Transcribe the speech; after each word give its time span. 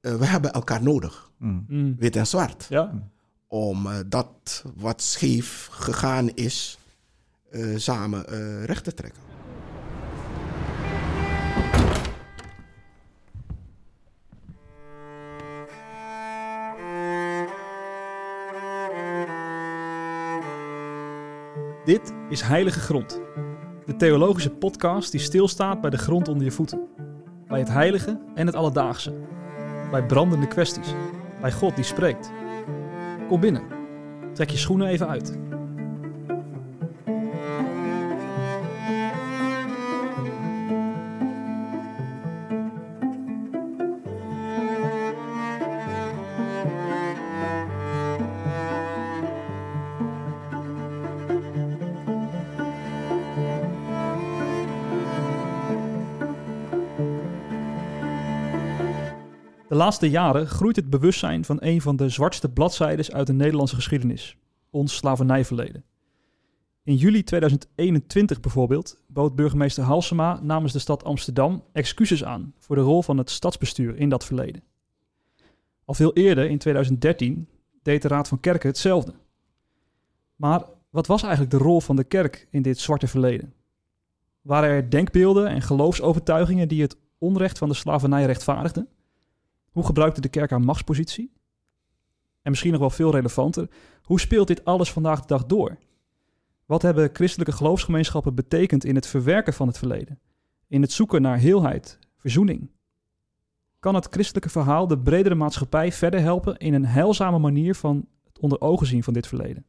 eh, 0.00 0.14
we 0.14 0.26
hebben 0.26 0.52
elkaar 0.52 0.82
nodig, 0.82 1.28
Mm. 1.38 1.64
Mm. 1.68 1.96
wit 1.98 2.16
en 2.16 2.26
zwart, 2.26 2.66
Ja, 2.68 2.92
om 3.46 3.86
eh, 3.86 3.98
dat 4.06 4.64
wat 4.76 5.02
scheef 5.02 5.68
gegaan 5.70 6.28
is, 6.28 6.78
eh, 7.50 7.76
samen 7.76 8.26
eh, 8.28 8.64
recht 8.64 8.84
te 8.84 8.94
trekken. 8.94 9.22
dit 21.84 22.12
is 22.28 22.40
Heilige 22.42 22.80
Grond. 22.80 23.20
De 23.86 23.96
theologische 23.96 24.50
podcast 24.50 25.10
die 25.10 25.20
stilstaat 25.20 25.80
bij 25.80 25.90
de 25.90 25.98
grond 25.98 26.28
onder 26.28 26.44
je 26.44 26.50
voeten. 26.50 26.88
Bij 27.48 27.58
het 27.58 27.68
heilige 27.68 28.20
en 28.34 28.46
het 28.46 28.54
alledaagse. 28.54 29.12
Bij 29.90 30.02
brandende 30.02 30.46
kwesties. 30.46 30.94
Bij 31.40 31.52
God 31.52 31.74
die 31.74 31.84
spreekt. 31.84 32.30
Kom 33.28 33.40
binnen. 33.40 33.62
Trek 34.32 34.50
je 34.50 34.58
schoenen 34.58 34.88
even 34.88 35.08
uit. 35.08 35.38
Laatste 59.90 60.10
jaren 60.10 60.46
groeit 60.46 60.76
het 60.76 60.90
bewustzijn 60.90 61.44
van 61.44 61.56
een 61.60 61.80
van 61.80 61.96
de 61.96 62.08
zwartste 62.08 62.48
bladzijdes 62.48 63.12
uit 63.12 63.26
de 63.26 63.32
Nederlandse 63.32 63.74
geschiedenis, 63.74 64.36
ons 64.70 64.96
slavernijverleden. 64.96 65.84
In 66.82 66.96
juli 66.96 67.24
2021 67.24 68.40
bijvoorbeeld 68.40 69.02
bood 69.06 69.34
burgemeester 69.36 69.84
Halsema 69.84 70.40
namens 70.42 70.72
de 70.72 70.78
stad 70.78 71.04
Amsterdam 71.04 71.64
excuses 71.72 72.24
aan 72.24 72.54
voor 72.58 72.76
de 72.76 72.82
rol 72.82 73.02
van 73.02 73.18
het 73.18 73.30
stadsbestuur 73.30 73.96
in 73.96 74.08
dat 74.08 74.24
verleden. 74.24 74.62
Al 75.84 75.94
veel 75.94 76.12
eerder, 76.12 76.50
in 76.50 76.58
2013, 76.58 77.48
deed 77.82 78.02
de 78.02 78.08
Raad 78.08 78.28
van 78.28 78.40
Kerken 78.40 78.68
hetzelfde. 78.68 79.14
Maar 80.36 80.64
wat 80.90 81.06
was 81.06 81.22
eigenlijk 81.22 81.52
de 81.52 81.58
rol 81.58 81.80
van 81.80 81.96
de 81.96 82.04
kerk 82.04 82.46
in 82.50 82.62
dit 82.62 82.78
zwarte 82.78 83.06
verleden? 83.06 83.52
Waren 84.40 84.70
er 84.70 84.90
denkbeelden 84.90 85.46
en 85.46 85.62
geloofsovertuigingen 85.62 86.68
die 86.68 86.82
het 86.82 86.96
onrecht 87.18 87.58
van 87.58 87.68
de 87.68 87.74
slavernij 87.74 88.24
rechtvaardigden? 88.24 88.88
Hoe 89.70 89.84
gebruikte 89.84 90.20
de 90.20 90.28
kerk 90.28 90.50
haar 90.50 90.60
machtspositie? 90.60 91.32
En 92.42 92.50
misschien 92.50 92.70
nog 92.70 92.80
wel 92.80 92.90
veel 92.90 93.10
relevanter, 93.10 93.68
hoe 94.02 94.20
speelt 94.20 94.46
dit 94.46 94.64
alles 94.64 94.92
vandaag 94.92 95.20
de 95.20 95.26
dag 95.26 95.46
door? 95.46 95.78
Wat 96.66 96.82
hebben 96.82 97.10
christelijke 97.12 97.52
geloofsgemeenschappen 97.52 98.34
betekend 98.34 98.84
in 98.84 98.94
het 98.94 99.06
verwerken 99.06 99.52
van 99.52 99.66
het 99.66 99.78
verleden? 99.78 100.18
In 100.68 100.82
het 100.82 100.92
zoeken 100.92 101.22
naar 101.22 101.38
heelheid, 101.38 101.98
verzoening? 102.16 102.70
Kan 103.78 103.94
het 103.94 104.08
christelijke 104.10 104.48
verhaal 104.48 104.86
de 104.86 104.98
bredere 104.98 105.34
maatschappij 105.34 105.92
verder 105.92 106.20
helpen 106.20 106.56
in 106.56 106.74
een 106.74 106.86
heilzame 106.86 107.38
manier 107.38 107.74
van 107.74 108.06
het 108.24 108.38
onder 108.38 108.60
ogen 108.60 108.86
zien 108.86 109.02
van 109.02 109.12
dit 109.12 109.26
verleden? 109.26 109.64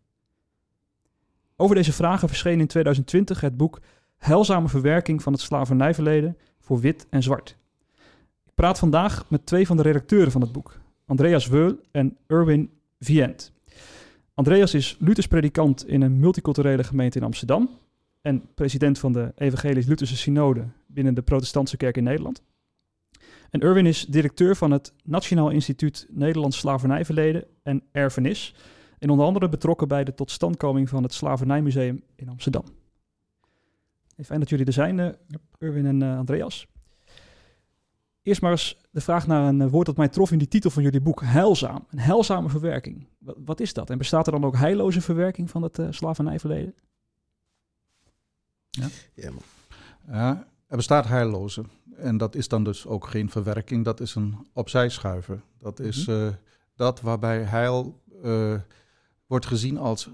Over 1.56 1.76
deze 1.76 1.94
vragen 1.94 2.28
verscheen 2.28 2.60
in 2.60 2.68
2020 2.68 3.42
het 3.42 3.58
boek 3.58 3.80
Heilzame 4.18 4.68
verwerking 4.68 5.24
van 5.24 5.34
het 5.34 5.42
slavernijverleden 5.42 6.38
voor 6.60 6.80
wit 6.80 7.08
en 7.10 7.24
zwart. 7.24 7.58
Ik 8.52 8.58
praat 8.58 8.80
vandaag 8.80 9.30
met 9.30 9.46
twee 9.46 9.68
van 9.68 9.78
de 9.78 9.84
redacteuren 9.84 10.32
van 10.32 10.42
het 10.42 10.52
boek, 10.52 10.80
Andreas 11.06 11.48
Weul 11.48 11.80
en 11.92 12.18
Erwin 12.28 12.70
Vient. 13.00 13.54
Andreas 14.34 14.74
is 14.74 14.96
Luthers 15.00 15.28
predikant 15.28 15.88
in 15.88 16.02
een 16.02 16.20
multiculturele 16.20 16.84
gemeente 16.84 17.18
in 17.18 17.24
Amsterdam 17.24 17.70
en 18.22 18.44
president 18.54 19.00
van 19.00 19.14
de 19.14 19.32
Evangelisch-Lutherse 19.36 20.18
Synode 20.18 20.68
binnen 20.88 21.14
de 21.14 21.22
Protestantse 21.22 21.78
Kerk 21.78 21.98
in 21.98 22.04
Nederland. 22.04 22.42
En 23.50 23.60
Erwin 23.60 23.86
is 23.86 24.06
directeur 24.06 24.56
van 24.56 24.72
het 24.72 24.94
Nationaal 25.04 25.50
Instituut 25.50 26.08
Nederlands 26.10 26.58
Slavernijverleden 26.58 27.46
en 27.64 27.84
Erfenis 27.92 28.56
en 29.00 29.10
onder 29.10 29.26
andere 29.26 29.50
betrokken 29.50 29.88
bij 29.88 30.04
de 30.04 30.14
totstandkoming 30.14 30.90
van 30.90 31.04
het 31.04 31.14
Slavernijmuseum 31.14 32.04
in 32.16 32.30
Amsterdam. 32.30 32.64
Fijn 34.24 34.40
dat 34.40 34.50
jullie 34.50 34.66
er 34.66 34.74
zijn, 34.74 35.00
eh, 35.00 35.10
Erwin 35.58 35.86
en 35.86 36.02
eh, 36.02 36.18
Andreas. 36.18 36.68
Eerst 38.22 38.42
maar 38.42 38.52
eens 38.52 38.78
de 38.92 39.02
vraag 39.02 39.28
naar 39.28 39.48
een 39.48 39.62
eh, 39.62 39.70
woord 39.70 39.86
dat 39.86 39.98
mij 39.98 40.08
trof 40.08 40.32
in 40.32 40.38
die 40.38 40.48
titel 40.48 40.70
van 40.70 40.84
jullie 40.84 41.02
boek. 41.02 41.22
Heilzaam. 41.24 41.86
Een 41.90 42.00
heilzame 42.00 42.50
verwerking. 42.50 43.08
Wat, 43.18 43.36
wat 43.46 43.60
is 43.60 43.74
dat? 43.74 43.90
En 43.90 43.98
bestaat 43.98 44.26
er 44.26 44.32
dan 44.32 44.46
ook 44.46 44.58
heilloze 44.58 45.02
verwerking 45.02 45.50
van 45.50 45.62
het 45.62 45.80
eh, 45.80 45.88
slavernijverleden? 45.90 46.76
Ja, 48.70 49.32
man. 49.32 49.44
Ja, 50.08 50.48
er 50.68 50.76
bestaat 50.76 51.08
heilloze. 51.08 51.64
En 51.96 52.18
dat 52.18 52.36
is 52.36 52.48
dan 52.48 52.64
dus 52.64 52.86
ook 52.88 53.08
geen 53.08 53.30
verwerking, 53.30 53.86
dat 53.86 54.00
is 54.00 54.16
een 54.16 54.48
opzij 54.54 54.90
schuiven. 54.90 55.44
Dat 55.58 55.80
is 55.80 56.08
eh, 56.08 56.28
dat 56.76 57.02
waarbij 57.02 57.44
heil 57.44 58.02
eh, 58.24 58.60
wordt 59.26 59.46
gezien 59.46 59.78
als 59.78 60.10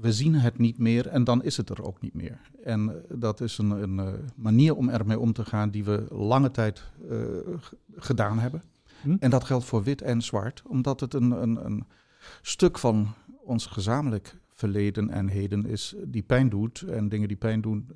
we 0.00 0.12
zien 0.12 0.34
het 0.34 0.58
niet 0.58 0.78
meer 0.78 1.06
en 1.06 1.24
dan 1.24 1.42
is 1.42 1.56
het 1.56 1.70
er 1.70 1.84
ook 1.84 2.00
niet 2.00 2.14
meer. 2.14 2.40
En 2.62 2.88
eh, 2.88 3.16
dat 3.18 3.40
is 3.40 3.58
een, 3.58 3.70
een 3.70 3.98
eh, 3.98 4.12
manier 4.34 4.76
om 4.76 4.88
ermee 4.88 5.18
om 5.18 5.32
te 5.32 5.44
gaan 5.44 5.70
die 5.70 5.84
we 5.84 6.06
lange 6.10 6.50
tijd 6.50 6.82
eh, 7.10 7.18
gedaan 7.96 8.38
hebben. 8.38 8.62
Hm? 9.02 9.16
En 9.20 9.30
dat 9.30 9.44
geldt 9.44 9.64
voor 9.64 9.82
wit 9.82 10.02
en 10.02 10.22
zwart, 10.22 10.62
omdat 10.66 11.00
het 11.00 11.14
een, 11.14 11.30
een, 11.30 11.64
een 11.66 11.84
stuk 12.42 12.78
van 12.78 13.14
ons 13.44 13.66
gezamenlijk 13.66 14.36
verleden 14.52 15.10
en 15.10 15.28
heden 15.28 15.66
is 15.66 15.94
die 16.04 16.22
pijn 16.22 16.48
doet. 16.48 16.80
En 16.80 17.08
dingen 17.08 17.28
die 17.28 17.36
pijn 17.36 17.60
doen, 17.60 17.88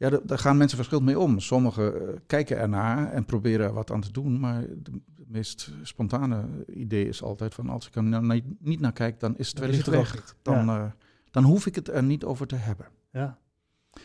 ja, 0.00 0.10
da- 0.10 0.20
daar 0.24 0.38
gaan 0.38 0.56
mensen 0.56 0.76
verschillend 0.76 1.06
mee 1.06 1.18
om. 1.18 1.38
Sommigen 1.40 1.94
eh, 2.08 2.14
kijken 2.26 2.56
ernaar 2.58 3.12
en 3.12 3.24
proberen 3.24 3.66
er 3.66 3.72
wat 3.72 3.90
aan 3.90 4.00
te 4.00 4.12
doen, 4.12 4.40
maar 4.40 4.60
de 4.82 5.02
meest 5.26 5.70
spontane 5.82 6.44
idee 6.66 7.08
is 7.08 7.22
altijd 7.22 7.54
van 7.54 7.68
als 7.68 7.86
ik 7.86 7.94
er 7.94 8.02
nou 8.02 8.42
niet- 8.58 8.80
naar 8.80 8.92
kijk, 8.92 9.20
dan 9.20 9.36
is 9.36 9.48
het 9.48 9.58
wellicht 9.58 9.86
het 9.86 9.94
weg. 9.94 10.34
Dan, 10.42 10.68
eh, 10.68 10.84
dan 11.30 11.44
hoef 11.44 11.66
ik 11.66 11.74
het 11.74 11.88
er 11.88 12.02
niet 12.02 12.24
over 12.24 12.46
te 12.46 12.56
hebben. 12.56 12.86
Ja. 13.12 13.38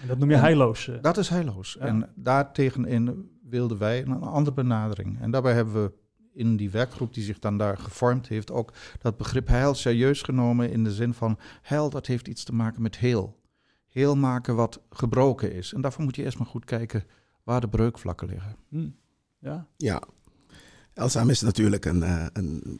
En 0.02 0.08
dat 0.08 0.18
noem 0.18 0.30
je 0.30 0.36
En 0.36 0.42
heilloos. 0.42 0.88
eh. 0.88 0.96
Dat 1.02 1.18
is 1.18 1.30
heilloos. 1.30 1.76
Ja. 1.80 1.86
En 1.86 2.10
daartegenin 2.16 3.30
wilden 3.50 3.78
wij 3.78 4.02
een 4.06 4.22
andere 4.22 4.56
benadering. 4.56 5.22
En 5.22 5.32
daarbij 5.32 5.54
hebben 5.54 5.84
we 5.84 5.92
in 6.34 6.56
die 6.56 6.70
werkgroep 6.70 7.14
die 7.14 7.24
zich 7.24 7.40
dan 7.40 7.58
daar 7.58 7.78
gevormd 7.78 8.28
heeft, 8.28 8.52
ook 8.52 8.74
dat 9.02 9.18
begrip 9.18 9.48
heil 9.48 9.74
serieus 9.74 10.22
genomen 10.22 10.72
in 10.72 10.84
de 10.84 10.92
zin 10.94 11.14
van 11.14 11.38
heil, 11.62 11.90
dat 11.90 12.06
heeft 12.08 12.28
iets 12.28 12.44
te 12.44 12.54
maken 12.54 12.82
met 12.82 12.98
heel. 12.98 13.44
Heel 13.96 14.16
maken 14.16 14.56
wat 14.56 14.80
gebroken 14.90 15.54
is. 15.54 15.74
En 15.74 15.82
daarvoor 15.82 16.04
moet 16.04 16.16
je 16.16 16.24
eerst 16.24 16.38
maar 16.38 16.48
goed 16.48 16.66
kijken 16.66 17.04
waar 17.44 17.62
de 17.62 17.68
breukvlakken 17.70 18.28
liggen. 18.28 18.56
Hm. 18.70 18.90
Ja. 19.40 19.68
Ja. 19.78 20.04
Is 21.28 21.42
natuurlijk 21.42 21.86
een, 21.86 22.04
eh, 22.04 22.26
een 22.34 22.80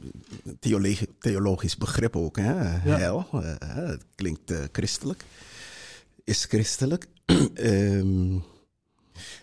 theologi- 0.60 1.16
theologisch 1.20 1.78
begrip 1.78 2.16
ook. 2.16 2.38
Hè? 2.38 2.54
Heil, 2.54 3.28
eh, 3.32 3.56
het 3.76 4.06
klinkt 4.16 4.52
eh, 4.52 4.60
christelijk. 4.72 5.24
Is 6.24 6.46
christelijk. 6.46 7.08
Ehm, 7.54 8.40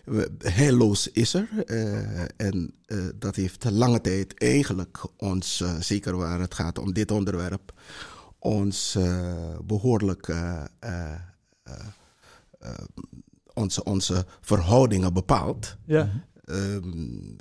we- 0.05 0.31
heilloos 0.37 1.11
is 1.11 1.33
er. 1.33 1.49
eh, 1.65 2.21
en 2.47 2.73
eh, 2.85 2.97
dat 3.15 3.35
heeft 3.35 3.63
lange 3.71 4.01
tijd 4.01 4.39
eigenlijk 4.39 4.97
ons, 5.17 5.61
eh, 5.61 5.75
zeker 5.79 6.15
waar 6.17 6.39
het 6.39 6.53
gaat 6.53 6.77
om 6.77 6.93
dit 6.93 7.11
onderwerp, 7.11 7.73
ons 8.39 8.95
eh, 8.95 9.57
behoorlijk 9.65 10.27
eh, 10.27 10.63
eh, 10.79 10.91
eh, 11.03 11.11
eh, 11.11 11.19
onze, 13.53 13.83
onze 13.83 14.25
verhoudingen 14.41 15.13
bepaald. 15.13 15.77
Ja. 15.85 16.09
Ehm, 16.45 16.91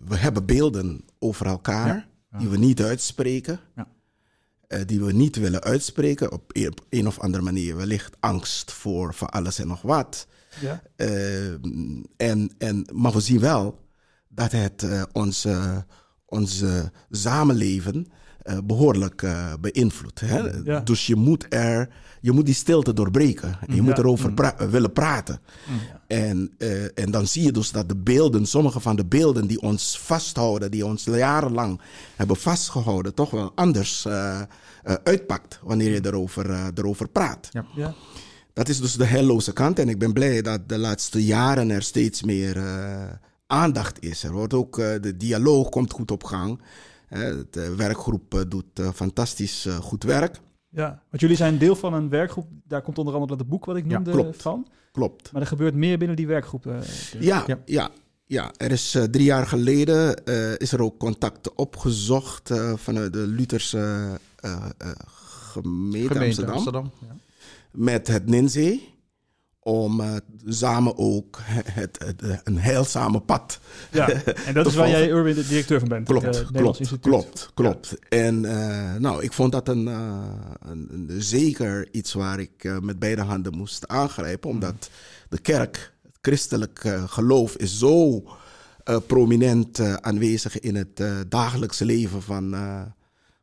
we 0.04 0.16
hebben 0.16 0.46
beelden 0.46 1.04
over 1.18 1.46
elkaar 1.46 2.08
Ja. 2.30 2.38
die 2.38 2.48
we 2.48 2.58
niet 2.58 2.82
uitspreken. 2.82 3.60
Ja. 3.76 3.88
eh, 4.68 4.80
die 4.86 5.00
we 5.00 5.12
niet 5.12 5.36
willen 5.36 5.62
uitspreken 5.62 6.32
op 6.32 6.42
een, 6.52 6.68
op 6.70 6.86
een 6.88 7.06
of 7.06 7.18
andere 7.20 7.42
manier. 7.44 7.76
Wellicht 7.76 8.16
angst 8.20 8.72
voor, 8.72 9.14
voor 9.14 9.28
alles 9.28 9.58
en 9.58 9.66
nog 9.66 9.82
wat. 9.82 10.26
Ja. 10.60 10.82
Ehm, 10.96 12.02
en, 12.16 12.50
en, 12.58 12.86
maar 12.92 13.12
we 13.12 13.20
zien 13.20 13.40
wel 13.40 13.80
dat 14.28 14.52
het 14.52 14.82
eh, 14.82 15.02
onze, 15.12 15.84
onze 16.26 16.92
samenleven 17.10 18.06
eh, 18.42 18.58
behoorlijk 18.64 19.22
eh, 19.22 19.52
beïnvloedt. 19.60 20.20
Hè? 20.20 20.38
Ja. 20.64 20.80
Dus 20.80 21.06
je 21.06 21.16
moet, 21.16 21.46
er, 21.48 21.88
je 22.20 22.32
moet 22.32 22.46
die 22.46 22.54
stilte 22.54 22.92
doorbreken. 22.92 23.58
Je 23.68 23.82
moet 23.82 23.98
erover 23.98 24.32
pra- 24.32 24.58
eh, 24.58 24.68
willen 24.68 24.92
praten. 24.92 25.40
En, 26.06 26.50
eh, 26.58 26.84
en 26.98 27.10
dan 27.10 27.26
zie 27.26 27.42
je 27.42 27.52
dus 27.52 27.70
dat 27.70 27.88
de 27.88 27.96
beelden, 27.96 28.46
sommige 28.46 28.80
van 28.80 28.96
de 28.96 29.04
beelden 29.04 29.46
die 29.46 29.60
ons 29.60 29.98
vasthouden, 29.98 30.70
die 30.70 30.86
ons 30.86 31.04
jarenlang 31.04 31.80
hebben 32.16 32.36
vastgehouden, 32.36 33.14
toch 33.14 33.30
wel 33.30 33.52
anders 33.54 34.06
uitpakt 35.02 35.60
wanneer 35.62 35.90
je 35.92 36.06
erover, 36.06 36.70
erover 36.74 37.08
praat. 37.08 37.48
Ja. 37.74 37.94
Dat 38.52 38.68
is 38.68 38.80
dus 38.80 38.94
de 38.96 39.04
heilloze 39.04 39.52
kant. 39.52 39.78
En 39.78 39.88
ik 39.88 39.98
ben 39.98 40.12
blij 40.12 40.42
dat 40.42 40.68
de 40.68 40.78
laatste 40.78 41.24
jaren 41.24 41.70
er 41.70 41.82
steeds 41.82 42.22
meer 42.22 42.62
aandacht 43.46 44.02
is. 44.02 44.22
Er 44.24 44.32
wordt 44.32 44.54
ook, 44.54 44.76
de 44.76 45.16
dialoog 45.16 45.68
komt 45.68 45.92
goed 45.92 46.10
op 46.10 46.24
gang. 46.24 46.60
De 47.50 47.74
werkgroep 47.76 48.44
doet 48.48 48.92
fantastisch 48.94 49.68
goed 49.80 50.02
werk. 50.02 50.40
Ja, 50.68 51.02
want 51.08 51.20
jullie 51.20 51.36
zijn 51.36 51.58
deel 51.58 51.76
van 51.76 51.94
een 51.94 52.08
werkgroep. 52.08 52.46
Daar 52.64 52.82
komt 52.82 52.98
onder 52.98 53.14
andere 53.14 53.36
het 53.36 53.48
boek 53.48 53.64
wat 53.64 53.76
ik 53.76 53.84
noemde 53.84 54.10
ja, 54.10 54.16
klopt, 54.16 54.42
van. 54.42 54.66
Klopt. 54.92 55.32
Maar 55.32 55.40
er 55.40 55.48
gebeurt 55.48 55.74
meer 55.74 55.98
binnen 55.98 56.16
die 56.16 56.26
werkgroep. 56.26 56.62
Dus. 56.62 57.14
Ja, 57.18 57.44
ja, 57.46 57.58
ja. 57.64 57.90
Ja, 58.26 58.52
er 58.56 58.70
is 58.70 58.94
uh, 58.94 59.02
drie 59.02 59.24
jaar 59.24 59.46
geleden 59.46 60.20
uh, 60.24 60.56
is 60.56 60.72
er 60.72 60.82
ook 60.82 60.98
contact 60.98 61.54
opgezocht 61.54 62.50
uh, 62.50 62.72
vanuit 62.76 63.12
de 63.12 63.26
Lutherse 63.26 64.18
gemeente, 64.36 66.14
gemeente, 66.14 66.24
Amsterdam. 66.24 66.54
Amsterdam 66.54 66.90
ja. 67.00 67.16
Met 67.70 68.06
het 68.06 68.26
NINZE 68.26 68.80
om 69.62 70.00
uh, 70.00 70.16
samen 70.46 70.98
ook 70.98 71.38
het, 71.46 71.98
het, 72.04 72.40
een 72.44 72.58
heilzame 72.58 73.20
pad. 73.20 73.60
Ja, 73.90 74.08
en 74.46 74.54
dat 74.54 74.66
is 74.66 74.74
waar 74.74 74.88
jij 74.88 75.10
Urban 75.10 75.34
de 75.34 75.46
directeur 75.46 75.78
van 75.78 75.88
bent. 75.88 76.06
Klopt, 76.06 76.40
uh, 76.40 76.46
klopt, 76.52 76.98
klopt, 77.00 77.50
klopt. 77.54 77.88
Ja. 77.88 78.18
En 78.18 78.44
uh, 78.44 78.94
nou, 78.94 79.22
ik 79.22 79.32
vond 79.32 79.52
dat 79.52 79.68
een, 79.68 79.86
een, 79.86 80.88
een, 80.90 81.10
zeker 81.18 81.88
iets 81.92 82.12
waar 82.12 82.40
ik 82.40 82.78
met 82.80 82.98
beide 82.98 83.22
handen 83.22 83.56
moest 83.56 83.88
aangrijpen, 83.88 84.48
mm. 84.48 84.54
omdat 84.54 84.90
de 85.28 85.38
kerk, 85.38 85.92
het 86.02 86.18
christelijk 86.20 87.02
geloof, 87.06 87.56
is 87.56 87.78
zo 87.78 88.24
prominent 89.06 90.00
aanwezig 90.00 90.60
in 90.60 90.74
het 90.74 91.02
dagelijkse 91.28 91.84
leven 91.84 92.22
van, 92.22 92.56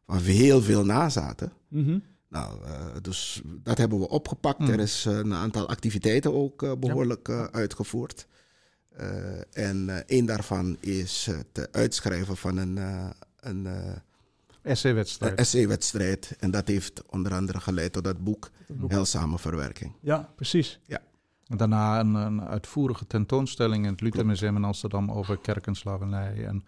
van 0.08 0.18
heel 0.18 0.62
veel 0.62 0.86
nazaten. 0.86 1.52
Mm 1.68 1.86
-hmm. 1.86 2.04
Nou, 2.30 2.66
uh, 2.66 2.86
dus 3.02 3.42
dat 3.46 3.78
hebben 3.78 4.00
we 4.00 4.10
opgepakt. 4.10 4.60
Er 4.60 4.74
mm. 4.74 4.80
is 4.80 5.06
uh, 5.06 5.18
een 5.18 5.34
aantal 5.34 5.68
activiteiten 5.68 6.34
ook 6.34 6.62
uh, 6.64 6.72
behoorlijk 6.80 7.28
ja. 7.28 7.52
uitgevoerd. 7.52 8.28
en 9.52 10.04
een 10.08 10.26
daarvan 10.26 10.78
is 10.80 11.28
het 11.32 11.72
uitschrijven 11.72 12.38
van 12.38 12.58
een, 12.58 12.80
een 13.40 13.68
essay-wedstrijd. 14.62 15.40
essay-wedstrijd. 15.40 16.36
En 16.40 16.52
dat 16.52 16.68
heeft 16.68 17.04
onder 17.10 17.34
andere 17.34 17.60
geleid 17.60 17.94
tot 17.94 18.04
dat 18.04 18.24
boek, 18.24 18.50
boek. 18.68 18.92
Heilzame 18.92 19.40
Verwerking. 19.40 19.94
Ja, 20.00 20.30
precies. 20.36 20.80
Ja. 20.86 21.02
En 21.48 21.58
daarna 21.58 22.00
een, 22.00 22.14
een, 22.14 22.42
uitvoerige 22.42 23.08
tentoonstelling 23.08 23.86
in 23.86 23.92
het 23.92 24.02
Luther 24.02 24.26
Museum 24.26 24.56
in 24.56 24.64
Amsterdam 24.64 25.12
over 25.12 25.38
kerk 25.38 25.68
en 25.68 25.76
slavernij. 25.76 26.46
En 26.46 26.66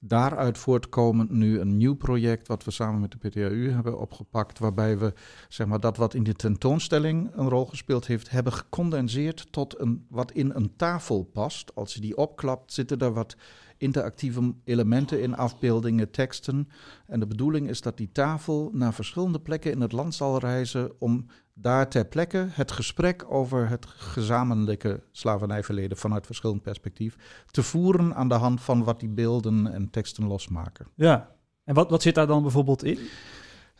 daaruit 0.00 0.58
voortkomend 0.58 1.30
nu 1.30 1.60
een 1.60 1.76
nieuw 1.76 1.94
project 1.94 2.48
wat 2.48 2.64
we 2.64 2.70
samen 2.70 3.00
met 3.00 3.10
de 3.10 3.28
PTAU 3.28 3.70
hebben 3.70 3.98
opgepakt, 3.98 4.58
waarbij 4.58 4.98
we 4.98 5.12
zeg 5.48 5.66
maar, 5.66 5.80
dat 5.80 5.96
wat 5.96 6.14
in 6.14 6.22
de 6.22 6.34
tentoonstelling 6.34 7.30
een 7.34 7.48
rol 7.48 7.66
gespeeld 7.66 8.06
heeft, 8.06 8.30
hebben 8.30 8.52
gecondenseerd 8.52 9.52
tot 9.52 9.80
een, 9.80 10.06
wat 10.08 10.32
in 10.32 10.50
een 10.54 10.76
tafel 10.76 11.22
past. 11.24 11.74
Als 11.74 11.94
je 11.94 12.00
die 12.00 12.16
opklapt, 12.16 12.72
zitten 12.72 12.98
er 12.98 13.12
wat 13.12 13.36
interactieve 13.76 14.54
elementen 14.64 15.22
in, 15.22 15.36
afbeeldingen, 15.36 16.10
teksten. 16.10 16.68
En 17.06 17.20
de 17.20 17.26
bedoeling 17.26 17.68
is 17.68 17.80
dat 17.80 17.96
die 17.96 18.12
tafel 18.12 18.70
naar 18.72 18.94
verschillende 18.94 19.40
plekken 19.40 19.72
in 19.72 19.80
het 19.80 19.92
land 19.92 20.14
zal 20.14 20.38
reizen 20.38 20.92
om 20.98 21.26
daar 21.60 21.88
ter 21.88 22.04
plekke 22.04 22.46
het 22.50 22.72
gesprek 22.72 23.24
over 23.28 23.68
het 23.68 23.86
gezamenlijke 23.86 25.02
slavernijverleden 25.12 25.96
vanuit 25.96 26.26
verschillend 26.26 26.62
perspectief 26.62 27.16
te 27.50 27.62
voeren 27.62 28.14
aan 28.14 28.28
de 28.28 28.34
hand 28.34 28.60
van 28.60 28.84
wat 28.84 29.00
die 29.00 29.08
beelden 29.08 29.72
en 29.72 29.90
teksten 29.90 30.26
losmaken. 30.26 30.86
Ja, 30.94 31.30
en 31.64 31.74
wat, 31.74 31.90
wat 31.90 32.02
zit 32.02 32.14
daar 32.14 32.26
dan 32.26 32.42
bijvoorbeeld 32.42 32.84
in? 32.84 32.98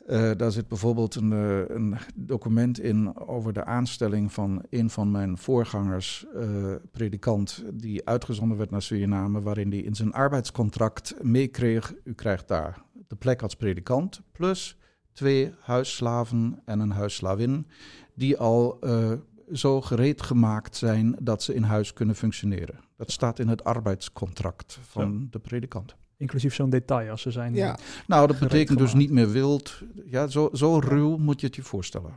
Uh, 0.09 0.31
daar 0.37 0.53
zit 0.53 0.69
bijvoorbeeld 0.69 1.15
een, 1.15 1.32
uh, 1.32 1.69
een, 1.69 1.97
document 2.15 2.81
in 2.81 3.19
over 3.19 3.53
de 3.53 3.65
aanstelling 3.65 4.32
van 4.32 4.62
een 4.71 4.91
van 4.91 5.11
mijn 5.11 5.38
voorgangers, 5.38 6.27
uh, 6.37 6.75
predikant, 6.91 7.65
die 7.73 8.09
uitgezonden 8.09 8.59
werd 8.59 8.71
naar 8.71 8.82
Suriname, 8.82 9.41
waarin 9.41 9.71
hij 9.71 9.81
in 9.81 9.94
zijn 9.94 10.12
arbeidscontract 10.12 11.15
meekreeg, 11.23 11.94
u 12.05 12.15
krijgt 12.15 12.49
daar 12.49 12.82
de 13.09 13.17
plek 13.17 13.43
als 13.43 13.55
predikant, 13.55 14.21
plus 14.32 14.80
twee 15.20 15.55
huisslaven 15.61 16.62
en 16.64 16.81
een 16.81 16.90
huisslavin, 16.90 17.67
die 18.14 18.38
al 18.38 18.78
uh, 18.81 19.12
zo 19.52 19.81
gereed 19.81 20.22
gemaakt 20.22 20.76
zijn 20.76 21.17
dat 21.20 21.43
ze 21.43 21.55
in 21.55 21.62
huis 21.62 21.93
kunnen 21.93 22.14
functioneren. 22.14 22.81
Dat 22.96 23.11
staat 23.11 23.38
in 23.38 23.49
het 23.49 23.64
arbeidscontract 23.64 24.78
van 24.82 25.28
de 25.31 25.38
predikant. 25.38 25.94
Inclusief 26.17 26.55
zo'n 26.55 26.70
detail 26.70 27.11
als 27.11 27.22
ze 27.22 27.31
zijn. 27.31 27.55
Ja. 27.55 27.78
Nou, 28.06 28.26
dat 28.26 28.38
betekent 28.38 28.78
dus 28.78 28.94
niet 28.94 29.11
meer 29.11 29.31
wild. 29.31 29.82
Ja, 30.05 30.26
zo, 30.26 30.50
zo 30.52 30.78
ruw 30.78 31.17
moet 31.17 31.40
je 31.40 31.46
het 31.46 31.56
je 31.56 31.62
voorstellen. 31.62 32.12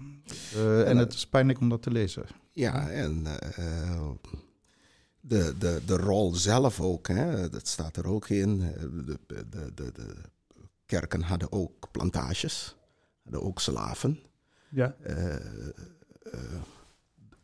Uh, 0.55 0.89
en 0.89 0.97
het 0.97 1.13
is 1.13 1.27
pijnlijk 1.27 1.59
om 1.59 1.69
dat 1.69 1.81
te 1.81 1.91
lezen. 1.91 2.25
Ja, 2.51 2.89
en 2.89 3.23
uh, 3.59 4.09
de, 5.19 5.53
de, 5.59 5.81
de 5.85 5.97
rol 5.97 6.33
zelf 6.33 6.81
ook, 6.81 7.07
hè, 7.07 7.50
dat 7.50 7.67
staat 7.67 7.97
er 7.97 8.07
ook 8.07 8.29
in. 8.29 8.59
De, 9.05 9.19
de, 9.27 9.45
de, 9.50 9.91
de 9.91 10.15
kerken 10.85 11.21
hadden 11.21 11.51
ook 11.51 11.91
plantages 11.91 12.75
ook 13.31 13.60
slaven. 13.60 14.20
Ja. 14.70 14.96
Uh, 15.08 15.36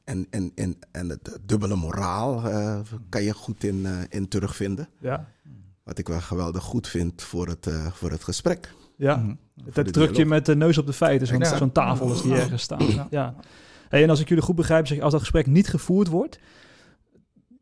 en, 0.03 0.27
en, 0.29 0.51
en, 0.55 0.77
en 0.91 1.09
het 1.09 1.39
dubbele 1.45 1.75
moraal 1.75 2.45
uh, 2.45 2.79
kan 3.09 3.23
je 3.23 3.33
goed 3.33 3.63
in, 3.63 3.87
in 4.09 4.27
terugvinden. 4.27 4.89
Ja. 4.99 5.27
Wat 5.83 5.97
ik 5.97 6.07
wel 6.07 6.21
geweldig 6.21 6.63
goed 6.63 6.87
vind 6.87 7.21
voor 7.21 7.47
het, 7.47 7.69
voor 7.91 8.11
het 8.11 8.23
gesprek. 8.23 8.73
Ja, 8.95 9.15
mm 9.15 9.39
dat 9.65 9.93
druk 9.93 10.15
je 10.15 10.25
met 10.25 10.45
de 10.45 10.55
neus 10.55 10.77
op 10.77 10.85
de 10.85 10.93
feiten. 10.93 11.27
Zo'n 11.27 11.39
ja. 11.39 11.57
zo'n 11.57 11.71
tafel 11.71 12.11
is 12.11 12.21
die 12.21 12.35
ergens 12.35 12.63
staan. 12.63 12.87
Ja. 12.87 13.07
ja. 13.09 13.35
Hey, 13.89 14.03
en 14.03 14.09
als 14.09 14.19
ik 14.19 14.29
jullie 14.29 14.43
goed 14.43 14.55
begrijp, 14.55 14.87
zeg 14.87 14.99
als 14.99 15.11
dat 15.11 15.21
gesprek 15.21 15.47
niet 15.47 15.67
gevoerd 15.67 16.07
wordt, 16.07 16.39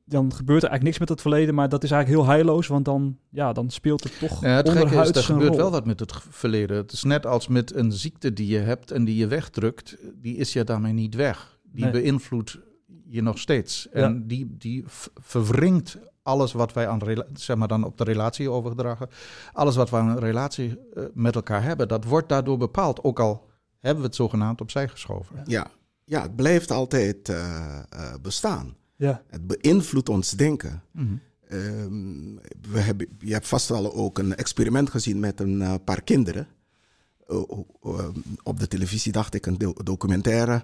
dan 0.09 0.33
gebeurt 0.33 0.63
er 0.63 0.69
eigenlijk 0.69 0.83
niks 0.83 1.00
met 1.00 1.09
het 1.09 1.21
verleden, 1.21 1.56
maar 1.56 1.69
dat 1.69 1.83
is 1.83 1.92
eigenlijk 1.92 2.21
heel 2.21 2.33
heilloos, 2.33 2.68
want 2.68 2.86
dan, 2.86 3.18
ja, 3.30 3.54
dan 3.54 3.69
speelt 3.69 4.04
het 4.04 4.19
toch 4.19 4.42
ja, 4.42 4.50
het 4.50 4.68
onderhuids 4.68 5.09
is, 5.09 5.15
Er 5.15 5.24
gebeurt 5.24 5.56
wel 5.56 5.71
wat 5.71 5.86
met 5.86 6.00
het 6.00 6.13
verleden. 6.30 6.77
Het 6.77 6.92
is 6.92 7.04
net 7.04 7.25
als 7.25 7.48
met 7.48 7.75
een 7.75 7.92
ziekte 7.92 8.33
die 8.33 8.48
je 8.48 8.59
hebt 8.59 8.92
en 8.92 9.06
die 9.06 9.15
je 9.15 9.27
wegdrukt, 9.27 9.98
die 10.21 10.36
is 10.36 10.54
je 10.54 10.63
daarmee 10.63 10.94
niet 10.94 11.15
weg. 11.15 11.59
Die 11.63 11.89
beïnvloedt 11.89 12.57
je 13.06 13.21
nog 13.21 13.39
steeds. 13.39 13.89
En 13.89 14.27
die, 14.27 14.56
die 14.57 14.83
verwringt 15.15 15.98
alles 16.21 16.54
wat 16.54 16.74
wij 16.74 16.88
aan 16.88 17.01
zeg 17.33 17.56
maar 17.57 17.68
dan 17.68 17.83
op 17.83 17.98
de 17.98 18.04
relatie 18.04 18.50
overdragen. 18.50 19.09
Alles 19.54 19.75
wat 19.75 19.89
we 19.89 19.95
aan 19.95 20.07
een 20.07 20.19
relatie 20.19 20.77
uh, 20.94 21.04
met 21.13 21.36
elkaar 21.36 21.63
hebben, 21.63 21.88
dat 21.88 22.04
wordt 22.04 22.30
daardoor 22.30 22.57
bepaald. 22.57 23.04
Ook 23.04 23.19
al 23.19 23.50
hebben 23.80 24.01
we 24.01 24.07
het 24.07 24.15
zogenaamd 24.15 24.62
opzij 24.62 24.88
geschoven. 24.88 25.42
Ja, 25.45 25.68
ja 26.04 26.21
het 26.21 26.36
blijft 26.36 26.71
altijd 26.71 27.30
uh, 27.30 27.80
uh, 27.94 28.13
bestaan. 28.21 28.75
Ja. 28.97 29.21
Het 29.27 29.47
beïnvloedt 29.47 30.09
ons 30.09 30.31
denken. 30.31 30.81
Mm 30.91 31.21
we 32.69 32.79
hebben, 32.79 33.07
je 33.19 33.33
hebt 33.33 33.47
vast 33.47 33.69
wel 33.69 33.94
ook 33.94 34.17
een 34.17 34.35
experiment 34.35 34.89
gezien 34.89 35.19
met 35.19 35.39
een 35.39 35.61
uh, 35.61 35.73
paar 35.83 36.01
kinderen. 36.01 36.47
Uh, 37.27 37.42
uh, 37.83 38.07
op 38.44 38.59
de 38.59 38.68
televisie 38.68 39.11
dacht 39.11 39.33
ik 39.33 39.45
een 39.45 39.75
documentaire 39.83 40.63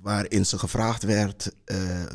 waarin 0.00 0.46
ze 0.46 0.58
gevraagd 0.58 1.02
werd, 1.02 1.54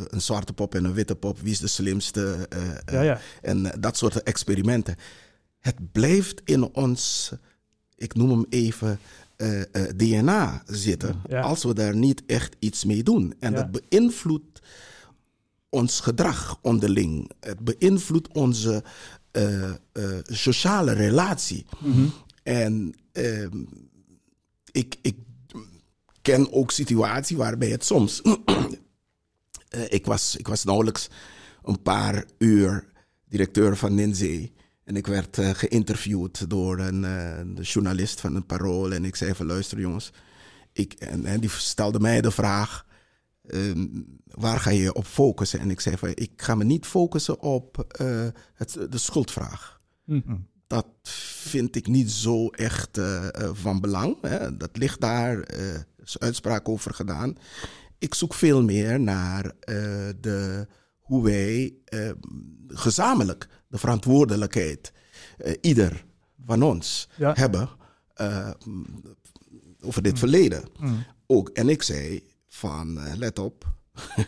een 0.08 0.22
zwarte 0.22 0.54
pop 0.54 0.76
en 0.76 0.84
een 0.84 0.94
witte 0.94 1.16
pop, 1.16 1.40
wie 1.40 1.52
is 1.52 1.60
de 1.60 1.68
slimste? 1.68 2.48
Ja, 2.86 3.02
ja. 3.02 3.20
En 3.42 3.72
dat 3.80 3.98
soort 3.98 4.24
experimenten. 4.24 4.96
Het 5.60 5.92
blijft 5.92 6.42
in 6.46 6.74
ons, 6.74 7.32
ik 7.96 8.16
noem 8.16 8.30
hem 8.30 8.46
even, 8.50 9.00
DNA 9.96 10.64
zitten, 10.66 11.22
als 11.30 11.64
we 11.64 11.74
daar 11.74 11.96
niet 11.96 12.24
echt 12.26 12.56
iets 12.60 12.86
mee 12.86 13.04
doen. 13.04 13.34
En 13.40 13.54
dat 13.54 13.72
beïnvloedt 13.72 14.62
ons 15.70 16.00
gedrag 16.00 16.60
onderling. 16.62 17.32
Het 17.40 17.60
beïnvloedt 17.60 18.34
onze 18.34 18.84
uh, 19.32 19.70
uh, 19.94 20.18
sociale 20.24 20.92
relatie. 20.92 21.66
Mm-hmm. 21.80 22.14
En 22.44 22.94
uh, 23.14 23.48
ik, 24.72 24.96
ik 25.02 25.16
ken 26.22 26.52
ook 26.52 26.72
situaties 26.72 27.38
waarbij 27.38 27.70
het 27.70 27.86
soms. 27.86 28.22
Eh, 29.66 29.82
ik, 29.90 30.06
was, 30.06 30.36
ik 30.36 30.48
was 30.48 30.64
nauwelijks 30.64 31.10
een 31.64 31.82
paar 31.82 32.26
uur 32.38 32.88
directeur 33.30 33.78
van 33.78 33.96
Ninzee. 33.96 34.54
En 34.86 34.96
ik 34.96 35.08
werd 35.08 35.38
geïnterviewd 35.42 36.50
door 36.50 36.80
een, 36.80 37.04
een, 37.04 37.54
journalist 37.54 38.22
van 38.22 38.36
een 38.36 38.46
parool. 38.46 38.94
En 38.94 39.06
ik 39.06 39.16
zei 39.16 39.36
van 39.36 39.46
luister 39.46 39.80
jongens. 39.80 40.12
Ik, 40.72 40.94
en, 40.94 41.26
en 41.26 41.40
die 41.40 41.50
stelde 41.50 42.00
mij 42.00 42.22
de 42.22 42.32
vraag 42.32 42.86
Ehm, 43.48 43.88
waar 44.26 44.60
ga 44.60 44.70
je 44.70 44.94
op 44.94 45.06
focussen? 45.06 45.60
En 45.60 45.70
ik 45.70 45.80
zei 45.80 45.98
van, 45.98 46.12
ik 46.14 46.32
ga 46.36 46.56
me 46.56 46.64
niet 46.64 46.86
focussen 46.86 47.40
op 47.42 47.96
uh, 48.02 48.28
het, 48.54 48.78
de 48.90 48.98
schuldvraag. 48.98 49.82
Mhm. 50.04 50.36
Dat 50.68 50.88
vind 51.42 51.76
ik 51.76 51.88
niet 51.88 52.12
zo 52.12 52.48
echt 52.48 52.98
uh, 52.98 53.26
van 53.54 53.82
belang. 53.82 54.18
Hè. 54.22 54.58
Dat 54.58 54.78
ligt 54.78 55.02
daar, 55.02 55.40
er 55.40 55.88
is 56.04 56.20
uitspraak 56.20 56.70
over 56.70 56.94
gedaan. 56.94 57.36
Ik 57.98 58.14
zoek 58.14 58.34
veel 58.34 58.64
meer 58.64 59.00
naar 59.00 59.54
de, 60.20 60.68
hoe 61.00 61.24
wij 61.24 61.74
gezamenlijk 62.68 63.48
de 63.76 63.82
verantwoordelijkheid, 63.82 64.92
ieder 65.62 66.06
van 66.46 66.62
ons, 66.64 67.10
hebben 67.18 67.70
over 69.82 70.02
dit 70.02 70.20
verleden. 70.20 70.64
Mhm. 70.80 70.94
Ook, 71.28 71.50
en 71.50 71.70
ik 71.70 71.84
zei, 71.84 72.24
van, 72.48 72.98
uh, 72.98 73.14
let 73.16 73.40
op. 73.40 73.74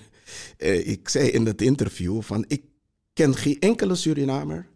ik 0.95 1.09
zei 1.09 1.29
in 1.29 1.45
het 1.45 1.61
interview 1.61 2.21
van, 2.21 2.45
ik 2.47 2.63
ken 3.13 3.35
geen 3.35 3.59
enkele 3.59 3.95
Surinamer 3.95 4.67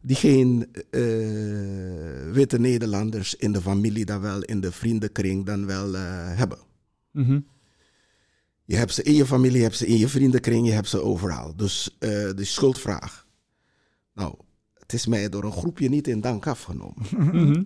die 0.00 0.16
geen 0.16 0.66
eh, 0.90 1.00
witte 2.32 2.58
Nederlanders 2.58 3.34
in 3.34 3.52
de 3.52 3.60
familie, 3.60 4.04
dan 4.04 4.20
wel 4.20 4.42
in 4.42 4.60
de 4.60 4.72
vriendenkring, 4.72 5.46
dan 5.46 5.66
wel 5.66 5.94
eh, 5.94 6.02
hebben. 6.36 6.58
Mhm. 7.10 7.40
Je 8.64 8.76
hebt 8.76 8.92
ze 8.92 9.02
in 9.02 9.14
je 9.14 9.26
familie, 9.26 9.56
je 9.56 9.62
hebt 9.62 9.76
ze 9.76 9.86
in 9.86 9.98
je 9.98 10.08
vriendenkring, 10.08 10.66
je 10.66 10.72
hebt 10.72 10.88
ze 10.88 11.02
overal. 11.02 11.56
Dus 11.56 11.96
eh, 11.98 12.08
de 12.10 12.44
schuldvraag. 12.44 13.26
Nou, 14.14 14.34
het 14.78 14.92
is 14.92 15.06
mij 15.06 15.28
door 15.28 15.44
een 15.44 15.52
groepje 15.52 15.88
niet 15.88 16.08
in 16.08 16.20
dank 16.20 16.46
afgenomen. 16.46 16.94
Mhm. 17.18 17.62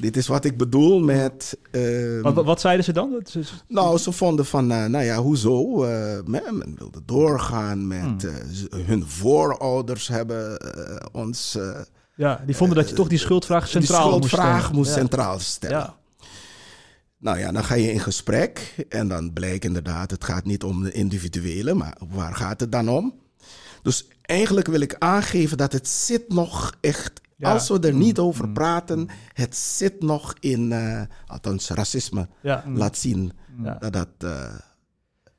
Dit 0.00 0.16
is 0.16 0.26
wat 0.26 0.44
ik 0.44 0.56
bedoel 0.56 1.00
met. 1.00 1.58
ehm, 1.70 2.20
Wat, 2.20 2.34
wat, 2.44 2.60
zeiden 2.60 2.84
ze 2.84 2.92
dan? 2.92 3.10
Dat 3.10 3.34
is- 3.34 3.64
nou, 3.68 3.98
ze 3.98 4.12
vonden 4.12 4.46
van, 4.46 4.70
eh, 4.72 4.84
nou 4.84 5.04
ja, 5.04 5.16
hoezo? 5.16 5.84
Eh, 5.84 6.18
men, 6.24 6.58
men 6.58 6.74
wilde 6.78 7.02
doorgaan 7.04 7.86
met 7.86 8.24
eh, 8.24 8.34
z- 8.50 8.64
hun 8.70 9.06
voorouders 9.06 10.08
hebben 10.08 10.58
eh, 10.58 11.06
ons. 11.12 11.54
eh, 11.56 11.80
ja, 12.16 12.42
die 12.46 12.56
vonden 12.56 12.76
dat 12.76 12.88
je 12.88 12.94
toch 12.94 13.08
die 13.08 13.18
schuldvraag 13.18 13.62
die 13.62 13.70
centraal 13.70 14.10
moest 14.10 14.24
schuldvraag 14.28 14.58
stellen. 14.58 14.76
moest 14.76 14.90
Ja. 14.90 14.96
centraal 14.96 15.38
stellen. 15.38 15.76
Ja. 15.78 15.96
Nou 17.18 17.38
ja, 17.38 17.52
dan 17.52 17.64
ga 17.64 17.74
je 17.74 17.92
in 17.92 18.00
gesprek 18.00 18.74
en 18.88 19.08
dan 19.08 19.32
blijkt 19.32 19.64
inderdaad, 19.64 20.10
het 20.10 20.24
gaat 20.24 20.44
niet 20.44 20.62
om 20.64 20.82
de 20.82 20.92
individuele, 20.92 21.74
maar 21.74 21.96
waar 22.08 22.34
gaat 22.34 22.60
het 22.60 22.72
dan 22.72 22.88
om? 22.88 23.14
Dus 23.82 24.08
eigenlijk 24.22 24.66
wil 24.66 24.80
ik 24.80 24.96
aangeven 24.98 25.56
dat 25.56 25.72
het 25.72 25.88
zit 25.88 26.28
nog 26.28 26.76
echt, 26.80 27.20
Ja. 27.36 27.52
als 27.52 27.68
we 27.68 27.80
er 27.80 27.94
niet 27.94 28.18
over 28.18 28.48
praten, 28.48 29.08
het 29.32 29.56
zit 29.56 30.02
nog 30.02 30.34
in, 30.40 30.72
eh, 30.72 31.02
althans 31.26 31.68
racisme 31.70 32.28
Ja. 32.42 32.64
laat 32.74 32.96
zien 32.98 33.32
Ja. 33.62 33.74
dat 33.74 33.92
dat 33.92 34.08
eh, 34.18 34.54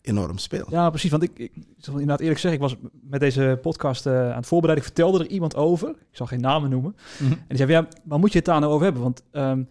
enorm 0.01 0.37
speelt. 0.37 0.69
Ja, 0.69 0.89
precies. 0.89 1.11
Want 1.11 1.23
ik, 1.23 1.39
ik 1.39 1.51
zal 1.77 1.93
inderdaad 1.93 2.19
eerlijk 2.19 2.39
zeggen, 2.39 2.61
ik 2.61 2.67
was 2.69 2.91
met 3.01 3.19
deze 3.19 3.59
podcast 3.61 4.05
eh, 4.05 4.29
aan 4.29 4.35
het 4.37 4.45
voorbereiden. 4.47 4.85
Ik 4.87 4.93
vertelde 4.95 5.23
er 5.23 5.29
iemand 5.31 5.55
over. 5.55 5.89
Ik 5.89 5.95
zal 6.11 6.25
geen 6.25 6.41
namen 6.41 6.69
noemen. 6.69 6.95
Mhm. 7.19 7.31
En 7.31 7.45
die 7.47 7.57
zei, 7.57 7.71
ja, 7.71 7.87
waar 8.03 8.19
moet 8.19 8.31
je 8.31 8.37
het 8.37 8.47
daar 8.47 8.59
nou 8.59 8.71
over 8.71 8.83
hebben? 8.85 9.01
Want 9.03 9.23
ehm 9.31 9.63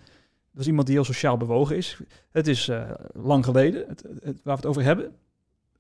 dat 0.53 0.61
is 0.67 0.67
iemand 0.73 0.87
die 0.89 0.97
heel 0.97 1.05
sociaal 1.05 1.37
bewogen 1.37 1.77
is. 1.77 1.99
Het 2.31 2.47
is 2.47 2.71
lang 3.13 3.45
geleden, 3.45 3.85
het, 3.89 4.03
het- 4.03 4.25
waar 4.25 4.55
we 4.55 4.61
het 4.61 4.67
over 4.67 4.83
hebben. 4.83 5.11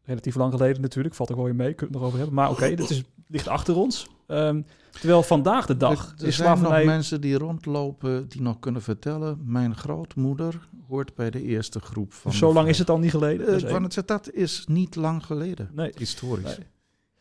Relatief 0.08 0.34
lang 0.34 0.52
geleden 0.52 0.82
natuurlijk, 0.82 1.14
valt 1.14 1.28
er 1.28 1.34
gewoon 1.34 1.50
weer 1.50 1.60
mee, 1.64 1.74
kunnen 1.74 1.86
we 1.86 1.92
het 1.92 2.00
nog 2.00 2.06
over 2.06 2.18
hebben. 2.18 2.34
Maar 2.36 2.50
oké, 2.50 2.74
dit 2.74 2.90
is, 2.90 3.02
ligt 3.26 3.48
achter 3.48 3.76
ons. 3.76 4.06
Ehm, 4.26 4.62
terwijl 4.90 5.22
vandaag 5.22 5.66
de 5.66 5.76
dag 5.76 6.06
er, 6.06 6.14
er 6.22 6.26
is 6.26 6.36
zijn 6.36 6.48
nog 6.48 6.58
slavernij... 6.58 6.84
mensen 6.86 7.20
die 7.20 7.38
rondlopen 7.38 8.28
die 8.28 8.42
nog 8.42 8.58
kunnen 8.58 8.82
vertellen... 8.82 9.38
mijn 9.44 9.76
grootmoeder 9.76 10.68
hoort 10.88 11.14
bij 11.14 11.30
de 11.30 11.42
eerste 11.42 11.80
groep 11.80 12.12
van... 12.12 12.32
Zo 12.32 12.52
lang 12.52 12.68
is 12.68 12.78
het 12.78 12.90
al 12.90 12.98
niet 12.98 13.10
geleden. 13.10 13.46
Eh, 13.46 13.52
Dus 13.52 13.64
van 13.70 13.82
het, 13.82 14.02
dat 14.06 14.30
is 14.32 14.64
niet 14.68 14.96
lang 14.96 15.24
geleden, 15.26 15.70
Nee. 15.74 15.92
historisch. 15.96 16.56
Nee. 16.56 16.66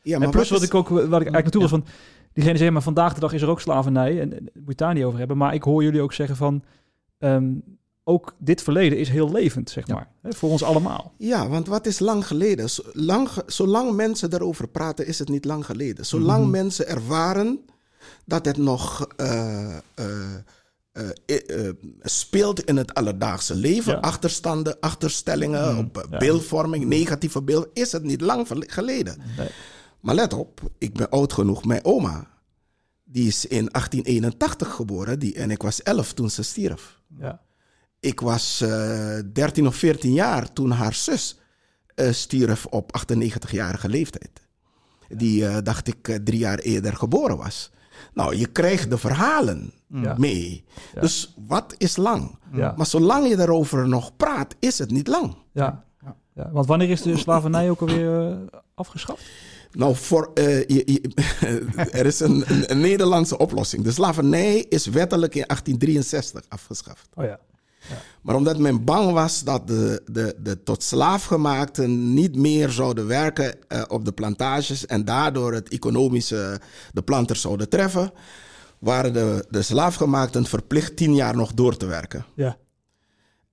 Ja, 0.02 0.20
en 0.20 0.30
plus 0.30 0.50
wat, 0.50 0.62
is- 0.62 0.68
ik 0.68 0.74
ook, 0.74 0.88
waar 0.90 1.02
ik 1.02 1.10
eigenlijk 1.12 1.44
naartoe 1.44 1.62
was 1.62 1.70
van... 1.70 1.86
Diegene 2.34 2.58
zei, 2.58 2.70
maar 2.72 2.82
vandaag 2.82 3.14
de 3.14 3.20
dag 3.20 3.34
is 3.34 3.42
er 3.42 3.50
ook 3.50 3.62
slavernij. 3.62 4.22
En, 4.22 4.34
en 4.34 4.44
moet 4.44 4.52
je 4.54 4.62
het 4.66 4.78
daar 4.78 4.94
niet 4.94 5.04
over 5.04 5.20
hebben. 5.20 5.38
Maar 5.38 5.54
ik 5.54 5.64
hoor 5.64 5.84
jullie 5.84 6.02
ook 6.02 6.14
zeggen 6.14 6.36
van... 6.36 6.64
ehm, 7.18 7.54
ook 8.08 8.36
dit 8.40 8.62
verleden 8.62 8.98
is 8.98 9.10
heel 9.10 9.32
levend, 9.32 9.70
zeg 9.70 9.88
Ja. 9.88 9.94
maar. 9.94 10.10
Hè, 10.22 10.34
voor 10.34 10.50
ons 10.50 10.64
allemaal. 10.64 11.14
Ja, 11.18 11.48
want 11.50 11.68
wat 11.68 11.86
is 11.86 12.00
lang 12.00 12.28
geleden? 12.28 12.70
Zo- 12.70 12.84
Lang, 12.94 13.30
ge- 13.30 13.44
zolang 13.46 13.96
mensen 13.96 14.30
daarover 14.30 14.68
praten, 14.68 15.08
is 15.08 15.20
het 15.20 15.30
niet 15.30 15.46
lang 15.46 15.66
geleden. 15.66 16.06
Zolang 16.06 16.42
Mhm. 16.42 16.52
mensen 16.52 16.88
ervaren 16.88 17.60
dat 18.26 18.46
het 18.46 18.58
nog 18.58 19.08
eh, 19.16 19.76
eh, 19.96 20.34
eh, 21.26 21.70
speelt 22.02 22.64
in 22.64 22.78
het 22.78 22.94
alledaagse 22.94 23.56
leven, 23.56 23.94
Ja. 23.94 24.00
achterstanden, 24.00 24.80
achterstellingen, 24.80 25.70
Mhm. 25.76 25.78
op 25.80 26.06
Ja. 26.10 26.18
beeldvorming, 26.18 26.86
negatieve 26.86 27.42
beeld, 27.42 27.68
is 27.74 27.92
het 27.92 28.04
niet 28.04 28.22
lang 28.22 28.48
geleden. 28.60 29.18
Nee. 29.38 29.50
Maar 30.00 30.16
let 30.16 30.34
op, 30.34 30.62
ik 30.78 30.94
ben 30.94 31.10
oud 31.10 31.34
genoeg. 31.34 31.66
Mijn 31.66 31.86
oma, 31.86 32.28
die 33.04 33.28
is 33.28 33.46
in 33.46 33.70
1881 33.72 34.74
geboren 34.74 35.20
die, 35.20 35.34
en 35.36 35.52
ik 35.52 35.62
was 35.62 35.84
11 35.84 36.14
toen 36.14 36.30
ze 36.30 36.44
stierf. 36.44 37.00
Ja. 37.20 37.46
Ik 38.08 38.20
was 38.20 38.62
eh 38.62 39.18
13 39.34 39.68
of 39.68 39.76
14 39.76 40.14
jaar 40.14 40.54
toen 40.54 40.72
haar 40.72 40.94
zus 40.94 41.40
eh, 41.96 42.12
stierf 42.12 42.66
op 42.66 42.92
98-jarige 43.10 43.90
leeftijd. 43.90 44.30
Die, 45.10 45.48
eh, 45.48 45.58
dacht 45.64 45.88
ik, 45.88 46.08
eh, 46.08 46.16
drie 46.16 46.40
jaar 46.40 46.60
eerder 46.60 46.96
geboren 46.96 47.38
was. 47.38 47.72
Nou, 48.14 48.36
je 48.36 48.46
krijgt 48.48 48.90
de 48.90 48.98
verhalen 48.98 49.72
Ja. 49.88 50.16
mee. 50.18 50.64
Ja. 50.94 51.02
Dus 51.02 51.34
wat 51.48 51.76
is 51.78 51.96
lang? 51.98 52.40
Ja. 52.54 52.74
Maar 52.78 52.86
zolang 52.86 53.28
je 53.28 53.36
daarover 53.36 53.88
nog 53.88 54.16
praat, 54.18 54.56
is 54.60 54.80
het 54.80 54.92
niet 54.92 55.08
lang. 55.08 55.36
Ja. 55.52 55.86
Ja. 56.36 56.50
Want 56.52 56.66
wanneer 56.66 56.90
is 56.90 57.02
de 57.02 57.18
slavernij 57.18 57.70
ook 57.70 57.80
alweer 57.82 58.30
eh, 58.32 58.38
afgeschaft? 58.76 59.24
Nou, 59.72 59.96
voor, 59.96 60.32
eh, 60.34 60.60
je, 60.68 60.82
je- 60.86 61.12
er 62.00 62.06
is 62.06 62.20
een, 62.20 62.44
een 62.72 62.80
Nederlandse 62.80 63.38
oplossing. 63.38 63.84
De 63.84 63.92
slavernij 63.92 64.58
is 64.70 64.86
wettelijk 64.86 65.36
in 65.36 65.44
1863 65.48 66.42
afgeschaft. 66.50 67.08
Oh 67.14 67.24
ja. 67.24 67.40
Maar 68.22 68.36
omdat 68.36 68.58
men 68.58 68.84
bang 68.84 69.12
was 69.12 69.44
dat 69.44 69.68
de, 69.68 70.02
de, 70.12 70.36
de 70.40 70.64
tot 70.64 70.84
slaafgemaakten 70.84 72.14
niet 72.14 72.36
meer 72.36 72.70
zouden 72.70 73.08
werken 73.08 73.56
eh, 73.68 73.84
op 73.88 74.06
de 74.06 74.12
plantages 74.12 74.86
en 74.86 75.06
daardoor 75.06 75.54
het 75.54 75.70
economische 75.70 76.60
de 76.94 77.02
planters 77.02 77.42
zouden 77.42 77.70
treffen, 77.70 78.12
waren 78.80 79.14
de, 79.14 79.46
de 79.50 79.62
slaafgemaakten 79.62 80.46
verplicht 80.46 80.96
tien 80.96 81.16
jaar 81.16 81.36
nog 81.36 81.54
door 81.54 81.78
te 81.78 81.86
werken. 81.86 82.26
Ja. 82.36 82.58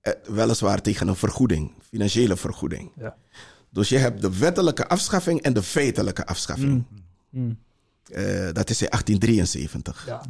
Eh, 0.01 0.13
weliswaar 0.27 0.81
tegen 0.81 1.07
een 1.07 1.15
vergoeding, 1.15 1.71
financiële 1.89 2.37
vergoeding. 2.37 2.91
Ja. 2.95 3.15
Dus 3.69 3.89
je 3.89 3.97
hebt 3.97 4.21
de 4.21 4.37
wettelijke 4.37 4.87
afschaffing 4.87 5.41
en 5.41 5.53
de 5.53 5.63
feitelijke 5.63 6.25
afschaffing. 6.25 6.85
Mm. 7.29 7.57
Eh, 8.05 8.49
dat 8.51 8.69
is 8.69 8.81
in 8.81 8.89
1873. 8.89 10.05
Ja. 10.07 10.21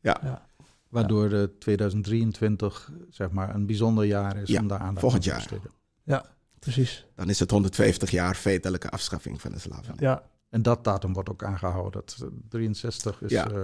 Ja. 0.00 0.18
Ja. 0.22 0.46
Waardoor 0.94 1.32
eh, 1.32 1.42
2023 1.58 2.90
zeg 3.10 3.30
maar, 3.30 3.54
een 3.54 3.66
bijzonder 3.66 4.04
jaar 4.04 4.36
is 4.42 4.48
Ja, 4.48 4.60
om 4.60 4.68
daar 4.68 4.78
aandacht 4.78 5.00
volgend 5.00 5.30
aan 5.30 5.40
te 5.42 5.48
jaar. 5.54 5.60
Ja, 6.02 6.24
precies. 6.58 7.06
Dan 7.16 7.28
is 7.30 7.38
het 7.38 7.50
150 7.50 8.10
jaar 8.10 8.34
feitelijke 8.34 8.88
afschaffing 8.90 9.40
van 9.40 9.52
de 9.52 9.58
slavernij. 9.58 10.08
Ja. 10.08 10.22
En 10.50 10.62
dat 10.62 10.84
datum 10.84 11.12
wordt 11.12 11.30
ook 11.30 11.44
aangehouden. 11.44 11.92
Dat 11.92 12.16
eh, 12.22 12.26
63 12.48 13.22
is... 13.22 13.30
Ja. 13.30 13.50
eh, 13.50 13.54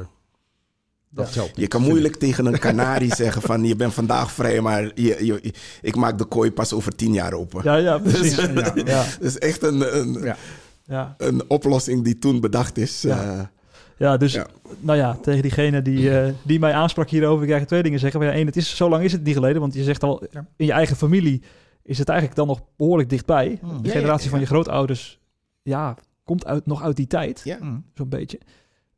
dat 1.13 1.27
Ja. 1.27 1.33
telt 1.33 1.51
Je 1.57 1.69
kan 1.69 1.83
moeilijk 1.83 2.17
tegen 2.17 2.47
een 2.47 2.59
kanarie 2.59 3.15
zeggen 3.25 3.43
van 3.43 3.65
je 3.65 3.77
bent 3.77 3.95
vandaag 3.95 4.33
vrij, 4.33 4.61
maar 4.61 4.83
je, 4.83 5.25
je- 5.27 5.53
ik 5.83 5.97
maak 5.97 6.19
de 6.19 6.25
kooi 6.25 6.53
pas 6.53 6.73
over 6.73 6.95
tien 6.97 7.13
jaar 7.13 7.33
open. 7.33 7.63
Ja, 7.65 7.75
ja, 7.77 7.99
precies. 7.99 8.35
Ja. 8.41 8.73
Ja. 8.75 9.05
Dat 9.05 9.21
is 9.21 9.39
echt 9.39 9.63
een, 9.63 9.99
een, 9.99 10.13
Ja. 10.23 10.37
Ja. 10.85 11.15
een 11.19 11.51
oplossing 11.51 12.05
die 12.05 12.19
toen 12.19 12.41
bedacht 12.41 12.79
is. 12.79 13.03
Ja. 13.03 13.51
Ja, 14.01 14.17
dus 14.17 14.33
Ja. 14.33 14.47
nou 14.79 14.99
ja, 14.99 15.15
tegen 15.23 15.43
diegene 15.43 15.83
die, 15.83 16.19
eh, 16.19 16.33
die 16.43 16.59
mij 16.59 16.73
aansprak 16.73 17.11
hierover, 17.11 17.35
ik 17.45 17.51
eigenlijk 17.51 17.69
twee 17.71 17.83
dingen 17.83 17.99
zeggen. 17.99 18.21
Maar 18.21 18.29
ja, 18.29 18.35
één, 18.35 18.47
het 18.47 18.57
is, 18.57 18.77
zo 18.77 18.89
lang 18.89 19.05
is 19.05 19.13
het 19.13 19.23
niet 19.25 19.35
geleden, 19.35 19.61
want 19.61 19.75
je 19.75 19.83
zegt 19.83 20.03
al, 20.03 20.23
in 20.57 20.67
je 20.67 20.73
eigen 20.73 20.97
familie 20.97 21.43
is 21.83 21.99
het 21.99 22.09
eigenlijk 22.09 22.39
dan 22.39 22.47
nog 22.49 22.61
behoorlijk 22.77 23.09
dichtbij. 23.11 23.59
Mm. 23.63 23.83
De 23.83 23.89
Ja, 23.89 23.95
generatie 23.95 24.19
ja, 24.19 24.25
ja. 24.25 24.31
van 24.31 24.41
je 24.41 24.47
grootouders, 24.47 25.21
ja, 25.63 25.97
komt 26.25 26.47
uit, 26.47 26.67
nog 26.67 26.83
uit 26.83 26.97
die 26.97 27.07
tijd, 27.07 27.41
ja. 27.45 27.59
Mm. 27.61 27.85
zo'n 27.95 28.09
beetje. 28.09 28.41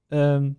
Ehm, 0.09 0.51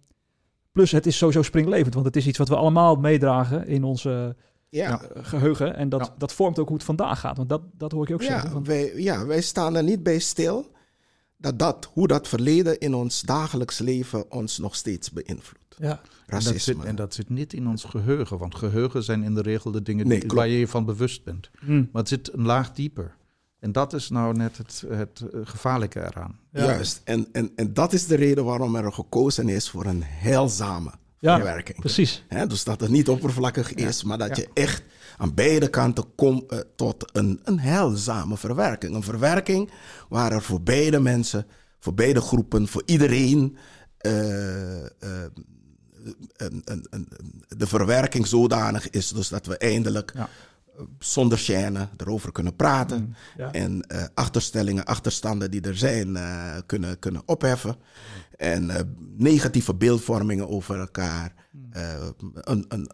plus, 0.72 0.92
het 0.92 1.06
is 1.06 1.18
sowieso 1.18 1.42
springlevend, 1.42 1.94
want 1.94 2.06
het 2.06 2.16
is 2.16 2.28
iets 2.28 2.38
wat 2.38 2.50
we 2.50 2.56
allemaal 2.56 2.96
meedragen 2.96 3.68
in 3.68 3.84
onze 3.84 4.36
Ja. 4.70 5.02
eh, 5.02 5.08
geheugen. 5.26 5.76
En 5.76 5.90
dat, 5.90 6.06
Ja. 6.06 6.14
dat 6.18 6.34
vormt 6.34 6.60
ook 6.60 6.68
hoe 6.68 6.78
het 6.78 6.86
vandaag 6.86 7.20
gaat, 7.20 7.38
want 7.38 7.50
dat, 7.50 7.62
dat 7.78 7.92
hoor 7.92 8.02
ik 8.02 8.08
je 8.08 8.14
ook 8.14 8.24
zeggen. 8.24 8.48
Ja, 8.48 8.54
Want- 8.54 8.68
wij, 8.68 8.94
ja, 8.96 9.26
wij 9.26 9.42
staan 9.42 9.76
er 9.76 9.84
niet 9.84 10.04
bij 10.04 10.20
stil 10.20 10.72
dat, 11.44 11.60
dat 11.60 11.90
hoe 11.94 12.08
dat 12.08 12.28
verleden 12.28 12.80
in 12.80 12.94
ons 12.94 13.22
dagelijks 13.22 13.80
leven 13.80 14.32
ons 14.32 14.58
nog 14.58 14.76
steeds 14.76 15.12
beïnvloedt. 15.12 15.76
ja. 15.78 15.90
En 16.26 16.40
dat, 16.40 16.44
Racisme. 16.48 16.74
zit, 16.74 16.84
en 16.84 16.96
dat 16.96 17.14
zit 17.14 17.30
niet 17.30 17.54
in 17.54 17.68
ons 17.68 17.84
geheugen. 17.84 18.38
Want 18.38 18.56
geheugen 18.56 19.04
zijn 19.04 19.24
in 19.24 19.34
de 19.36 19.42
regel 19.42 19.72
de 19.72 19.82
dingen 19.82 20.08
Nee, 20.08 20.20
die- 20.20 20.30
waar 20.30 20.48
je 20.48 20.60
je 20.60 20.68
van 20.68 20.86
bewust 20.86 21.24
bent. 21.24 21.50
Hm. 21.60 21.76
Maar 21.78 22.02
het 22.02 22.08
zit 22.08 22.34
een 22.34 22.46
laag 22.46 22.72
dieper. 22.74 23.16
En 23.60 23.72
dat 23.72 23.94
is 23.94 24.10
nou 24.10 24.34
net 24.38 24.58
het, 24.58 24.84
het 24.88 25.22
eh, 25.34 25.40
gevaarlijke 25.44 26.00
eraan. 26.00 26.40
Ja. 26.52 26.64
Juist. 26.66 27.02
En, 27.04 27.28
en, 27.32 27.52
en 27.56 27.74
dat 27.74 27.94
is 27.94 28.08
de 28.08 28.16
reden 28.16 28.44
waarom 28.46 28.76
er 28.76 28.94
gekozen 28.94 29.50
is 29.50 29.70
voor 29.70 29.86
een 29.86 30.04
heilzame 30.04 30.92
Ja, 31.20 31.36
verwerking. 31.36 31.80
Precies. 31.80 32.24
Hè, 32.28 32.48
dus 32.48 32.64
dat 32.64 32.80
het 32.82 32.90
niet 32.90 33.10
oppervlakkig 33.10 33.74
is, 33.74 34.04
maar 34.04 34.18
dat 34.18 34.38
Ja. 34.38 34.44
je 34.44 34.50
echt 34.62 34.84
aan 35.18 35.34
beide 35.34 35.68
kanten 35.70 36.16
komt 36.16 36.52
eh, 36.52 36.60
tot 36.76 37.10
een, 37.18 37.40
een 37.44 37.60
heilzame 37.60 38.38
verwerking. 38.38 38.96
Een 38.96 39.04
verwerking 39.04 39.72
waar 40.10 40.32
er 40.32 40.42
voor 40.42 40.62
beide 40.62 41.00
mensen, 41.00 41.46
voor 41.80 41.94
beide 41.94 42.22
groepen, 42.22 42.68
voor 42.68 42.84
iedereen 42.86 43.58
eh, 43.98 44.84
eh, 44.86 44.90
een, 46.38 46.62
een, 46.66 46.86
een, 46.90 47.08
de 47.58 47.68
verwerking 47.68 48.28
zodanig 48.28 48.90
is 48.90 49.10
dus 49.10 49.28
dat 49.30 49.46
we 49.46 49.58
eindelijk 49.58 50.12
Ja. 50.16 50.30
eh, 50.78 50.84
zonder 51.00 51.38
chaîne 51.40 51.88
erover 51.98 52.32
kunnen 52.32 52.56
praten. 52.56 53.00
Mm, 53.02 53.16
Ja. 53.38 53.52
En 53.52 53.86
achterstellingen, 54.14 54.86
achterstanden 54.86 55.52
die 55.52 55.62
er 55.62 55.78
zijn, 55.78 56.18
kunnen, 56.66 57.00
kunnen 57.00 57.22
opheffen. 57.26 57.76
En 58.38 58.96
negatieve 59.18 59.76
beeldvormingen 59.76 60.50
over 60.50 60.80
elkaar. 60.80 61.34
eh, 61.72 62.08
een, 62.34 62.66
een, 62.68 62.90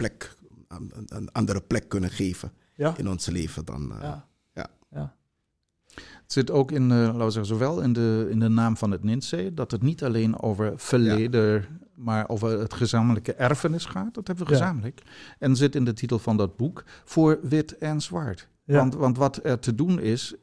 plek, 0.00 0.34
een, 0.68 0.92
een 1.08 1.32
andere 1.32 1.60
plek 1.60 1.88
kunnen 1.88 2.10
geven 2.10 2.52
Ja. 2.74 2.96
in 2.96 3.08
ons 3.08 3.26
leven 3.26 3.64
dan. 3.64 3.92
eh, 3.92 3.98
Ja. 4.02 4.26
ja. 4.54 4.66
ja. 4.90 5.14
Het 5.94 6.32
zit 6.32 6.50
ook 6.50 6.72
in, 6.72 6.82
uh, 6.82 6.88
laten 6.90 7.14
we 7.18 7.30
zeggen, 7.30 7.46
zowel 7.46 7.80
in 7.80 7.92
de, 7.92 8.26
in 8.30 8.38
de 8.38 8.48
naam 8.48 8.76
van 8.76 8.90
het 8.90 9.02
NINSE, 9.04 9.50
dat 9.54 9.70
het 9.70 9.82
niet 9.82 10.04
alleen 10.04 10.40
over 10.42 10.72
verleden, 10.76 11.64
maar 11.94 12.28
over 12.28 12.58
het 12.58 12.74
gezamenlijke 12.74 13.34
erfenis 13.34 13.84
gaat. 13.84 14.14
Dat 14.14 14.26
hebben 14.26 14.46
we 14.46 14.52
gezamenlijk. 14.52 15.02
En 15.38 15.56
zit 15.56 15.74
in 15.74 15.84
de 15.84 15.92
titel 15.92 16.18
van 16.18 16.36
dat 16.36 16.56
boek 16.56 16.84
voor 17.04 17.38
wit 17.42 17.78
en 17.78 18.00
zwart. 18.00 18.48
Want, 18.64 18.94
want 18.94 19.16
wat 19.16 19.40
er 19.44 19.58
te 19.58 19.74
doen 19.74 20.00
is, 20.00 20.34
eh, 20.34 20.38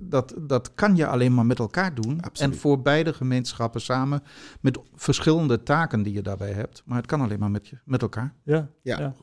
dat, 0.00 0.34
dat 0.40 0.74
kan 0.74 0.96
je 0.96 1.06
alleen 1.06 1.34
maar 1.34 1.46
met 1.46 1.58
elkaar 1.58 1.94
doen. 1.94 2.20
En 2.20 2.54
voor 2.54 2.82
beide 2.82 3.12
gemeenschappen 3.12 3.80
samen, 3.80 4.22
met 4.60 4.78
verschillende 4.94 5.62
taken 5.62 6.02
die 6.02 6.12
je 6.12 6.22
daarbij 6.22 6.52
hebt. 6.52 6.82
Maar 6.86 6.96
het 6.96 7.06
kan 7.06 7.20
alleen 7.20 7.38
maar 7.38 7.50
met, 7.50 7.68
je, 7.68 7.78
met 7.84 8.02
elkaar. 8.02 8.34
Ja, 8.42 8.68
ja. 8.82 9.14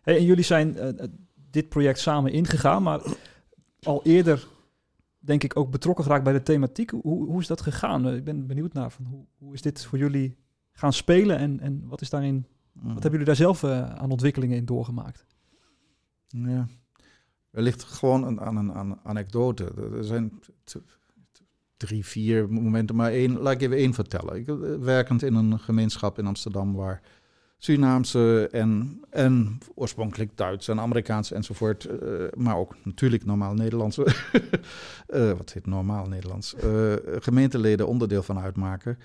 Hey, 0.00 0.16
en 0.16 0.24
jullie 0.24 0.44
zijn 0.44 0.76
uh, 0.76 1.06
dit 1.50 1.68
project 1.68 1.98
samen 1.98 2.32
ingegaan, 2.32 2.82
maar 2.82 3.00
al 3.82 4.04
eerder 4.04 4.46
denk 5.18 5.44
ik 5.44 5.56
ook 5.56 5.70
betrokken 5.70 6.04
geraakt 6.04 6.24
bij 6.24 6.32
de 6.32 6.42
thematiek. 6.42 6.90
Hoe, 6.90 7.26
hoe 7.26 7.40
is 7.40 7.46
dat 7.46 7.60
gegaan? 7.60 8.14
Ik 8.14 8.24
ben 8.24 8.46
benieuwd 8.46 8.72
naar 8.72 8.90
van 8.90 9.04
hoe, 9.04 9.26
hoe 9.38 9.54
is 9.54 9.62
dit 9.62 9.84
voor 9.84 9.98
jullie 9.98 10.36
gaan 10.72 10.92
spelen 10.92 11.38
en, 11.38 11.60
en 11.60 11.82
wat 11.86 12.00
is 12.00 12.10
daarin, 12.10 12.46
wat 12.72 12.82
mm. 12.82 12.90
hebben 12.90 13.10
jullie 13.10 13.26
daar 13.26 13.36
zelf 13.36 13.62
uh, 13.62 13.90
aan 13.90 14.10
ontwikkelingen 14.10 14.56
in 14.56 14.64
doorgemaakt? 14.64 15.26
Ja, 16.26 16.66
wellicht 17.50 17.82
gewoon 17.82 18.24
een, 18.24 18.40
aan 18.40 18.56
een 18.56 18.98
anekdote. 19.02 19.72
Er 19.92 20.04
zijn 20.04 20.40
drie, 21.76 22.06
vier 22.06 22.52
momenten, 22.52 22.96
maar 22.96 23.10
één, 23.10 23.38
laat 23.38 23.52
ik 23.52 23.60
even 23.60 23.76
één 23.76 23.94
vertellen. 23.94 24.36
Ik, 24.36 24.48
eh, 24.48 24.54
werkend 24.80 25.22
in 25.22 25.34
een 25.34 25.58
gemeenschap 25.58 26.18
in 26.18 26.26
Amsterdam 26.26 26.74
waar 26.74 27.00
Surinaamse 27.58 28.48
en, 28.52 29.00
en 29.10 29.58
oorspronkelijk 29.74 30.36
Duits 30.36 30.68
en 30.68 30.80
Amerikaans 30.80 31.32
enzovoort, 31.32 31.88
uh, 32.02 32.24
maar 32.36 32.56
ook 32.56 32.74
natuurlijk 32.84 33.24
normaal 33.24 33.54
Nederlandse, 33.54 34.06
uh, 35.10 35.32
wat 35.38 35.52
heet 35.52 35.66
normaal 35.66 36.06
Nederlands, 36.06 36.54
gemeenteleden 37.18 37.86
onderdeel 37.88 38.22
van 38.22 38.38
uitmaken. 38.38 38.98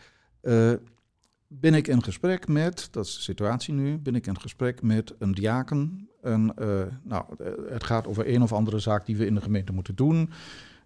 Ben 1.60 1.74
ik 1.74 1.88
in 1.88 2.04
gesprek 2.04 2.48
met, 2.48 2.88
dat 2.92 3.06
is 3.06 3.16
de 3.16 3.22
situatie 3.22 3.74
nu, 3.74 3.98
ben 3.98 4.16
ik 4.16 4.28
in 4.28 4.40
gesprek 4.40 4.82
met 4.82 5.14
een 5.20 5.32
diaken. 5.32 6.10
En, 6.22 6.54
nou, 7.04 7.26
het 7.70 7.84
gaat 7.84 8.08
over 8.08 8.34
een 8.34 8.42
of 8.42 8.54
andere 8.54 8.80
zaak 8.80 9.06
die 9.06 9.18
we 9.18 9.26
in 9.26 9.36
de 9.36 9.42
gemeente 9.42 9.74
moeten 9.74 9.96
doen. 9.96 10.30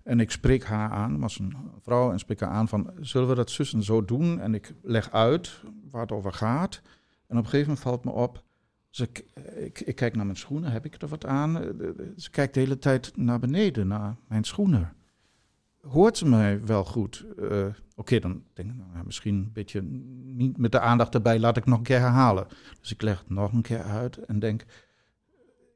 En 0.08 0.20
ik 0.20 0.32
spreek 0.32 0.64
haar 0.64 0.90
aan, 0.90 1.20
was 1.20 1.40
een 1.40 1.56
vrouw, 1.82 2.12
en 2.12 2.20
spreek 2.20 2.40
haar 2.40 2.50
aan 2.50 2.68
van, 2.68 2.92
zullen 3.00 3.28
we 3.28 3.36
dat 3.36 3.50
zus 3.50 3.74
en 3.74 3.84
zo 3.84 4.06
doen? 4.06 4.40
En 4.40 4.54
ik 4.54 4.74
leg 4.82 5.12
uit 5.12 5.62
waar 5.90 6.02
het 6.02 6.12
over 6.12 6.34
gaat. 6.34 6.82
En 7.28 7.38
op 7.38 7.44
een 7.44 7.50
gegeven 7.50 7.68
moment 7.68 7.80
valt 7.80 8.04
me 8.04 8.12
op, 8.12 8.44
ze, 8.90 9.10
ik, 9.56 9.80
ik, 9.80 9.96
kijk 9.96 10.16
naar 10.16 10.26
mijn 10.26 10.38
schoenen, 10.38 10.72
heb 10.72 10.86
ik 10.86 11.02
er 11.02 11.08
wat 11.08 11.26
aan? 11.26 11.62
Eh, 11.62 11.90
ze 12.16 12.30
kijkt 12.30 12.54
de 12.54 12.60
hele 12.60 12.80
tijd 12.80 13.18
naar 13.18 13.40
beneden, 13.40 13.88
naar 13.88 14.16
mijn 14.28 14.44
schoenen. 14.44 14.94
Hoort 15.89 16.17
ze 16.17 16.27
mij 16.27 16.65
wel 16.65 16.86
goed? 16.86 17.25
Uh, 17.39 17.65
Oké, 18.00 18.20
dan 18.20 18.44
denk 18.53 18.70
ik, 18.70 18.75
nou, 18.94 19.06
misschien 19.06 19.36
een 19.36 19.51
beetje 19.53 19.82
niet 20.24 20.58
met 20.58 20.72
de 20.72 20.79
aandacht 20.79 21.13
erbij, 21.13 21.39
laat 21.39 21.58
ik 21.58 21.65
nog 21.65 21.77
een 21.77 21.84
keer 21.84 22.00
herhalen. 22.00 22.48
Dus 22.79 22.91
ik 22.91 23.01
leg 23.01 23.20
het 23.20 23.29
nog 23.29 23.53
een 23.53 23.62
keer 23.62 23.84
uit 23.84 24.17
en 24.17 24.39
denk, 24.39 24.65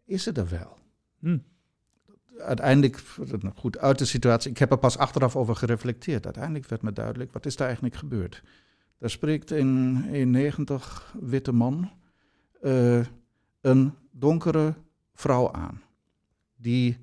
is 0.06 0.26
het 0.26 0.38
er 0.38 0.50
wel? 0.50 0.78
Hm. 1.20 1.38
Uiteindelijk, 2.38 3.04
goed, 3.56 3.78
uit 3.78 3.98
de 3.98 4.06
situatie, 4.06 4.52
ik 4.52 4.58
heb 4.58 4.72
er 4.72 4.78
pas 4.78 4.98
achteraf 4.98 5.36
over 5.36 5.56
gereflecteerd. 5.56 6.26
Uiteindelijk 6.26 6.66
werd 6.66 6.82
me 6.82 6.94
duidelijk, 6.94 7.32
wat 7.32 7.46
is 7.46 7.56
daar 7.56 7.68
eigenlijk 7.68 7.96
gebeurd? 7.96 8.44
Daar 8.98 9.10
spreekt 9.10 9.52
een 9.52 10.32
90 10.32 11.16
witte 11.20 11.52
man 11.52 11.92
uh, 12.62 13.06
een 13.62 13.94
donkere 14.12 14.74
vrouw 15.14 15.52
aan. 15.52 15.82
Die 16.56 16.98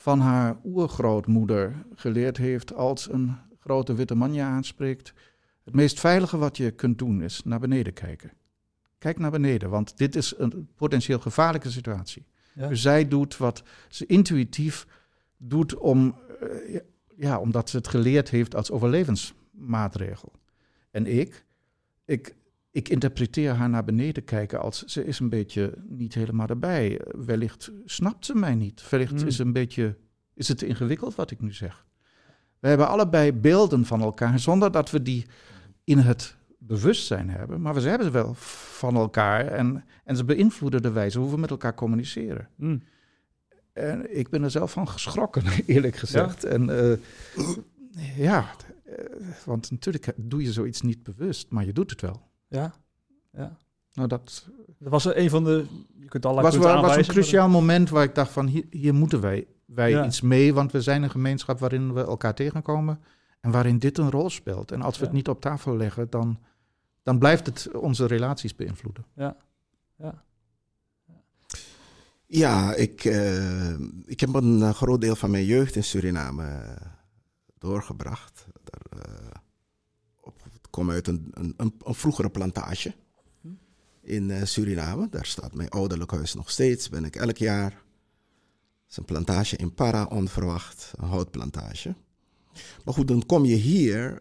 van 0.00 0.20
haar 0.20 0.56
oergrootmoeder 0.64 1.84
geleerd 1.94 2.36
heeft 2.36 2.74
als 2.74 3.12
een 3.12 3.36
grote 3.58 3.94
witte 3.94 4.14
man 4.14 4.32
je 4.32 4.42
aanspreekt. 4.42 5.12
Het 5.64 5.74
meest 5.74 6.00
veilige 6.00 6.36
wat 6.36 6.56
je 6.56 6.70
kunt 6.70 6.98
doen 6.98 7.22
is 7.22 7.42
naar 7.44 7.60
beneden 7.60 7.92
kijken. 7.92 8.32
Kijk 8.98 9.18
naar 9.18 9.30
beneden, 9.30 9.70
want 9.70 9.98
dit 9.98 10.16
is 10.16 10.34
een 10.38 10.68
potentieel 10.76 11.18
gevaarlijke 11.18 11.70
situatie. 11.70 12.26
Dus 12.54 12.82
zij 12.82 13.08
doet 13.08 13.36
wat 13.36 13.62
ze 13.88 14.06
intuïtief 14.06 14.86
doet 15.36 15.74
om, 15.76 16.18
uh, 16.42 16.80
ja, 17.16 17.38
omdat 17.38 17.70
ze 17.70 17.76
het 17.76 17.88
geleerd 17.88 18.30
heeft 18.30 18.54
als 18.54 18.70
overlevensmaatregel. 18.70 20.32
En 20.90 21.06
ik, 21.06 21.44
ik, 22.04 22.34
ik 22.70 22.88
interpreteer 22.88 23.52
haar 23.52 23.68
naar 23.68 23.84
beneden 23.84 24.24
kijken 24.24 24.60
als 24.60 24.84
ze 24.84 25.04
is 25.04 25.18
een 25.18 25.28
beetje 25.28 25.74
niet 25.88 26.14
helemaal 26.14 26.46
erbij. 26.46 27.00
Wellicht 27.06 27.70
snapt 27.84 28.26
ze 28.26 28.34
mij 28.34 28.54
niet. 28.54 28.88
Wellicht 28.90 29.20
mm. 29.20 29.26
is, 29.26 29.38
een 29.38 29.52
beetje, 29.52 29.96
is 30.34 30.48
het 30.48 30.58
te 30.58 30.66
ingewikkeld 30.66 31.14
wat 31.14 31.30
ik 31.30 31.40
nu 31.40 31.52
zeg. 31.52 31.86
We 32.58 32.68
hebben 32.68 32.88
allebei 32.88 33.32
beelden 33.32 33.84
van 33.84 34.00
elkaar 34.00 34.38
zonder 34.38 34.72
dat 34.72 34.90
we 34.90 35.02
die 35.02 35.26
in 35.84 35.98
het 35.98 36.36
bewustzijn 36.58 37.30
hebben. 37.30 37.60
Maar 37.60 37.74
we 37.74 37.80
hebben 37.80 38.06
ze 38.06 38.12
wel 38.12 38.34
van 38.34 38.96
elkaar 38.96 39.46
en, 39.46 39.84
en 40.04 40.16
ze 40.16 40.24
beïnvloeden 40.24 40.82
de 40.82 40.90
wijze 40.90 41.18
hoe 41.18 41.30
we 41.30 41.36
met 41.36 41.50
elkaar 41.50 41.74
communiceren. 41.74 42.48
Mm. 42.56 42.82
En 43.72 44.18
ik 44.18 44.28
ben 44.28 44.42
er 44.42 44.50
zelf 44.50 44.72
van 44.72 44.88
geschrokken, 44.88 45.42
eerlijk 45.66 45.96
gezegd. 45.96 46.44
En 46.44 46.68
uh, 46.68 46.96
ja, 48.16 48.50
eh, 48.84 48.94
want 49.44 49.70
natuurlijk 49.70 50.12
doe 50.16 50.42
je 50.42 50.52
zoiets 50.52 50.80
niet 50.80 51.02
bewust, 51.02 51.50
maar 51.50 51.64
je 51.64 51.72
doet 51.72 51.90
het 51.90 52.00
wel. 52.00 52.29
Ja, 52.50 52.72
ja. 53.32 53.56
Nou, 53.92 54.08
dat, 54.08 54.48
dat 54.78 54.90
was 54.90 55.14
een 55.14 55.30
van 55.30 55.44
de. 55.44 55.66
Je 56.00 56.06
kunt 56.08 56.26
al 56.26 56.40
was, 56.40 56.56
wel, 56.56 56.80
was 56.80 56.96
een 56.96 57.06
cruciaal 57.06 57.48
moment 57.48 57.90
waar 57.90 58.04
ik 58.04 58.14
dacht 58.14 58.32
van 58.32 58.46
hier, 58.46 58.64
hier 58.70 58.94
moeten 58.94 59.20
wij, 59.20 59.46
wij 59.64 60.04
iets 60.04 60.20
mee, 60.20 60.54
want 60.54 60.72
we 60.72 60.80
zijn 60.80 61.02
een 61.02 61.10
gemeenschap 61.10 61.58
waarin 61.58 61.92
we 61.92 62.00
elkaar 62.00 62.34
tegenkomen 62.34 63.00
en 63.40 63.50
waarin 63.50 63.78
dit 63.78 63.98
een 63.98 64.10
rol 64.10 64.30
speelt. 64.30 64.72
En 64.72 64.82
als 64.82 64.98
we 64.98 65.04
het 65.04 65.14
niet 65.14 65.28
op 65.28 65.40
tafel 65.40 65.76
leggen, 65.76 66.10
dan, 66.10 66.38
dan 67.02 67.18
blijft 67.18 67.46
het 67.46 67.70
onze 67.74 68.06
relaties 68.06 68.56
beïnvloeden. 68.56 69.04
Ja, 69.14 69.36
ja. 69.96 70.24
Ja, 72.26 72.74
ik, 72.74 73.04
uh, 73.04 73.78
ik 74.04 74.20
heb 74.20 74.34
een 74.34 74.74
groot 74.74 75.00
deel 75.00 75.16
van 75.16 75.30
mijn 75.30 75.44
jeugd 75.44 75.76
in 75.76 75.84
Suriname 75.84 76.76
doorgebracht. 77.58 78.46
Daar, 78.64 79.08
uh, 79.08 79.30
kom 80.70 80.90
uit 80.90 81.06
een, 81.06 81.30
een, 81.30 81.54
een, 81.56 81.94
vroegere 81.94 82.30
plantage 82.30 82.94
in 84.02 84.28
uh, 84.28 84.44
Suriname. 84.44 85.08
Daar 85.10 85.26
staat 85.26 85.54
mijn 85.54 85.68
ouderlijk 85.68 86.10
huis 86.10 86.34
nog 86.34 86.50
steeds. 86.50 86.88
Ben 86.88 87.04
ik 87.04 87.16
elk 87.16 87.36
jaar. 87.36 87.70
Het 87.70 88.90
is 88.90 88.96
een 88.96 89.04
plantage 89.04 89.56
in 89.56 89.74
Para, 89.74 90.04
onverwacht. 90.04 90.92
Een 90.96 91.08
houtplantage. 91.08 91.94
Maar 92.84 92.94
goed, 92.94 93.08
dan 93.08 93.26
kom 93.26 93.44
je 93.44 93.54
hier. 93.54 94.20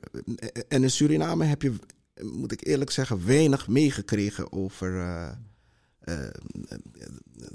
En 0.67 0.83
in 0.83 0.91
Suriname 0.91 1.45
heb 1.45 1.61
je, 1.61 1.73
moet 2.21 2.51
ik 2.51 2.67
eerlijk 2.67 2.91
zeggen, 2.91 3.25
weinig 3.25 3.67
meegekregen 3.67 4.51
over 4.51 4.93
uh, 4.93 5.29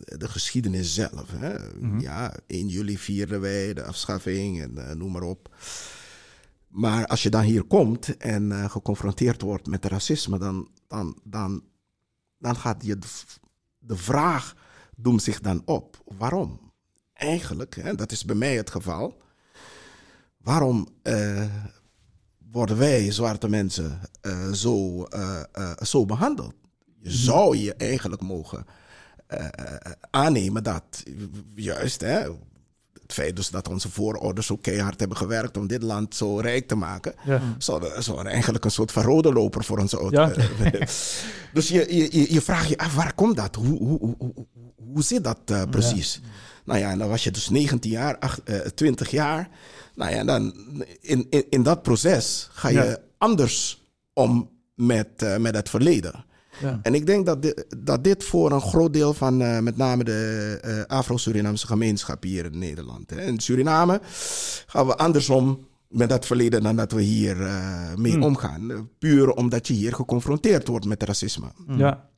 de 0.05 0.29
geschiedenis 0.29 0.95
zelf. 0.95 1.31
Hè. 1.31 1.59
Mm 1.59 1.91
-hmm. 1.91 2.01
Ja, 2.01 2.35
1 2.47 2.69
juli 2.69 2.99
vierden 2.99 3.41
wij 3.41 3.75
de 3.75 3.85
afschaffing 3.85 4.63
en 4.63 4.73
uh, 4.77 4.91
noem 4.91 5.13
maar 5.13 5.23
op. 5.23 5.55
Maar 6.75 7.07
als 7.07 7.23
je 7.23 7.31
dan 7.31 7.43
hier 7.43 7.65
komt 7.65 8.17
en 8.17 8.51
uh, 8.51 8.71
geconfronteerd 8.71 9.41
wordt 9.41 9.67
met 9.67 9.85
racisme, 9.85 10.39
dan, 10.39 10.69
dan, 10.87 11.19
dan, 11.25 11.63
dan 12.39 12.57
gaat 12.57 12.85
je 12.85 12.99
de, 12.99 13.09
de 13.79 13.97
vraag 13.97 14.57
doemt 14.97 15.23
zich 15.23 15.41
dan 15.41 15.63
op. 15.65 16.03
Waarom? 16.05 16.73
Eigenlijk, 17.13 17.75
hè, 17.75 17.95
dat 17.95 18.13
is 18.13 18.25
bij 18.25 18.35
mij 18.35 18.57
het 18.57 18.71
geval. 18.71 19.23
Waarom 20.37 20.89
uh, 21.03 21.45
worden 22.51 22.79
wij, 22.79 23.13
zwarte 23.13 23.49
mensen, 23.49 24.01
uh, 24.23 24.53
zo, 24.53 25.07
zo 25.83 26.07
behandeld? 26.07 26.55
Je 26.85 27.09
mhm. 27.09 27.19
zou 27.19 27.57
je 27.57 27.75
eigenlijk 27.75 28.23
mogen 28.23 28.67
aannemen 30.11 30.63
dat, 30.65 31.03
juist, 31.55 32.01
hè, 32.01 32.31
het 33.05 33.13
feit 33.13 33.37
dus 33.37 33.49
dat 33.49 33.69
onze 33.69 33.91
voorouders 33.91 34.47
zo 34.47 34.57
keihard 34.57 35.01
hebben 35.01 35.17
gewerkt 35.17 35.57
om 35.57 35.67
dit 35.67 35.83
land 35.83 36.15
zo 36.15 36.39
rijk 36.39 36.69
te 36.69 36.75
maken, 36.75 37.15
ja. 37.25 37.41
zou, 37.59 38.27
eigenlijk 38.27 38.65
een 38.65 38.71
soort 38.71 38.93
van 38.93 39.03
rode 39.03 39.33
loper 39.33 39.65
voor 39.65 39.79
onze 39.79 39.99
auto. 39.99 40.21
Ja. 40.21 40.33
dus 41.55 41.69
je, 41.69 41.95
je, 41.97 42.33
je 42.33 42.41
vraagt 42.41 42.69
je 42.69 42.79
af, 42.79 42.95
waar 42.95 43.15
komt 43.15 43.37
dat? 43.37 43.55
Hoe, 43.55 43.79
hoe, 43.79 43.99
hoe, 44.19 44.47
hoe 44.77 45.03
zit 45.03 45.25
dat 45.25 45.39
uh, 45.51 45.63
precies? 45.71 46.21
Nou 46.65 46.81
ja, 46.81 46.97
dan 46.97 47.09
was 47.09 47.25
je 47.25 47.31
dus 47.31 47.49
19 47.49 47.91
jaar, 47.91 48.19
8, 48.19 48.41
uh, 48.45 48.59
20 48.59 49.11
jaar. 49.11 49.49
Nou 49.95 50.15
ja, 50.15 50.25
dan 50.25 50.55
in, 51.01 51.27
in, 51.31 51.47
in 51.51 51.63
dat 51.63 51.83
proces 51.83 52.49
ga 52.53 52.69
je 52.69 53.01
anders 53.19 53.83
om 54.13 54.51
met, 54.75 55.09
uh, 55.23 55.37
met 55.37 55.55
het 55.55 55.69
verleden. 55.69 56.25
Ja. 56.61 56.79
En 56.83 56.95
ik 56.95 57.07
denk 57.07 57.27
dat 57.27 57.43
dit, 57.43 57.65
dat 57.79 58.05
dit 58.05 58.25
voor 58.25 58.53
een 58.53 58.61
groot 58.61 58.93
deel 58.93 59.15
van 59.15 59.43
uh, 59.43 59.59
met 59.59 59.77
name 59.77 60.05
de 60.05 60.61
uh, 60.65 60.97
Afro-Surinaamse 60.97 61.67
gemeenschap 61.67 62.23
hier 62.23 62.45
in 62.45 62.59
Nederland. 62.59 63.11
Hè. 63.11 63.21
In 63.21 63.41
Suriname 63.41 64.01
gaan 64.67 64.87
we 64.87 64.97
andersom 64.97 65.67
met 65.89 66.09
dat 66.09 66.27
verleden 66.27 66.63
dan 66.63 66.77
dat 66.77 66.93
we 66.93 67.03
hier 67.03 67.41
uh, 67.41 67.95
mee 67.95 68.13
hmm. 68.13 68.23
omgaan. 68.23 68.89
Puur 68.99 69.31
omdat 69.31 69.67
je 69.67 69.75
hier 69.75 69.95
geconfronteerd 69.95 70.69
wordt 70.69 70.87
met 70.87 71.03
racisme. 71.03 71.47
Hmm. 71.67 71.79
Ja. 71.79 72.09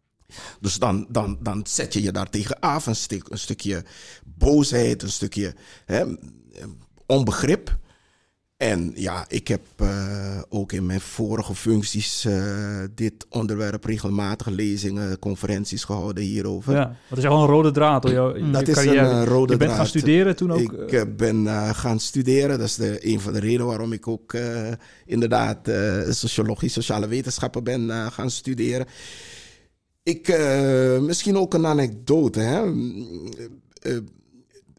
Dus 0.61 0.79
dan, 0.79 1.07
dan, 1.09 1.39
dan 1.41 1.61
zet 1.67 1.93
je 1.93 2.03
je 2.03 2.13
daar 2.13 2.31
tegen 2.31 2.61
af. 2.61 2.87
Een, 2.87 2.97
stuk, 2.97 3.29
een 3.29 3.39
stukje 3.39 3.85
boosheid, 4.25 5.03
een 5.03 5.11
stukje 5.11 5.55
hè, 5.85 6.05
onbegrip. 7.07 7.77
En 8.57 8.93
ja, 8.95 9.25
ik 9.29 9.49
heb 9.49 9.61
uh, 9.81 10.41
ook 10.49 10.73
in 10.73 10.87
mijn 10.87 11.01
vorige 11.01 11.55
functies 11.55 12.25
uh, 12.25 12.85
dit 12.95 13.27
onderwerp 13.29 13.85
regelmatig 13.85 14.47
lezingen, 14.47 15.19
conferenties 15.19 15.85
gehouden 15.85 16.25
hierover. 16.25 16.75
Ja, 16.75 16.97
dat 17.09 17.19
is 17.19 17.25
gewoon 17.25 17.41
een 17.41 17.49
rode 17.49 17.71
draad 17.71 18.03
door 18.03 18.13
jou, 18.13 18.51
dat 18.51 18.69
is 18.69 18.77
een 18.77 19.25
rode 19.25 19.47
draad. 19.47 19.49
Je 19.49 19.57
bent 19.57 19.73
gaan 19.73 19.87
studeren 19.87 20.37
toen 20.37 20.53
ook? 20.53 20.73
Ik 20.73 21.17
ben 21.17 21.47
gaan 21.75 22.01
studeren. 22.01 22.59
Dat 22.59 22.67
is 22.67 22.75
de, 22.75 23.07
een 23.07 23.21
van 23.21 23.33
de 23.33 23.39
redenen 23.39 23.67
waarom 23.67 23.93
ik 23.93 24.09
ook 24.09 24.37
inderdaad 25.05 25.71
sociologie, 26.09 26.69
sociale 26.69 27.09
wetenschappen 27.09 27.65
ben 27.65 28.13
gaan 28.13 28.31
studeren. 28.31 28.87
Ik, 30.03 30.39
misschien 31.01 31.37
ook 31.37 31.55
een 31.55 31.67
anekdote. 31.67 32.41
Hè? 32.41 32.73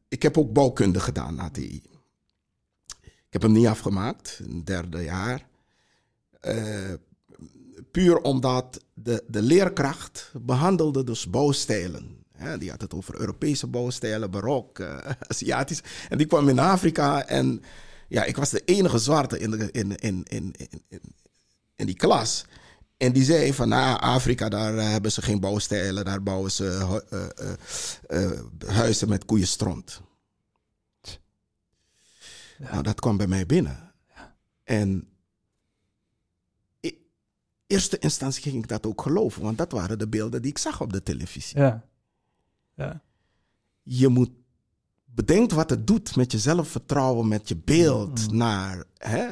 ik 0.07 0.23
heb 0.23 0.37
ook 0.37 0.53
bouwkunde 0.53 0.99
gedaan 0.99 1.41
aan 1.41 1.51
TI. 1.51 1.81
Heb 3.37 3.45
hem 3.45 3.55
niet 3.57 3.67
afgemaakt, 3.67 4.39
een 4.43 4.63
derde 4.63 5.03
jaar. 5.03 5.47
Uh, 6.41 6.93
puur 7.91 8.21
omdat 8.21 8.83
de, 8.93 9.23
de 9.27 9.41
leerkracht 9.41 10.31
behandelde 10.41 11.03
dus 11.03 11.29
bouwstijlen. 11.29 12.25
Hè, 12.31 12.57
die 12.57 12.69
had 12.69 12.81
het 12.81 12.93
over 12.93 13.19
Europese 13.19 13.67
bouwstijlen, 13.67 14.31
barok, 14.31 14.79
uh, 14.79 14.97
Aziatisch. 15.29 15.81
En 16.09 16.17
die 16.17 16.27
kwam 16.27 16.49
in 16.49 16.59
Afrika 16.59 17.25
en 17.25 17.61
ja, 18.07 18.23
ik 18.23 18.37
was 18.37 18.49
de 18.49 18.61
enige 18.65 18.97
zwarte 18.97 19.39
in, 19.39 19.51
de, 19.51 19.71
in, 19.71 19.95
in, 19.95 20.23
in, 20.23 20.53
in, 20.87 21.01
in 21.75 21.85
die 21.85 21.95
klas. 21.95 22.45
En 22.97 23.11
die 23.11 23.23
zei 23.23 23.53
van, 23.53 23.69
nou, 23.69 23.99
Afrika, 23.99 24.49
daar 24.49 24.75
uh, 24.75 24.89
hebben 24.89 25.11
ze 25.11 25.21
geen 25.21 25.39
bouwstijlen. 25.39 26.05
Daar 26.05 26.23
bouwen 26.23 26.51
ze 26.51 26.99
huizen 28.65 29.09
met 29.09 29.25
koeienstront. 29.25 30.01
Nou, 32.57 32.83
dat 32.83 32.99
kwam 32.99 33.17
bij 33.17 33.27
mij 33.27 33.45
binnen. 33.45 33.93
Ja. 34.15 34.35
En 34.63 35.07
in 36.79 36.97
eerste 37.67 37.97
instantie 37.97 38.41
ging 38.41 38.55
ik 38.55 38.67
dat 38.67 38.85
ook 38.85 39.01
geloven, 39.01 39.41
want 39.41 39.57
dat 39.57 39.71
waren 39.71 39.99
de 39.99 40.07
beelden 40.07 40.41
die 40.41 40.51
ik 40.51 40.57
zag 40.57 40.81
op 40.81 40.93
de 40.93 41.03
televisie. 41.03 41.59
Ja. 41.59 41.83
Ja. 42.73 43.01
Je 43.83 44.07
moet 44.07 44.29
bedenken 45.05 45.57
wat 45.57 45.69
het 45.69 45.87
doet 45.87 46.15
met 46.15 46.31
je 46.31 46.39
zelfvertrouwen, 46.39 47.27
met 47.27 47.47
je 47.47 47.55
beeld 47.55 48.31
mm. 48.31 48.37
naar. 48.37 48.83
Hè? 48.97 49.23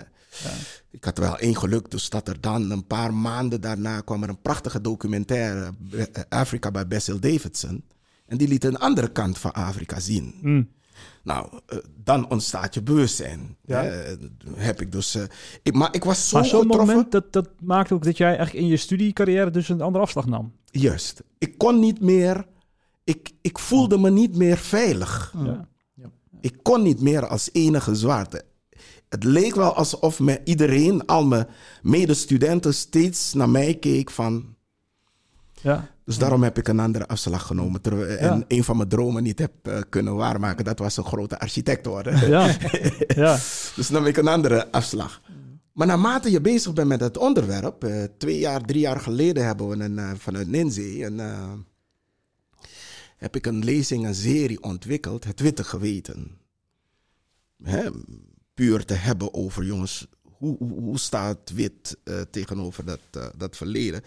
Ja. 0.43 0.53
Ik 0.89 1.03
had 1.03 1.17
wel 1.17 1.37
één 1.37 1.57
geluk, 1.57 1.91
dus 1.91 2.09
dat 2.09 2.27
er 2.27 2.41
dan 2.41 2.71
een 2.71 2.87
paar 2.87 3.13
maanden 3.13 3.61
daarna 3.61 4.01
kwam 4.01 4.23
er 4.23 4.29
een 4.29 4.41
prachtige 4.41 4.81
documentaire, 4.81 5.73
eh, 5.91 6.23
Afrika 6.29 6.71
bij 6.71 6.87
Basil 6.87 7.19
Davidson. 7.19 7.83
En 8.25 8.37
die 8.37 8.47
liet 8.47 8.63
een 8.63 8.77
andere 8.77 9.11
kant 9.11 9.37
van 9.37 9.51
Afrika 9.51 9.99
zien. 9.99 10.35
Mm. 10.41 10.69
Nou, 11.23 11.49
uh, 11.53 11.79
dan 12.03 12.29
ontstaat 12.29 12.73
je 12.73 12.81
bewustzijn. 12.81 13.57
Ja. 13.65 13.81
heb 14.55 14.81
ik 14.81 14.91
dus. 14.91 15.15
Uh, 15.15 15.23
ik, 15.63 15.73
maar 15.73 15.95
ik 15.95 16.03
was 16.03 16.29
zo. 16.29 16.37
Maar 16.37 16.45
zo'n 16.45 16.67
moment 16.67 17.11
dat, 17.11 17.33
dat 17.33 17.49
maakte 17.61 17.93
ook 17.93 18.03
dat 18.03 18.17
jij 18.17 18.27
eigenlijk 18.27 18.57
in 18.57 18.67
je 18.67 18.77
studiecarrière 18.77 19.49
dus 19.49 19.69
een 19.69 19.81
andere 19.81 20.03
afslag 20.03 20.25
nam. 20.25 20.53
Juist. 20.65 21.23
Ik 21.37 21.57
kon 21.57 21.79
niet 21.79 22.01
meer. 22.01 22.45
Ik, 23.03 23.31
ik 23.41 23.59
voelde 23.59 23.97
me 23.97 24.09
niet 24.09 24.35
meer 24.35 24.57
veilig. 24.57 25.33
Ja. 25.37 25.67
ja. 25.93 26.11
Ik 26.41 26.55
kon 26.61 26.83
niet 26.83 27.01
meer 27.01 27.27
als 27.27 27.49
enige 27.51 27.95
zwarte. 27.95 28.43
Het 29.09 29.23
leek 29.23 29.55
wel 29.55 29.73
alsof 29.73 30.19
me 30.19 30.41
iedereen, 30.43 31.05
al 31.05 31.25
mijn 31.25 31.47
medestudenten, 31.81 32.73
steeds 32.73 33.33
naar 33.33 33.49
mij 33.49 33.75
keek 33.75 34.11
van. 34.11 34.55
Ja. 35.61 35.94
Dus 36.05 36.17
daarom 36.17 36.43
heb 36.43 36.57
ik 36.57 36.67
een 36.67 36.79
andere 36.79 37.07
afslag 37.07 37.45
genomen. 37.45 37.81
En 38.19 38.45
een 38.47 38.63
van 38.63 38.77
mijn 38.77 38.89
dromen 38.89 39.23
niet 39.23 39.39
heb 39.39 39.51
uh, 39.63 39.79
kunnen 39.89 40.15
waarmaken. 40.15 40.65
Dat 40.65 40.79
was 40.79 40.97
een 40.97 41.05
grote 41.05 41.39
architect 41.39 41.85
worden. 41.85 42.29
Ja. 42.29 42.55
ja. 43.07 43.37
dus 43.75 43.89
nam 43.89 44.05
ik 44.05 44.17
een 44.17 44.27
andere 44.27 44.71
afslag. 44.71 45.21
Maar 45.73 45.87
naarmate 45.87 46.31
je 46.31 46.41
bezig 46.41 46.73
bent 46.73 46.87
met 46.87 46.99
het 46.99 47.17
onderwerp. 47.17 47.83
Uh, 47.83 48.03
twee 48.17 48.39
jaar, 48.39 48.61
drie 48.61 48.79
jaar 48.79 48.99
geleden 48.99 49.45
hebben 49.45 49.67
we 49.67 49.83
een, 49.83 49.97
uh, 49.97 50.11
vanuit 50.17 50.47
Ninzee... 50.47 51.05
Een, 51.05 51.21
heb 53.17 53.35
ik 53.35 53.45
een 53.45 53.63
lezing, 53.63 54.05
een 54.05 54.15
serie 54.15 54.63
ontwikkeld. 54.63 55.23
Het 55.23 55.39
Witte 55.39 55.63
Geweten. 55.63 56.37
Hè? 57.63 57.89
Puur 58.53 58.85
te 58.85 58.93
hebben 58.93 59.33
over 59.33 59.63
jongens 59.63 60.07
hoe, 60.57 60.73
hoe, 60.73 60.99
staat 60.99 61.49
wit 61.49 61.97
uh, 62.03 62.21
tegenover 62.21 62.85
dat, 62.85 62.99
uh, 63.17 63.27
dat 63.37 63.57
verleden? 63.57 64.03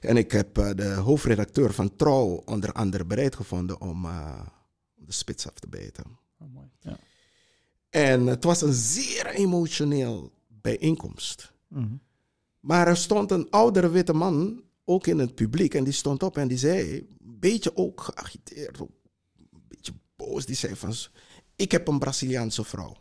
En 0.00 0.16
ik 0.16 0.32
heb 0.32 0.58
uh, 0.58 0.70
de 0.74 0.92
hoofdredacteur 0.92 1.72
van 1.72 1.96
Trouw 1.96 2.42
onder 2.44 2.72
andere 2.72 3.04
bereid 3.04 3.36
gevonden 3.36 3.80
om 3.80 4.06
de 4.94 5.12
spits 5.12 5.46
af 5.46 5.54
te 5.54 5.68
bijten. 5.68 6.04
Oh, 6.38 6.48
mooi. 6.52 6.68
Ja. 6.80 6.98
En 7.90 8.26
het 8.26 8.44
was 8.44 8.62
een 8.62 8.72
zeer 8.72 9.26
emotioneel 9.26 10.32
bijeenkomst. 10.48 11.52
Mm 11.68 12.00
Maar 12.60 12.88
er 12.88 12.96
stond 12.96 13.30
een 13.30 13.50
oudere 13.50 13.90
witte 13.90 14.12
man 14.12 14.62
ook 14.84 15.06
in 15.06 15.18
het 15.18 15.34
publiek 15.34 15.74
en 15.74 15.84
die 15.84 15.92
stond 15.92 16.22
op 16.22 16.36
en 16.36 16.48
die 16.48 16.58
zei, 16.58 16.96
een 16.96 17.38
beetje 17.38 17.76
ook 17.76 18.00
geagiteerd, 18.00 18.78
een 18.78 18.88
beetje 19.68 19.92
boos, 20.16 20.46
die 20.46 20.56
zei 20.56 20.76
van, 20.76 20.94
ik 21.56 21.72
heb 21.72 21.88
een 21.88 21.98
Braziliaanse 21.98 22.64
vrouw. 22.64 22.96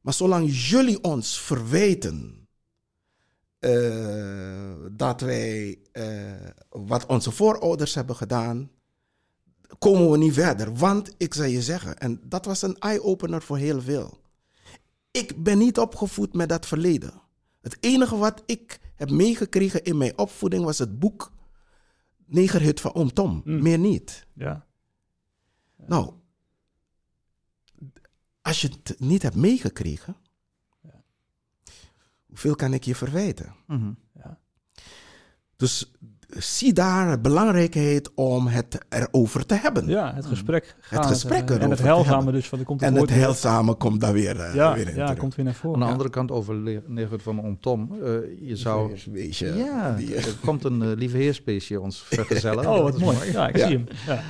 Maar 0.00 0.14
zolang 0.14 0.68
jullie 0.68 1.02
ons 1.02 1.40
verwijten 1.40 2.48
uh, 3.60 4.74
dat 4.92 5.20
wij 5.20 5.78
uh, 5.92 6.32
wat 6.68 7.06
onze 7.06 7.30
voorouders 7.30 7.94
hebben 7.94 8.16
gedaan, 8.16 8.70
komen 9.78 10.10
we 10.10 10.18
niet 10.18 10.34
verder. 10.34 10.74
Want 10.74 11.14
ik 11.16 11.34
zal 11.34 11.44
je 11.44 11.62
zeggen, 11.62 11.98
en 11.98 12.20
dat 12.24 12.44
was 12.44 12.62
een 12.62 12.78
eye-opener 12.78 13.42
voor 13.42 13.56
heel 13.56 13.82
veel. 13.82 14.20
Ik 15.10 15.42
ben 15.42 15.58
niet 15.58 15.78
opgevoed 15.78 16.34
met 16.34 16.48
dat 16.48 16.66
verleden. 16.66 17.12
Het 17.60 17.76
enige 17.80 18.16
wat 18.16 18.42
ik 18.46 18.80
heb 18.94 19.10
meegekregen 19.10 19.84
in 19.84 19.96
mijn 19.96 20.18
opvoeding 20.18 20.64
was 20.64 20.78
het 20.78 20.98
boek 20.98 21.32
Negerhut 22.26 22.80
van 22.80 22.94
Oom 22.94 23.12
Tom. 23.12 23.42
Mm. 23.44 23.62
Meer 23.62 23.78
niet. 23.78 24.26
Ja. 24.34 24.66
Nou, 25.86 26.12
als 28.50 28.60
je 28.60 28.68
het 28.68 29.00
niet 29.00 29.22
hebt 29.22 29.34
meegekregen, 29.34 30.16
ja. 30.80 31.02
hoeveel 32.26 32.54
kan 32.54 32.74
ik 32.74 32.84
je 32.84 32.94
verwijten? 32.94 33.54
Mm 33.66 33.96
ja. 34.14 34.40
Dus 35.56 35.92
zie 36.38 36.72
daar 36.72 37.10
de 37.10 37.20
belangrijkheid 37.20 38.10
om 38.14 38.46
het 38.46 38.78
erover 38.88 39.46
te 39.46 39.54
hebben. 39.54 39.86
Ja, 39.86 40.14
het 40.14 40.26
gesprek. 40.26 40.76
Het 40.80 41.06
gesprek 41.06 41.48
erover 41.48 41.62
En 41.62 41.70
het 41.70 41.82
heilzame 41.82 42.32
dus 42.32 42.48
van 42.48 42.58
de 42.58 42.64
komt 42.64 42.82
En 42.82 42.94
het 42.94 43.10
heilzame 43.10 43.74
komt 43.74 44.00
daar 44.00 44.12
weer, 44.12 44.36
uh, 44.36 44.54
ja, 44.54 44.74
weer 44.74 44.88
in 44.88 44.94
Ja, 44.94 45.14
komt 45.14 45.34
weer 45.34 45.44
naar 45.44 45.54
voren. 45.54 45.80
Aan 45.80 45.86
de 45.86 45.92
andere 45.92 46.10
kant 46.10 46.30
over 46.30 46.82
Nevert 46.86 47.22
van 47.22 47.40
Om 47.40 47.60
Tom. 47.60 47.92
Uh, 47.92 48.18
je 48.40 48.56
zou... 48.56 48.96
Ja, 49.34 49.94
die, 49.96 50.14
er 50.14 50.36
komt 50.44 50.64
een 50.64 50.82
uh, 50.82 50.88
lieve 50.96 51.16
heerspeesje 51.16 51.80
ons 51.80 52.02
vergezellen. 52.10 52.66
oh, 52.66 52.82
wat 52.82 52.98
mooi. 52.98 53.16
mooi. 53.16 53.32
Ja, 53.32 53.48
ik 53.48 53.56
zie 53.56 53.76
hem. 53.76 53.86
Ja. 54.06 54.22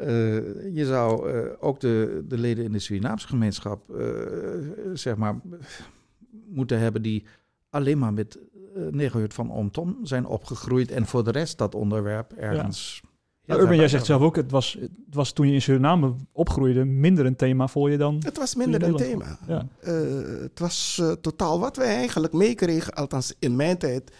Uh, 0.00 0.74
je 0.74 0.84
zou 0.84 1.32
uh, 1.32 1.40
ook 1.58 1.80
de, 1.80 2.24
de 2.28 2.38
leden 2.38 2.64
in 2.64 2.72
de 2.72 2.78
Surinaamse 2.78 3.26
gemeenschap, 3.26 3.90
uh, 3.90 4.06
zeg 4.94 5.16
maar, 5.16 5.40
moeten 6.48 6.78
hebben 6.78 7.02
die 7.02 7.24
alleen 7.70 7.98
maar 7.98 8.12
met 8.12 8.38
Negerhut 8.90 9.34
van 9.34 9.50
Omtom 9.50 9.98
zijn 10.02 10.26
opgegroeid 10.26 10.90
en 10.90 11.06
voor 11.06 11.24
de 11.24 11.30
rest 11.30 11.58
dat 11.58 11.74
onderwerp 11.74 12.32
ergens... 12.32 13.00
Ja. 13.44 13.56
Urban, 13.56 13.76
jij 13.76 13.88
zegt 13.88 14.06
zelf 14.06 14.22
ook, 14.22 14.36
het 14.36 14.50
was, 14.50 14.76
het 14.80 15.14
was 15.14 15.32
toen 15.32 15.46
je 15.46 15.54
in 15.54 15.62
Suriname 15.62 16.14
opgroeide 16.32 16.84
minder 16.84 17.26
een 17.26 17.36
thema 17.36 17.68
voor 17.68 17.90
je 17.90 17.96
dan... 17.96 18.22
Het 18.24 18.38
was 18.38 18.54
minder 18.54 18.82
een 18.82 18.96
thema. 18.96 19.38
Ja. 19.46 19.66
het 20.42 20.58
was 20.58 21.02
totaal 21.20 21.60
wat 21.60 21.76
wij 21.76 21.96
eigenlijk 21.96 22.32
meekregen, 22.32 22.94
althans 22.94 23.34
in 23.38 23.56
mijn 23.56 23.78
tijd 23.78 24.12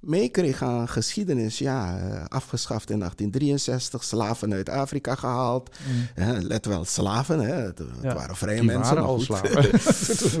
meekreeg 0.00 0.62
aan 0.62 0.88
geschiedenis, 0.88 1.58
ja, 1.58 1.98
uh, 1.98 2.24
afgeschaft 2.28 2.90
in 2.90 2.98
1863, 2.98 4.04
slaven 4.04 4.52
uit 4.52 4.68
Afrika 4.68 5.14
gehaald. 5.14 5.70
Mm. 6.16 6.38
let 6.40 6.66
wel, 6.66 6.84
slaven, 6.84 7.40
hè, 7.40 7.54
het, 7.54 7.78
het 7.78 8.12
waren 8.12 8.36
vrije 8.36 8.62
mensen. 8.62 8.94
Waren 8.94 9.08
al 9.10 9.18
slaven. 9.18 9.70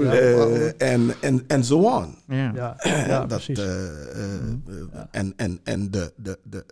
uh, 0.00 0.82
en, 0.82 1.14
en, 1.20 1.44
en 1.46 1.64
zo 1.64 1.78
on. 1.78 2.16
Ja, 2.26 2.52
ja, 2.54 2.76
ja 2.82 3.26
dat, 3.26 3.48
uh, 3.48 3.58
En, 5.10 5.32
en, 5.36 5.60
en 5.64 5.90
de, 5.90 6.12
de, 6.16 6.38
de, 6.42 6.64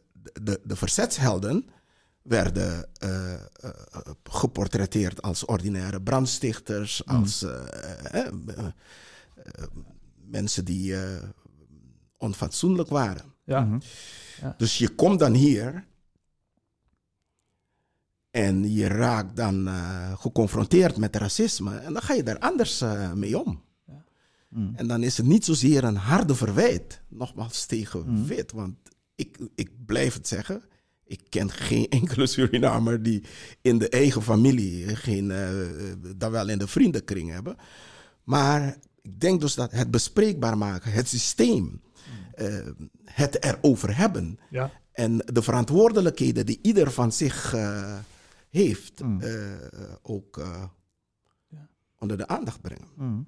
de, 0.42 0.60
de 0.64 0.76
verzetshelden 0.76 1.66
werden 2.22 2.88
geportretteerd 4.24 5.22
als 5.22 5.44
ordinaire 5.44 6.00
brandstichters, 6.00 7.02
mm. 7.04 7.16
als 7.16 7.46
mensen 10.26 10.64
die 10.64 10.94
onfatsoenlijk 12.18 12.88
waren. 12.88 13.32
Ja. 13.44 13.60
Mhm. 13.60 13.78
ja. 14.40 14.54
Dus 14.58 14.78
je 14.78 14.88
komt 14.88 15.18
dan 15.18 15.34
hier 15.34 15.86
en 18.30 18.72
je 18.72 18.86
raakt 18.86 19.36
dan 19.36 19.68
uh, 19.68 20.18
geconfronteerd 20.18 20.96
met 20.96 21.16
racisme 21.16 21.76
en 21.76 21.92
dan 21.92 22.02
ga 22.02 22.14
je 22.14 22.22
daar 22.22 22.38
anders 22.38 22.82
uh, 22.82 23.12
mee 23.12 23.38
om. 23.38 23.62
Ja. 23.86 24.04
Mm. 24.48 24.72
En 24.76 24.86
dan 24.86 25.02
is 25.02 25.16
het 25.16 25.26
niet 25.26 25.44
zozeer 25.44 25.84
een 25.84 25.96
harde 25.96 26.34
verwijt, 26.34 27.00
nogmaals 27.08 27.66
tegen 27.66 28.04
mm. 28.06 28.26
wit, 28.26 28.52
want 28.52 28.76
ik, 29.14 29.38
ik 29.54 29.70
blijf 29.86 30.14
het 30.14 30.28
zeggen. 30.28 30.62
Ik 31.04 31.20
ken 31.28 31.50
geen 31.50 31.88
enkele 31.98 32.26
Surinamer 32.26 33.02
die 33.02 33.24
in 33.60 33.78
de 33.78 33.88
eigen 33.88 34.22
familie 34.22 34.96
geen, 34.96 35.30
uh, 35.30 35.48
dan 36.16 36.30
wel 36.30 36.48
in 36.48 36.58
de 36.58 36.66
vriendenkring 36.66 37.30
hebben. 37.30 37.56
Maar 38.24 38.76
ik 39.02 39.20
denk 39.20 39.40
dus 39.40 39.54
dat 39.54 39.70
het 39.70 39.90
bespreekbaar 39.90 40.58
maken, 40.58 40.92
het 40.92 41.08
systeem, 41.08 41.80
uh, 42.40 42.66
het 43.04 43.44
erover 43.44 43.96
hebben 43.96 44.38
ja. 44.50 44.70
en 44.92 45.18
de 45.18 45.42
verantwoordelijkheden 45.42 46.46
die 46.46 46.58
ieder 46.62 46.90
van 46.90 47.12
zich 47.12 47.54
uh, 47.54 47.98
heeft, 48.50 49.02
mm. 49.02 49.20
ook 50.02 50.40
ja. 51.48 51.68
onder 51.98 52.16
de 52.16 52.26
aandacht 52.26 52.60
brengen. 52.60 52.88
Mm. 52.96 53.26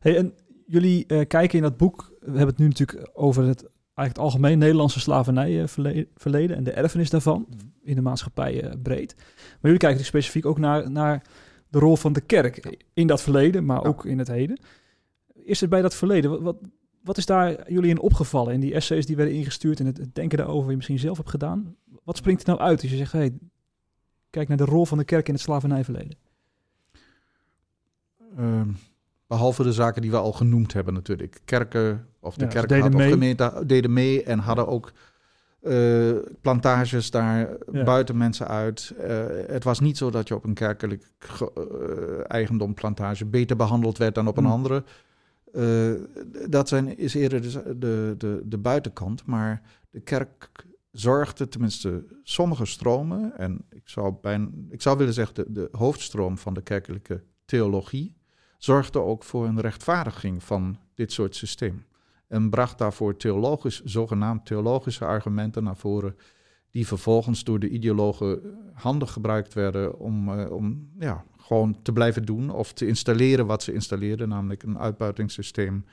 Hey, 0.00 0.16
en 0.16 0.34
jullie 0.66 1.26
kijken 1.26 1.58
in 1.58 1.62
dat 1.62 1.76
boek, 1.76 2.14
we 2.20 2.26
hebben 2.26 2.46
het 2.46 2.58
nu 2.58 2.66
natuurlijk 2.66 3.10
over 3.12 3.44
het 3.44 3.68
eigenlijk 3.96 4.06
het 4.06 4.18
algemeen 4.18 4.58
Nederlandse 4.58 5.00
slavernijverleden 5.00 6.56
en 6.56 6.64
de 6.64 6.72
erfenis 6.72 7.10
daarvan 7.10 7.46
mm. 7.48 7.72
in 7.82 7.94
de 7.94 8.00
maatschappij 8.00 8.74
breed. 8.82 9.14
Maar 9.16 9.56
jullie 9.60 9.78
kijken 9.78 9.98
dus 9.98 10.06
specifiek 10.06 10.46
ook 10.46 10.58
naar, 10.58 10.90
naar 10.90 11.22
de 11.68 11.78
rol 11.78 11.96
van 11.96 12.12
de 12.12 12.20
kerk 12.20 12.84
in 12.92 13.06
dat 13.06 13.22
verleden, 13.22 13.64
maar 13.64 13.84
ook 13.84 14.04
in 14.04 14.18
het 14.18 14.28
heden. 14.28 14.60
Is 15.34 15.60
het 15.60 15.70
bij 15.70 15.82
dat 15.82 15.94
verleden, 15.94 16.30
wat, 16.30 16.40
wat, 16.40 16.56
wat, 17.06 17.16
is 17.16 17.26
daar 17.26 17.72
jullie 17.72 17.90
in 17.90 18.00
opgevallen 18.00 18.54
in 18.54 18.60
die 18.60 18.74
essays 18.74 19.06
die 19.06 19.16
werden 19.16 19.34
ingestuurd 19.34 19.80
en 19.80 19.86
het, 19.86 20.14
denken 20.14 20.38
daarover 20.38 20.60
wat 20.60 20.70
je 20.70 20.76
misschien 20.76 20.98
zelf 20.98 21.16
hebt 21.16 21.30
gedaan? 21.30 21.76
Wat 22.04 22.16
springt 22.16 22.42
er 22.42 22.48
nou 22.48 22.60
uit 22.60 22.82
als 22.82 22.90
je 22.90 22.96
zegt, 22.96 23.12
hey, 23.12 23.32
kijk 24.30 24.48
naar 24.48 24.56
de 24.56 24.64
rol 24.64 24.86
van 24.86 24.98
de 24.98 25.04
kerk 25.04 25.28
in 25.28 25.34
het 25.34 25.42
slavernijverleden? 25.42 26.16
Uh, 28.38 28.60
behalve 29.26 29.62
de 29.62 29.72
zaken 29.72 30.02
die 30.02 30.10
we 30.10 30.16
al 30.16 30.32
genoemd 30.32 30.72
hebben 30.72 30.94
natuurlijk. 30.94 31.40
Kerken 31.44 32.06
of 32.20 32.36
de 32.36 32.44
ja, 32.44 32.50
kerk 32.50 32.68
deden, 32.68 32.96
mee. 32.96 33.10
gemeente 33.10 33.62
deden 33.66 33.92
mee 33.92 34.22
en 34.22 34.38
hadden 34.38 34.66
ook 34.66 34.92
uh, 35.62 36.16
plantages 36.40 37.10
daar 37.10 37.56
buiten 37.84 38.16
mensen 38.16 38.48
uit. 38.48 38.94
Uh, 38.98 39.24
het 39.46 39.64
was 39.64 39.80
niet 39.80 39.96
zo 39.96 40.10
dat 40.10 40.28
je 40.28 40.34
op 40.34 40.44
een 40.44 40.54
kerkelijk 40.54 41.10
uh, 41.40 41.48
eigendomplantage 42.26 43.24
beter 43.24 43.56
behandeld 43.56 43.98
werd 43.98 44.14
dan 44.14 44.28
op 44.28 44.36
een 44.36 44.44
mm. 44.44 44.82
Andere. 45.56 46.48
dat 46.48 46.68
zijn, 46.68 46.98
is 46.98 47.14
eerder 47.14 47.42
de, 47.80 48.14
de, 48.18 48.42
de, 48.44 48.58
buitenkant. 48.58 49.26
Maar 49.26 49.62
de 49.90 50.00
kerk 50.00 50.66
zorgde, 50.90 51.48
tenminste 51.48 52.04
sommige 52.22 52.64
stromen, 52.64 53.38
en 53.38 53.64
ik 53.70 53.88
zou, 53.88 54.14
bijna, 54.22 54.48
ik 54.68 54.82
zou 54.82 54.98
willen 54.98 55.14
zeggen 55.14 55.34
de, 55.34 55.52
de 55.52 55.68
hoofdstroom 55.72 56.38
van 56.38 56.54
de 56.54 56.62
kerkelijke 56.62 57.22
theologie, 57.44 58.16
zorgde 58.58 59.00
ook 59.00 59.24
voor 59.24 59.46
een 59.46 59.60
rechtvaardiging 59.60 60.42
van 60.42 60.78
dit 60.94 61.12
soort 61.12 61.36
systeem 61.36 61.84
en 62.28 62.50
bracht 62.50 62.78
daarvoor 62.78 63.16
theologisch, 63.16 63.82
zogenaamd 63.84 64.46
theologische 64.46 65.04
argumenten 65.04 65.64
naar 65.64 65.76
voren, 65.76 66.16
die 66.70 66.86
vervolgens 66.86 67.44
door 67.44 67.58
de 67.58 67.68
ideologen 67.68 68.40
handig 68.72 69.12
gebruikt 69.12 69.54
werden 69.54 69.98
om, 69.98 70.28
uh, 70.28 70.52
om 70.52 70.90
ja, 70.98 71.24
gewoon 71.46 71.82
te 71.82 71.92
blijven 71.92 72.24
doen 72.24 72.50
of 72.50 72.72
te 72.72 72.86
installeren 72.86 73.46
wat 73.46 73.62
ze 73.62 73.72
installeerden, 73.72 74.28
namelijk 74.28 74.62
een 74.62 74.78
uitbuitingssysteem 74.78 75.84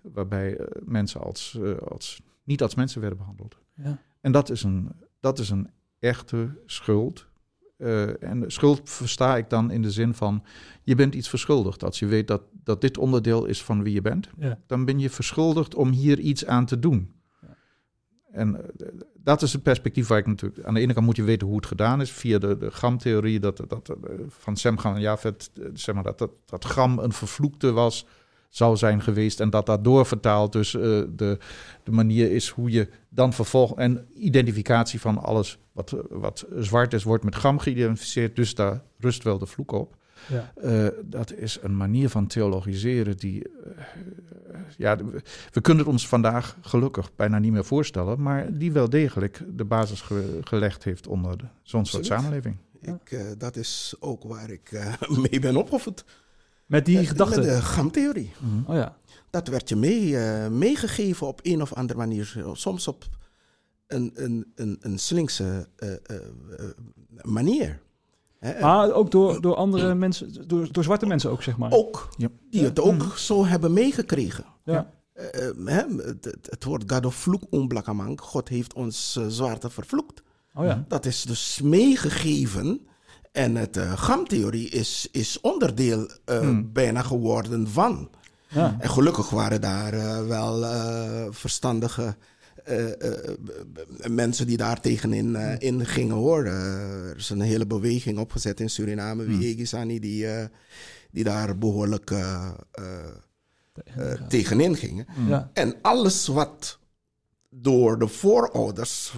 waarbij 0.00 0.60
uh, 0.60 0.66
mensen 0.84 1.20
als, 1.20 1.56
uh, 1.60 1.76
als, 1.76 2.20
niet 2.44 2.62
als 2.62 2.74
mensen 2.74 3.00
werden 3.00 3.18
behandeld. 3.18 3.56
Ja. 3.74 3.98
En 4.20 4.32
dat 4.32 4.50
is, 4.50 4.62
een, 4.62 4.92
dat 5.20 5.38
is 5.38 5.50
een 5.50 5.70
echte 5.98 6.50
schuld 6.66 7.28
uh, 7.80 8.22
en 8.22 8.44
schuld 8.46 8.90
versta 8.90 9.36
ik 9.36 9.50
dan 9.50 9.70
in 9.70 9.82
de 9.82 9.90
zin 9.90 10.14
van, 10.14 10.42
je 10.82 10.94
bent 10.94 11.14
iets 11.14 11.28
verschuldigd. 11.28 11.84
Als 11.84 11.98
je 11.98 12.06
weet 12.06 12.28
dat, 12.28 12.42
dat 12.52 12.80
dit 12.80 12.98
onderdeel 12.98 13.44
is 13.44 13.62
van 13.62 13.82
wie 13.82 13.92
je 13.92 14.02
bent, 14.02 14.28
ja. 14.38 14.58
dan 14.66 14.84
ben 14.84 14.98
je 14.98 15.10
verschuldigd 15.10 15.74
om 15.74 15.90
hier 15.90 16.18
iets 16.18 16.46
aan 16.46 16.66
te 16.66 16.78
doen. 16.78 17.12
En 18.32 18.48
uh, 18.48 18.86
dat 19.14 19.42
is 19.42 19.52
het 19.52 19.62
perspectief 19.62 20.08
waar 20.08 20.18
ik 20.18 20.26
natuurlijk... 20.26 20.64
Aan 20.64 20.74
de 20.74 20.80
ene 20.80 20.92
kant 20.92 21.06
moet 21.06 21.16
je 21.16 21.22
weten 21.22 21.46
hoe 21.46 21.56
het 21.56 21.66
gedaan 21.66 22.00
is, 22.00 22.10
via 22.10 22.38
de, 22.38 22.56
de 22.56 22.70
gramtheorie 22.70 23.40
dat, 23.40 23.56
dat, 23.68 23.90
uh, 23.90 24.14
van 24.28 24.56
Semgan 24.56 24.94
en 24.94 25.00
Javet, 25.00 25.50
zeg 25.74 25.94
maar, 25.94 26.04
dat, 26.04 26.18
dat, 26.18 26.30
dat 26.46 26.64
gram 26.64 26.98
een 26.98 27.12
vervloekte 27.12 27.72
was 27.72 28.06
zou 28.48 28.76
zijn 28.76 29.02
geweest. 29.02 29.40
En 29.40 29.50
dat 29.50 29.66
dat 29.66 29.84
doorvertaald 29.84 30.52
dus 30.52 30.70
de, 30.70 31.38
de 31.84 31.90
manier 31.90 32.30
is 32.30 32.48
hoe 32.48 32.70
je 32.70 32.88
dan 33.08 33.32
vervolg... 33.32 33.76
En 33.76 34.06
identificatie 34.14 35.00
van 35.00 35.18
alles 35.18 35.58
wat, 35.72 35.96
wat 36.10 36.46
zwart 36.56 36.92
is, 36.92 37.02
wordt 37.02 37.24
met 37.24 37.34
gram 37.34 37.58
geïdentificeerd. 37.58 38.36
Dus 38.36 38.54
daar 38.54 38.82
rust 38.98 39.22
wel 39.22 39.38
de 39.38 39.46
vloek 39.46 39.72
op. 39.72 39.96
Ja. 40.28 40.52
Uh, 40.64 40.88
dat 41.02 41.32
is 41.32 41.58
een 41.62 41.76
manier 41.76 42.08
van 42.08 42.26
theologiseren 42.26 43.16
die... 43.16 43.48
Uh, 43.48 43.82
ja, 44.76 44.96
we 45.52 45.60
kunnen 45.60 45.84
het 45.84 45.92
ons 45.92 46.08
vandaag 46.08 46.56
gelukkig 46.60 47.14
bijna 47.16 47.38
niet 47.38 47.52
meer 47.52 47.64
voorstellen... 47.64 48.22
maar 48.22 48.58
die 48.58 48.72
wel 48.72 48.88
degelijk 48.90 49.42
de 49.48 49.64
basis 49.64 50.00
ge 50.00 50.38
gelegd 50.44 50.84
heeft 50.84 51.06
onder 51.06 51.50
zo'n 51.62 51.86
soort 51.86 52.06
samenleving. 52.06 52.56
Ik, 52.80 53.10
uh, 53.10 53.20
dat 53.38 53.56
is 53.56 53.94
ook 54.00 54.22
waar 54.24 54.50
ik 54.50 54.94
mee 55.30 55.40
ben 55.40 55.56
opgevoed. 55.56 56.04
Met 56.66 56.84
die 56.84 57.06
gedachte? 57.06 57.40
Met 57.40 57.48
de 57.48 57.62
gamtheorie. 57.62 58.32
Mm 58.38 58.50
-hmm. 58.50 58.64
Oh 58.66 58.74
ja. 58.74 58.96
Dat 59.30 59.48
werd 59.48 59.68
je 59.68 59.76
mee, 59.76 60.08
uh, 60.08 60.48
meegegeven 60.48 61.26
op 61.26 61.40
een 61.42 61.62
of 61.62 61.72
andere 61.72 61.98
manier. 61.98 62.44
Soms 62.52 62.88
op 62.88 63.08
een, 63.86 64.12
een, 64.14 64.52
een, 64.54 64.76
een 64.80 64.98
slinkse 64.98 65.68
uh, 65.78 65.88
Maar 68.40 68.92
ook 68.92 69.10
door, 69.10 69.40
door 69.40 69.54
andere 69.54 69.94
mensen, 69.94 70.48
door, 70.48 70.72
door 70.72 70.84
zwarte 70.84 71.06
mensen 71.06 71.30
ook, 71.30 71.42
zeg 71.42 71.56
maar. 71.56 71.72
Ook, 71.72 72.08
ja. 72.16 72.28
die 72.50 72.64
het 72.64 72.80
ook 72.80 73.02
mm. 73.02 73.12
zo 73.16 73.46
hebben 73.46 73.72
meegekregen. 73.72 74.44
Ja. 74.64 74.90
het, 75.62 76.48
het 76.50 76.64
woord 76.64 76.92
God 76.92 77.04
of 77.04 77.14
vloek 77.14 77.42
onblakkamang. 77.50 78.20
God 78.20 78.48
heeft 78.48 78.74
ons 78.74 79.18
zwarte 79.28 79.70
vervloekt. 79.70 80.22
Oh 80.54 80.64
ja. 80.64 80.84
Dat 80.88 81.06
is 81.06 81.22
dus 81.22 81.60
meegegeven 81.62 82.86
en 83.32 83.56
het 83.56 83.76
uh, 83.76 83.92
gamtheorie 83.92 84.68
is, 84.68 85.08
is 85.12 85.40
onderdeel 85.40 85.98
uh, 86.00 86.38
hmm. 86.38 86.72
bijna 86.72 87.02
geworden 87.02 87.68
van. 87.68 88.10
Ja. 88.48 88.76
En 88.78 88.90
gelukkig 88.90 89.30
waren 89.30 89.60
daar 89.60 89.94
uh, 89.94 90.26
wel 90.26 90.64
verstandige 91.32 92.16
mensen 94.08 94.46
die 94.46 94.56
daar 94.56 94.80
tegenin 94.80 95.36
in 95.58 95.86
gingen 95.86 96.14
hoor. 96.14 96.44
er 96.44 97.16
is 97.16 97.30
een 97.30 97.40
hele 97.40 97.66
beweging 97.66 98.18
opgezet 98.18 98.60
in 98.60 98.70
Suriname, 98.70 99.24
wie 99.24 99.46
Egisani, 99.46 99.92
hmm. 99.92 100.00
die, 100.00 100.26
die 101.10 101.24
daar 101.24 101.58
behoorlijk 101.58 102.14
Tegen, 103.84 104.28
tegenin 104.28 104.76
gingen. 104.76 105.06
Hmm. 105.14 105.28
Ja. 105.28 105.50
En 105.52 105.74
alles 105.82 106.26
wat 106.26 106.78
door 107.50 107.98
de 107.98 108.08
voorouders 108.08 109.12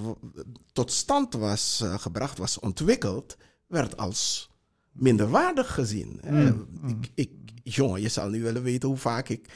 tot 0.72 0.92
stand 0.92 1.34
was 1.34 1.84
gebracht, 1.96 2.38
was 2.38 2.58
ontwikkeld 2.58 3.36
werd 3.72 3.96
als 3.96 4.50
minderwaardig 4.92 5.74
gezien. 5.74 6.20
Mm. 6.30 6.66
Ik, 6.86 7.10
ik, 7.14 7.30
jongen, 7.62 8.00
je 8.00 8.08
zal 8.08 8.28
nu 8.28 8.42
willen 8.42 8.62
weten 8.62 8.88
hoe 8.88 8.98
vaak 8.98 9.28
ik 9.28 9.48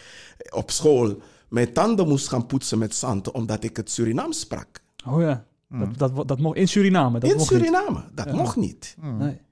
op 0.50 0.70
school 0.70 1.22
mijn 1.48 1.72
tanden 1.72 2.08
moest 2.08 2.28
gaan 2.28 2.46
poetsen 2.46 2.78
met 2.78 2.94
zand, 2.94 3.30
omdat 3.30 3.64
ik 3.64 3.76
het 3.76 3.90
Surinaams 3.90 4.40
sprak. 4.40 4.66
Oh 5.06 5.20
ja, 5.20 5.44
mm. 5.68 5.96
dat, 5.96 6.16
dat, 6.16 6.28
dat 6.28 6.38
mocht 6.38 6.56
in 6.56 6.68
Suriname. 6.68 7.18
Dat 7.18 7.30
in 7.30 7.36
mocht 7.36 7.48
Suriname, 7.48 7.98
niet. 7.98 8.16
dat 8.16 8.26
ja. 8.26 8.34
mocht 8.34 8.56
niet. 8.56 8.96
Mm. 9.00 9.18
Nee. 9.18 9.44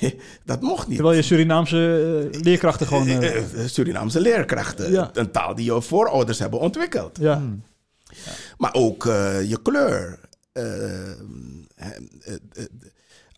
dat 0.44 0.60
mocht 0.60 0.86
niet. 0.86 0.96
Terwijl 0.96 1.16
je 1.16 1.22
Surinaamse 1.22 2.30
uh, 2.32 2.40
leerkrachten 2.40 2.86
gewoon... 2.86 3.08
Uh... 3.08 3.44
Surinaamse 3.66 4.20
leerkrachten. 4.20 4.90
Ja. 4.90 5.10
Een 5.12 5.30
taal 5.30 5.54
die 5.54 5.64
je 5.64 5.82
voorouders 5.82 6.38
hebben 6.38 6.60
ontwikkeld. 6.60 7.18
Ja. 7.20 7.36
Hmm. 7.36 7.62
ja. 8.04 8.32
Maar 8.58 8.74
ook 8.74 9.04
uh, 9.04 9.48
je 9.48 9.62
kleur 9.62 10.18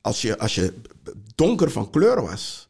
als 0.03 0.23
je, 0.23 0.39
als 0.39 0.55
je 0.55 0.75
donker 1.35 1.71
van 1.71 1.91
kleur 1.91 2.23
was, 2.23 2.69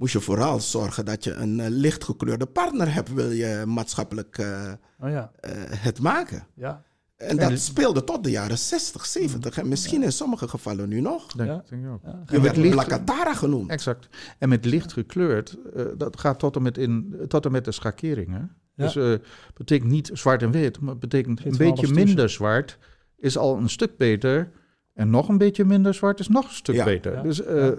moest 0.00 0.12
je 0.12 0.20
vooral 0.20 0.60
zorgen 0.60 1.04
dat 1.04 1.24
je 1.24 1.32
een 1.32 1.58
uh, 1.58 1.66
lichtgekleurde 1.68 2.46
partner 2.46 2.94
hebt, 2.94 3.14
wil 3.14 3.30
je 3.30 3.62
maatschappelijk 3.66 4.38
uh, 4.38 4.72
oh 5.00 5.10
ja. 5.10 5.30
uh, 5.44 5.50
het 5.56 6.00
maken. 6.00 6.46
Ja. 6.54 6.82
En 7.16 7.36
dat 7.36 7.58
speelde 7.58 8.04
tot 8.04 8.24
de 8.24 8.30
jaren 8.30 8.58
60, 8.58 9.06
70 9.06 9.58
en 9.58 9.68
misschien 9.68 10.02
in 10.02 10.12
sommige 10.12 10.48
gevallen 10.48 10.88
nu 10.88 11.00
nog. 11.00 11.26
Ja. 11.36 11.44
Ja. 11.44 11.64
Denk 11.68 11.84
ik 11.84 11.90
ook. 11.90 12.00
Ja. 12.02 12.22
Je 12.26 12.40
werd 12.40 12.70
Blakatara 12.70 13.34
genoemd. 13.34 13.70
Exact. 13.70 14.08
En 14.38 14.48
met 14.48 14.64
licht 14.64 14.92
gekleurd, 14.92 15.56
dat 15.96 16.20
gaat 16.20 16.38
tot 16.38 16.56
en 16.56 16.62
met, 16.62 16.78
in, 16.78 17.16
tot 17.28 17.44
en 17.44 17.52
met 17.52 17.64
de 17.64 17.72
schakeringen. 17.72 18.56
Dus 18.76 18.94
het 18.94 19.26
betekent 19.54 19.90
niet 19.90 20.10
zwart 20.12 20.42
en 20.42 20.50
wit, 20.50 20.80
maar 20.80 20.90
het 20.90 21.00
betekent 21.00 21.44
een 21.44 21.56
beetje 21.56 21.94
minder 21.94 22.30
zwart 22.30 22.78
is 23.16 23.38
al 23.38 23.56
een 23.56 23.68
stuk 23.68 23.96
beter 23.96 24.50
en 24.94 25.10
nog 25.10 25.28
een 25.28 25.38
beetje 25.38 25.64
minder 25.64 25.94
zwart 25.94 26.20
is 26.20 26.28
nog 26.28 26.44
een 26.44 26.54
stuk 26.54 26.74
ja, 26.74 26.84
beter. 26.84 27.14
ja, 27.14 27.22
dus 27.22 27.40
uh, 27.40 27.66
ja. 27.66 27.74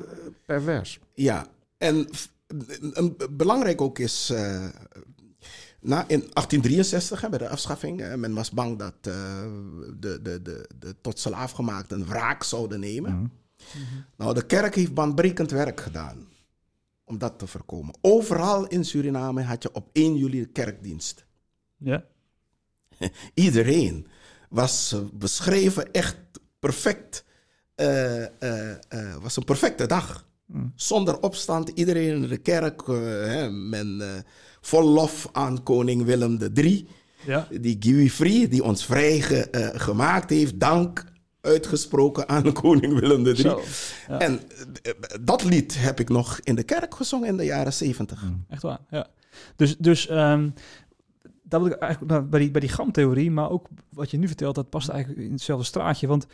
pervers. 0.45 0.99
Ja, 1.13 1.47
en 1.81 2.07
een, 2.93 3.17
belangrijk 3.29 3.81
ook 3.81 3.99
is. 3.99 4.29
Uh, 4.33 4.65
na, 5.79 6.01
in 6.01 6.19
1863, 6.19 7.21
hè, 7.21 7.29
bij 7.29 7.39
de 7.39 7.49
afschaffing, 7.49 8.01
uh, 8.01 8.13
men 8.13 8.33
was 8.33 8.51
bang 8.51 8.77
dat 8.79 8.93
uh, 9.07 9.13
de, 9.99 10.21
de, 10.21 10.41
de, 10.41 10.69
de 10.79 10.95
tot 11.01 11.19
slaafgemaakten 11.19 11.99
een 11.99 12.07
wraak 12.07 12.43
zouden 12.43 12.79
nemen. 12.79 13.11
Mhm. 13.11 13.21
Mm 13.21 13.29
-hmm. 13.71 14.05
Nou, 14.17 14.33
de 14.33 14.45
kerk 14.45 14.75
heeft 14.75 14.93
baanbrekend 14.93 15.51
werk 15.51 15.79
gedaan 15.79 16.27
om 17.03 17.17
dat 17.17 17.39
te 17.39 17.47
voorkomen. 17.47 17.95
Overal 18.01 18.67
in 18.67 18.85
Suriname 18.85 19.43
had 19.43 19.63
je 19.63 19.73
op 19.73 19.89
1 19.91 20.17
juli 20.17 20.39
de 20.39 20.47
kerkdienst. 20.47 21.25
Ja. 21.77 22.05
Iedereen 23.33 24.07
was 24.49 24.95
beschreven 25.13 25.91
echt 25.91 26.17
perfect, 26.59 27.25
eh, 27.75 28.23
eh, 28.23 28.71
eh, 28.71 29.15
was 29.21 29.37
een 29.37 29.43
perfecte 29.43 29.85
dag. 29.85 30.29
Mm. 30.51 30.71
Zonder 30.75 31.19
opstand, 31.19 31.69
iedereen 31.69 32.23
in 32.23 32.27
de 32.29 32.37
kerk, 32.37 32.81
eh, 32.81 32.95
hè, 33.03 33.49
men 33.51 34.01
eh, 34.01 34.21
vol 34.61 34.83
lof 34.83 35.29
aan 35.31 35.63
koning 35.63 36.03
Willem 36.05 36.37
III. 36.53 36.87
Ja. 37.25 37.47
Die 37.61 38.09
Free, 38.09 38.47
die 38.47 38.63
ons 38.63 38.85
vrij 38.85 39.21
ge- 39.21 39.49
eh, 39.49 39.79
gemaakt 39.81 40.29
heeft. 40.29 40.59
Dank 40.59 41.05
uitgesproken 41.41 42.29
aan 42.29 42.53
koning 42.61 42.99
Willem 42.99 43.25
III. 43.25 43.35
Zo. 43.35 43.61
Ja. 44.07 44.19
En 44.19 44.39
dat 45.21 45.43
lied 45.43 45.77
heb 45.81 45.99
ik 45.99 46.09
nog 46.09 46.39
in 46.43 46.55
de 46.55 46.63
kerk 46.63 46.95
gezongen 46.95 47.27
in 47.27 47.37
de 47.37 47.45
jaren 47.45 47.73
zeventig. 47.73 48.23
Echt 48.49 48.61
waar, 48.61 48.79
ja. 48.89 49.07
Dus, 49.55 49.77
dus 49.77 50.07
ehm, 50.07 50.49
dat 51.43 51.61
wil 51.61 51.71
ik 51.71 51.77
eigenlijk 51.77 52.11
nou, 52.11 52.23
bij 52.23 52.39
die, 52.39 52.51
bij 52.51 52.61
die 52.61 52.69
gamtheorie, 52.69 53.31
maar 53.31 53.49
ook 53.49 53.67
wat 53.89 54.11
je 54.11 54.17
nu 54.17 54.27
vertelt, 54.27 54.55
dat 54.55 54.69
past 54.69 54.89
eigenlijk 54.89 55.21
in 55.21 55.31
hetzelfde 55.31 55.65
straatje. 55.65 56.07
Want 56.07 56.25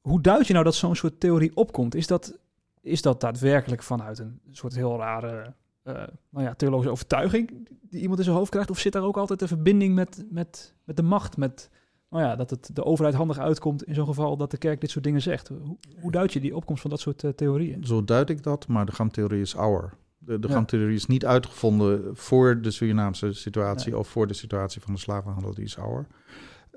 hoe 0.00 0.20
duid 0.20 0.46
je 0.46 0.52
nou 0.52 0.64
dat 0.64 0.74
zo'n 0.74 0.96
soort 0.96 1.20
theorie 1.20 1.50
opkomt? 1.56 1.94
Is 1.94 2.06
dat, 2.06 2.38
is 2.82 3.02
dat 3.02 3.20
daadwerkelijk 3.20 3.82
vanuit 3.82 4.18
een 4.18 4.40
soort 4.50 4.74
heel 4.74 4.96
rare 4.98 5.54
eh, 5.82 5.94
nou 6.30 6.44
ja, 6.44 6.54
theologische 6.54 6.90
overtuiging 6.92 7.68
die 7.90 8.00
iemand 8.00 8.18
in 8.18 8.24
zijn 8.24 8.36
hoofd 8.36 8.50
krijgt? 8.50 8.70
Of 8.70 8.78
zit 8.78 8.92
daar 8.92 9.02
ook 9.02 9.16
altijd 9.16 9.42
een 9.42 9.48
verbinding 9.48 9.94
met, 9.94 10.24
met, 10.30 10.74
met 10.84 10.96
de 10.96 11.02
macht? 11.02 11.36
Met, 11.36 11.70
nou 12.10 12.24
ja, 12.24 12.36
dat 12.36 12.50
het 12.50 12.70
de 12.72 12.84
overheid 12.84 13.14
handig 13.14 13.38
uitkomt 13.38 13.84
in 13.84 13.94
zo'n 13.94 14.06
geval 14.06 14.36
dat 14.36 14.50
de 14.50 14.58
kerk 14.58 14.80
dit 14.80 14.90
soort 14.90 15.04
dingen 15.04 15.22
zegt. 15.22 15.48
Hoe, 15.48 15.76
hoe 16.00 16.10
duid 16.12 16.32
je 16.32 16.40
die 16.40 16.56
opkomst 16.56 16.80
van 16.80 16.90
dat 16.90 17.00
soort 17.00 17.24
eh, 17.24 17.30
theorieën? 17.30 17.84
Zo 17.84 18.04
duid 18.04 18.30
ik 18.30 18.42
dat, 18.42 18.68
maar 18.68 18.86
de 18.86 18.92
gamtheorie 18.92 19.40
is 19.40 19.56
ouder. 19.56 19.92
De, 20.18 20.38
de 20.38 20.48
Ja. 20.48 20.54
gamtheorie 20.54 20.94
is 20.96 21.06
niet 21.06 21.26
uitgevonden 21.26 22.16
voor 22.16 22.60
de 22.60 22.70
Surinaamse 22.70 23.32
situatie 23.32 23.98
of 23.98 24.08
voor 24.08 24.26
de 24.26 24.34
situatie 24.34 24.80
van 24.80 24.94
de 24.94 25.00
slavenhandel, 25.00 25.54
die 25.54 25.64
is 25.64 25.78
ouder. 25.78 26.06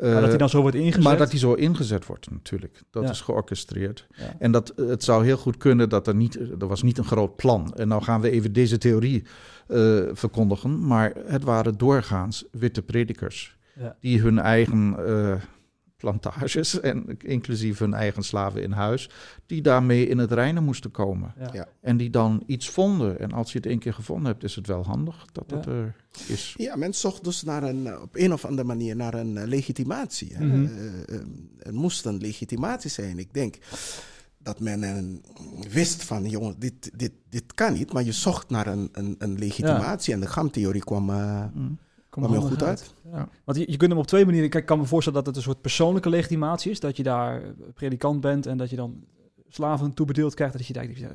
Maar 0.01 0.11
dat 0.13 0.23
Eh, 0.23 0.29
die 0.29 0.37
dan 0.37 0.49
zo 0.49 0.61
wordt 0.61 0.75
ingezet? 0.75 1.03
Maar 1.03 1.17
dat 1.17 1.29
die 1.31 1.39
zo 1.39 1.53
ingezet 1.53 2.05
wordt, 2.05 2.31
natuurlijk. 2.31 2.81
Dat 2.91 3.03
Ja. 3.03 3.09
is 3.09 3.21
georchestreerd. 3.21 4.07
Ja. 4.17 4.35
En 4.39 4.51
dat, 4.51 4.73
het 4.75 5.03
zou 5.03 5.25
heel 5.25 5.37
goed 5.37 5.57
kunnen 5.57 5.89
dat 5.89 6.07
er 6.07 6.15
niet... 6.15 6.35
Er 6.35 6.67
was 6.67 6.81
niet 6.83 6.97
een 6.97 7.03
groot 7.05 7.35
plan. 7.35 7.73
En 7.73 7.87
nou 7.87 8.03
gaan 8.03 8.21
we 8.21 8.29
even 8.29 8.53
deze 8.53 8.77
theorie 8.77 9.23
eh, 9.67 9.99
verkondigen. 10.11 10.85
Maar 10.87 11.13
het 11.25 11.43
waren 11.43 11.77
doorgaans 11.77 12.45
witte 12.51 12.81
predikers. 12.81 13.57
Ja. 13.79 13.95
Die 13.99 14.21
hun 14.21 14.39
eigen 14.39 14.95
eh, 15.07 15.33
plantages, 16.01 16.79
en 16.79 17.17
inclusief 17.21 17.79
hun 17.79 17.93
eigen 17.93 18.23
slaven 18.23 18.63
in 18.63 18.71
huis... 18.71 19.09
die 19.45 19.61
daarmee 19.61 20.07
in 20.07 20.17
het 20.17 20.31
reinen 20.31 20.63
moesten 20.63 20.91
komen. 20.91 21.33
Ja. 21.39 21.49
Ja. 21.53 21.67
En 21.81 21.97
die 21.97 22.09
dan 22.09 22.43
iets 22.45 22.69
vonden. 22.69 23.19
En 23.19 23.31
als 23.31 23.51
je 23.51 23.57
het 23.57 23.67
één 23.67 23.79
keer 23.79 23.93
gevonden 23.93 24.25
hebt, 24.31 24.43
is 24.43 24.55
het 24.55 24.67
wel 24.67 24.83
handig 24.85 25.25
dat 25.31 25.43
Ja. 25.47 25.55
het 25.55 25.65
er 25.65 25.95
is. 26.27 26.53
Ja, 26.57 26.75
men 26.75 26.93
zocht 26.93 27.23
dus 27.23 27.43
naar 27.43 27.63
een, 27.63 28.01
op 28.01 28.15
een 28.15 28.33
of 28.33 28.45
andere 28.45 28.67
manier 28.67 28.95
naar 28.95 29.13
een 29.13 29.37
eh, 29.37 29.47
legitimatie. 29.47 30.33
hè. 30.35 30.45
Mhm. 30.45 30.65
Eh, 30.65 31.15
eh, 31.15 31.21
er 31.59 31.73
moest 31.73 32.05
een 32.05 32.17
legitimatie 32.17 32.89
zijn. 32.89 33.19
Ik 33.19 33.33
denk 33.33 33.57
dat 34.37 34.59
men 34.59 34.83
een, 34.83 35.23
wist 35.69 36.03
van, 36.03 36.29
jongen, 36.29 36.55
dit, 36.59 36.91
dit, 36.95 37.11
dit 37.29 37.53
kan 37.53 37.73
niet. 37.73 37.93
Maar 37.93 38.03
je 38.03 38.11
zocht 38.11 38.49
naar 38.49 38.67
een, 38.67 38.89
een, 38.91 39.15
een 39.19 39.37
legitimatie. 39.37 40.13
En 40.13 40.19
de 40.19 40.27
gamtheorie 40.27 40.83
kwam, 40.83 41.09
eh, 41.09 41.43
Mm. 41.53 41.77
Komt 42.11 42.25
kwam 42.25 42.39
heel 42.39 42.49
goed 42.49 42.63
uit. 42.63 42.93
Ja. 43.11 43.29
Want 43.43 43.57
je, 43.57 43.71
je 43.71 43.77
kunt 43.77 43.91
hem 43.91 43.99
op 43.99 44.07
twee 44.07 44.25
manieren... 44.25 44.49
Kijk, 44.49 44.61
ik 44.61 44.69
kan 44.69 44.79
me 44.79 44.85
voorstellen 44.85 45.17
dat 45.17 45.27
het 45.27 45.35
een 45.35 45.49
soort 45.51 45.61
persoonlijke 45.61 46.09
legitimatie 46.09 46.71
is. 46.71 46.79
Dat 46.79 46.97
je 46.97 47.03
daar 47.03 47.43
eh, 47.43 47.49
predikant 47.73 48.21
bent 48.21 48.45
en 48.45 48.57
dat 48.57 48.69
je 48.69 48.75
dan 48.75 49.03
slaven 49.47 49.93
toebedeeld 49.93 50.33
krijgt. 50.33 50.57
Dat 50.57 50.67
je 50.67 50.73
denkt, 50.73 50.97
ja, 50.97 51.09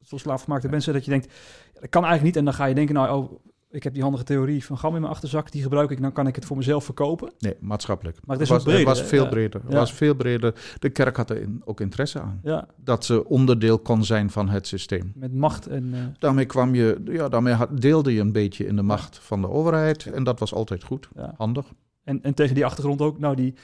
zoals 0.00 0.22
slaafgemaakte 0.22 0.68
mensen, 0.68 0.92
dat 0.92 1.04
je 1.04 1.10
denkt... 1.10 1.26
Ja, 1.74 1.80
dat 1.80 1.90
kan 1.90 2.04
eigenlijk 2.04 2.22
niet. 2.22 2.36
En 2.36 2.44
dan 2.44 2.54
ga 2.54 2.64
je 2.64 2.74
denken, 2.74 2.94
nou, 2.94 3.22
oh, 3.22 3.32
ik 3.76 3.82
heb 3.82 3.92
die 3.94 4.02
handige 4.02 4.24
theorie 4.24 4.64
van 4.64 4.78
Gam 4.78 4.94
in 4.94 5.00
mijn 5.00 5.12
achterzak. 5.12 5.50
Die 5.52 5.62
gebruik 5.62 5.90
ik, 5.90 6.00
dan 6.02 6.12
kan 6.12 6.26
ik 6.26 6.34
het 6.34 6.44
voor 6.44 6.56
mezelf 6.56 6.84
verkopen. 6.84 7.32
Nee, 7.38 7.54
maatschappelijk. 7.60 8.16
Maar 8.24 8.36
het 8.36 8.44
is 8.44 8.50
was, 8.50 8.58
ook 8.58 8.64
breder, 8.64 8.84
was 8.84 9.02
veel 9.02 9.22
Ja. 9.22 9.28
breder. 9.28 9.60
Het 9.62 9.72
Ja. 9.72 9.78
was 9.78 9.92
veel 9.92 10.14
breder. 10.14 10.54
De 10.78 10.90
kerk 10.90 11.16
had 11.16 11.30
er 11.30 11.40
in- 11.40 11.62
ook 11.64 11.80
interesse 11.80 12.20
aan. 12.20 12.40
Ja, 12.42 12.66
Dat 12.76 13.04
ze 13.04 13.24
onderdeel 13.24 13.78
kon 13.78 14.04
zijn 14.04 14.30
van 14.30 14.48
het 14.48 14.66
systeem. 14.66 15.12
met 15.14 15.34
macht 15.34 15.66
en... 15.66 15.94
eh, 15.94 16.00
Daarmee 16.18 16.44
kwam 16.46 16.74
je, 16.74 17.00
ja, 17.04 17.28
daarmee 17.28 17.54
had- 17.54 17.80
deelde 17.80 18.12
je 18.14 18.20
een 18.20 18.32
beetje 18.32 18.66
in 18.66 18.76
de 18.76 18.82
macht 18.82 19.18
van 19.18 19.40
de 19.40 19.48
overheid. 19.50 20.06
En 20.06 20.24
dat 20.24 20.38
was 20.38 20.54
altijd 20.54 20.84
goed. 20.84 21.08
ja. 21.14 21.34
Handig. 21.36 21.66
En, 22.04 22.22
en 22.22 22.34
tegen 22.34 22.54
die 22.54 22.64
achtergrond 22.64 23.00
ook, 23.00 23.18
nou, 23.18 23.36
die, 23.36 23.54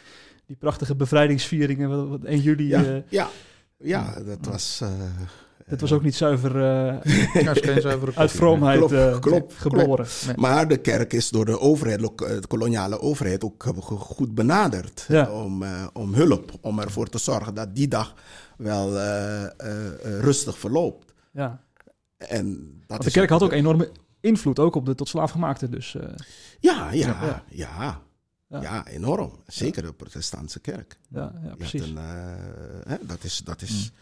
die 0.47 0.57
prachtige 0.57 0.95
bevrijdingsvieringen. 0.95 1.89
Wat, 1.89 2.09
wat 2.09 2.25
1 2.25 2.41
juli, 2.41 2.69
Ja, 2.69 2.85
eh, 2.85 2.97
ja, 3.09 3.29
ja, 3.79 4.15
dat 4.27 4.47
was... 4.51 4.81
eh, 4.83 4.89
dat 5.73 5.81
was 5.81 5.93
ook 5.93 6.03
niet 6.03 6.15
zuiver 6.15 6.57
eh, 6.57 8.15
uit 8.15 8.31
vroomheid 8.31 8.79
Klopt, 8.79 8.93
eh, 8.93 9.19
klopt, 9.19 9.55
geboren. 9.55 10.07
Maar 10.37 10.69
de 10.69 10.77
kerk 10.77 11.13
is 11.13 11.29
door 11.31 11.45
de 11.45 11.61
overheid, 11.61 12.01
eh, 12.01 12.11
de 12.41 12.47
koloniale 12.49 13.01
overheid, 13.01 13.45
ook 13.45 13.63
go- 13.63 13.97
goed 13.97 14.35
benaderd. 14.35 15.05
Ja. 15.09 15.31
Om, 15.31 15.63
eh, 15.63 15.87
om 15.93 16.15
hulp, 16.15 16.51
om 16.61 16.79
ervoor 16.81 17.09
te 17.09 17.19
zorgen 17.19 17.55
dat 17.55 17.75
die 17.75 17.89
dag 17.89 18.15
wel 18.57 18.99
eh, 18.99 19.43
eh, 19.45 19.51
eh, 19.87 20.21
rustig 20.21 20.59
verloopt. 20.59 21.13
Ja. 21.33 21.61
En 22.19 22.47
dat 22.79 22.87
Want 22.87 23.03
de 23.05 23.11
kerk 23.11 23.31
had 23.31 23.43
ook 23.43 23.53
enorme 23.53 23.91
invloed, 24.21 24.59
ook 24.59 24.75
op 24.75 24.87
de 24.87 24.95
tot 24.95 25.09
slaafgemaakte. 25.09 25.69
Dus 25.69 25.95
eh, 25.95 26.03
Ja, 26.61 26.93
ja, 26.93 27.07
Ja. 27.07 27.43
ja. 27.49 28.01
Ja, 28.49 28.61
Ja. 28.61 28.87
enorm. 28.87 29.33
Zeker 29.47 29.83
de 29.83 29.93
protestantse 29.93 30.61
kerk. 30.61 30.99
ja, 31.09 31.33
ja, 31.45 31.55
precies. 31.55 31.83
een, 31.89 31.97
eh, 31.99 32.05
hè, 32.87 32.97
dat, 33.03 33.19
is, 33.25 33.41
dat, 33.45 33.63
is, 33.63 33.93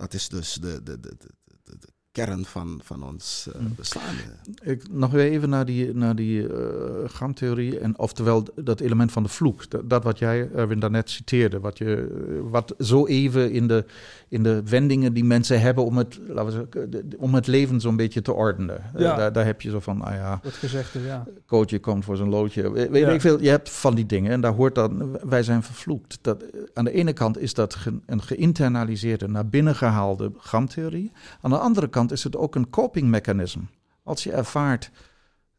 dat 0.00 0.14
is 0.14 0.28
dus 0.28 0.54
de, 0.54 0.82
de, 0.82 1.00
de, 1.00 1.16
de, 1.62 1.92
kern 2.12 2.44
van, 2.44 2.80
van 2.84 3.02
ons 3.02 3.48
eh, 3.54 3.60
Mm. 3.60 3.72
bestaan. 3.76 4.14
Ik, 4.62 4.82
nog 4.90 5.10
weer 5.10 5.30
even 5.30 5.48
naar 5.48 5.64
die, 5.64 5.94
naar 5.94 6.14
die 6.16 6.48
eh 6.48 6.58
gamtheorie. 7.06 7.78
En 7.78 7.98
oftewel 7.98 8.46
dat 8.54 8.80
element 8.80 9.12
van 9.12 9.22
de 9.22 9.28
vloek. 9.28 9.70
Dat, 9.70 9.90
dat 9.90 10.04
wat 10.04 10.18
jij, 10.18 10.48
Erwin, 10.54 10.78
daarnet 10.80 11.10
citeerde. 11.10 11.60
Wat, 11.60 11.78
je, 11.78 11.94
eh, 12.28 12.50
wat 12.50 12.74
zo 12.78 13.06
even 13.06 13.52
in 13.52 13.66
de, 13.66 13.84
in 14.28 14.42
de 14.42 14.62
wendingen 14.64 15.12
die 15.12 15.24
mensen 15.24 15.60
hebben 15.60 15.84
om 15.84 15.96
het, 15.96 16.18
laten 16.28 16.44
we 16.44 16.50
zeggen, 16.50 16.90
de- 16.90 17.08
de- 17.08 17.16
om 17.18 17.34
het 17.34 17.46
leven 17.46 17.80
zo'n 17.80 17.96
beetje 17.96 18.22
te 18.22 18.32
ordenen. 18.32 18.82
Ja. 18.96 19.16
daar, 19.16 19.32
daar 19.32 19.44
heb 19.46 19.60
je 19.60 19.70
zo 19.70 19.80
van, 19.80 20.02
ah 20.02 20.14
ja, 20.14 20.40
Dat 20.42 20.52
gezegde, 20.52 21.00
ja. 21.00 21.26
coachje 21.46 21.78
komt 21.80 22.04
voor 22.04 22.16
zijn 22.16 22.28
loodje. 22.28 22.70
We- 22.70 22.88
Weet 22.90 23.02
Ja. 23.02 23.10
ik 23.10 23.20
veel, 23.20 23.42
je 23.42 23.48
hebt 23.48 23.70
van 23.70 23.94
die 23.94 24.06
dingen 24.06 24.32
en 24.32 24.40
daar 24.40 24.52
hoort 24.54 24.74
dan, 24.74 25.18
wij 25.28 25.42
zijn 25.42 25.62
vervloekt. 25.62 26.18
Dat, 26.20 26.44
aan 26.74 26.84
de 26.84 26.92
ene 26.92 27.12
kant 27.12 27.38
is 27.38 27.54
dat 27.54 27.74
ge- 27.74 27.98
een 28.06 28.22
geïnternaliseerde, 28.22 29.28
naar 29.28 29.46
binnen 29.48 29.74
gehaalde 29.74 30.32
gamtheorie. 30.36 31.12
Aan 31.40 31.50
de 31.50 31.58
andere 31.58 31.88
kant 31.88 31.98
is 32.08 32.24
het 32.24 32.36
ook 32.36 32.54
een 32.54 32.70
coping 32.70 33.08
mechanism. 33.08 33.60
Als 34.02 34.22
je 34.24 34.32
ervaart, 34.32 34.90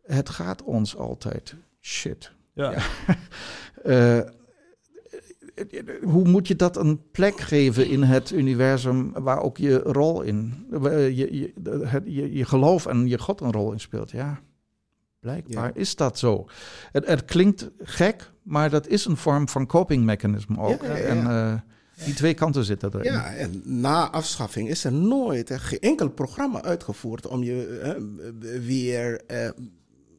het 0.03 0.29
gaat 0.29 0.63
ons 0.63 0.95
altijd 0.97 1.55
shit. 1.81 2.31
Ja. 2.53 2.71
Ja. 2.71 2.81
Eh, 3.83 4.19
hoe 6.03 6.27
moet 6.27 6.47
je 6.47 6.55
dat 6.55 6.77
een 6.77 7.01
plek 7.11 7.39
geven 7.39 7.89
in 7.89 8.03
het 8.03 8.31
universum 8.31 9.11
waar 9.13 9.41
ook 9.41 9.57
je 9.57 9.77
rol 9.77 10.21
in, 10.21 10.65
je, 10.81 11.13
je, 11.39 11.53
het- 11.87 12.03
je, 12.05 12.33
je 12.33 12.45
geloof 12.45 12.85
en 12.85 13.07
je 13.07 13.17
God 13.19 13.41
een 13.41 13.51
rol 13.51 13.71
in 13.71 13.79
speelt? 13.79 14.11
Ja, 14.11 14.39
blijkbaar 15.19 15.67
Ja. 15.67 15.71
is 15.73 15.95
dat 15.95 16.19
zo. 16.19 16.45
Het, 16.91 17.05
het 17.05 17.25
klinkt 17.25 17.69
gek, 17.79 18.31
maar 18.43 18.69
dat 18.69 18.87
is 18.87 19.05
een 19.05 19.17
vorm 19.17 19.49
van 19.49 19.65
coping 19.65 20.03
mechanism 20.05 20.55
ook. 20.59 20.81
Ja. 20.83 20.95
En 20.95 21.17
eh, 21.27 21.53
die 22.05 22.13
twee 22.13 22.33
kanten 22.33 22.63
zitten 22.65 22.89
erin. 22.93 23.11
Ja, 23.11 23.33
en 23.35 23.61
na 23.65 24.09
afschaffing 24.09 24.69
is 24.69 24.83
er 24.83 24.91
nooit 24.93 25.49
eh, 25.49 25.59
geen 25.59 25.79
enkel 25.79 26.09
programma 26.09 26.61
uitgevoerd 26.63 27.27
om 27.27 27.43
je 27.43 27.79
eh, 27.79 28.59
weer, 28.61 29.21
eh, 29.27 29.49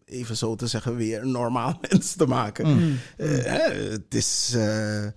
even 0.05 0.37
zo 0.37 0.55
te 0.55 0.67
zeggen, 0.67 0.97
weer 0.97 1.23
een 1.23 1.31
normaal 1.31 1.79
mens 1.91 2.13
te 2.15 2.27
maken. 2.27 2.67
Mm. 2.79 2.97
Eh, 3.17 3.29
hè, 3.29 3.73
het 3.91 4.15
is 4.15 4.53
eh, 4.55 5.05
eh, 5.07 5.13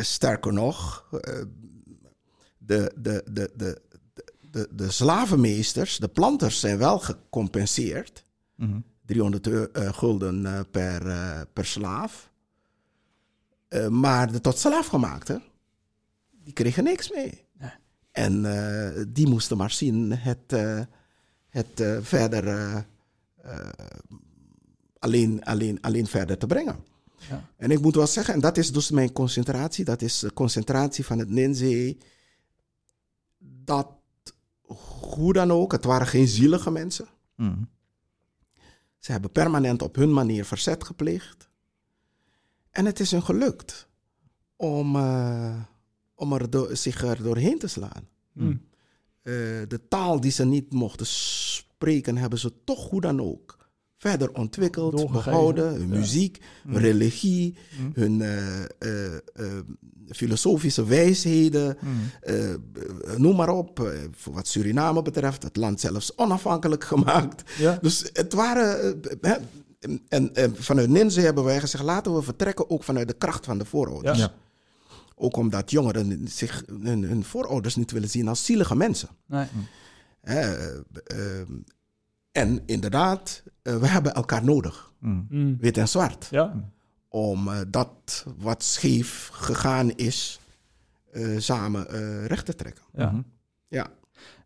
sterker 0.00 0.52
nog, 0.52 1.04
eh, 1.20 1.42
de, 2.58 2.92
de, 2.96 3.24
de, 3.32 3.50
de, 3.56 3.80
de, 4.50 4.68
de 4.70 4.90
slavenmeesters, 4.90 5.96
de 5.98 6.08
planters 6.08 6.60
zijn 6.60 6.78
wel 6.78 6.98
gecompenseerd. 6.98 8.24
Mhm. 8.56 8.78
300 9.06 9.46
eu- 9.46 9.68
eh, 9.72 9.92
gulden 9.92 10.46
eh, 10.46 10.60
per, 10.70 11.06
eh, 11.06 11.40
per 11.52 11.66
slaaf. 11.66 12.30
Eh, 13.68 13.88
maar 13.88 14.32
de 14.32 14.40
tot 14.40 14.58
slaafgemaakten, 14.58 15.42
die 16.42 16.52
kregen 16.52 16.84
niks 16.84 17.12
mee. 17.12 17.46
Nee. 17.58 17.70
En 18.12 18.44
eh, 18.44 19.04
die 19.08 19.28
moesten 19.28 19.56
maar 19.56 19.70
zien 19.70 20.12
het, 20.12 20.52
eh, 20.52 20.80
het 21.48 21.80
eh, 21.80 21.98
verder 22.00 22.84
alleen, 24.98 25.44
alleen, 25.44 25.80
alleen 25.80 26.06
verder 26.06 26.38
te 26.38 26.46
brengen. 26.46 26.84
Ja. 27.28 27.48
En 27.56 27.70
ik 27.70 27.80
moet 27.80 27.94
wel 27.94 28.06
zeggen, 28.06 28.34
en 28.34 28.40
dat 28.40 28.56
is 28.56 28.72
dus 28.72 28.90
mijn 28.90 29.12
concentratie, 29.12 29.84
dat 29.84 30.02
is 30.02 30.18
de 30.18 30.32
concentratie 30.32 31.04
van 31.04 31.18
het 31.18 31.28
Ninzee, 31.28 31.98
dat 33.38 33.88
hoe 35.10 35.32
dan 35.32 35.50
ook, 35.52 35.72
het 35.72 35.84
waren 35.84 36.06
geen 36.06 36.28
zielige 36.28 36.70
mensen. 36.70 37.08
Mhm. 37.36 37.62
Ze 38.98 39.12
hebben 39.12 39.32
permanent 39.32 39.82
op 39.82 39.94
hun 39.94 40.12
manier 40.12 40.44
verzet 40.44 40.84
gepleegd. 40.84 41.48
En 42.70 42.84
het 42.84 43.00
is 43.00 43.10
hun 43.10 43.22
gelukt 43.22 43.88
om, 44.56 44.96
om 46.20 46.32
er 46.32 46.50
do- 46.50 46.74
zich 46.74 47.02
er 47.04 47.22
doorheen 47.22 47.58
te 47.58 47.66
slaan. 47.66 48.08
Mm. 48.32 48.60
Eh, 49.22 49.32
de 49.68 49.80
taal 49.88 50.20
die 50.20 50.30
ze 50.30 50.44
niet 50.44 50.72
mochten 50.72 51.06
spreken, 51.06 52.16
hebben 52.16 52.38
ze 52.38 52.52
toch 52.64 52.88
hoe 52.90 53.00
dan 53.00 53.20
ook 53.20 53.58
verder 53.96 54.32
ontwikkeld, 54.32 54.92
Doorgegeven, 54.96 55.24
behouden. 55.30 55.72
Hun 55.72 55.88
ja. 55.92 55.98
muziek, 55.98 56.38
Mm. 56.64 56.72
hun 56.72 56.82
religie, 56.82 57.56
Mm. 57.80 57.90
hun 57.94 58.20
eh, 58.22 58.58
eh, 58.78 59.14
eh, 59.14 59.20
filosofische 60.08 60.84
wijsheden. 60.84 61.76
Noem 63.16 63.36
maar 63.36 63.48
op. 63.48 63.92
Voor 64.10 64.32
wat 64.34 64.48
Suriname 64.48 65.02
betreft, 65.02 65.42
het 65.42 65.56
land 65.56 65.80
zelfs 65.80 66.16
onafhankelijk 66.16 66.84
gemaakt. 66.94 67.50
Ja. 67.58 67.78
Dus 67.82 68.10
het 68.12 68.32
waren. 68.32 69.00
hè, 69.20 69.34
en, 69.80 70.00
en, 70.08 70.34
en 70.34 70.56
vanuit 70.56 70.88
Ninze 70.88 71.20
hebben 71.20 71.44
wij 71.44 71.60
gezegd: 71.60 71.84
laten 71.84 72.14
we 72.14 72.22
vertrekken 72.22 72.70
ook 72.70 72.82
vanuit 72.84 73.08
de 73.08 73.14
kracht 73.14 73.44
van 73.44 73.58
de 73.58 73.64
voorouders. 73.64 74.18
Ja. 74.18 74.32
Ook 75.22 75.36
omdat 75.36 75.70
jongeren 75.70 76.28
zich 76.28 76.62
hun, 76.80 77.02
hun 77.02 77.24
voorouders 77.24 77.76
niet 77.76 77.90
willen 77.90 78.08
zien 78.10 78.28
als 78.28 78.44
zielige 78.44 78.76
mensen. 78.76 79.08
Nee. 79.26 79.46
Hè, 80.20 80.40
eh, 80.40 80.76
eh, 81.40 81.48
en 82.32 82.62
inderdaad, 82.66 83.42
eh, 83.62 83.76
we 83.76 83.86
hebben 83.86 84.14
elkaar 84.14 84.44
nodig, 84.44 84.92
Mm. 84.98 85.26
Mm. 85.30 85.56
wit 85.60 85.76
en 85.78 85.88
zwart, 85.88 86.28
Ja. 86.30 86.70
om 87.08 87.48
dat 87.68 88.26
wat 88.38 88.62
scheef 88.62 89.28
gegaan 89.32 89.90
is, 89.90 90.40
eh, 91.12 91.38
samen 91.38 91.88
eh, 91.90 92.24
recht 92.26 92.46
te 92.46 92.54
trekken. 92.54 92.82
ja. 92.92 93.10
Mhm. 93.10 93.22
Ja, 93.68 93.86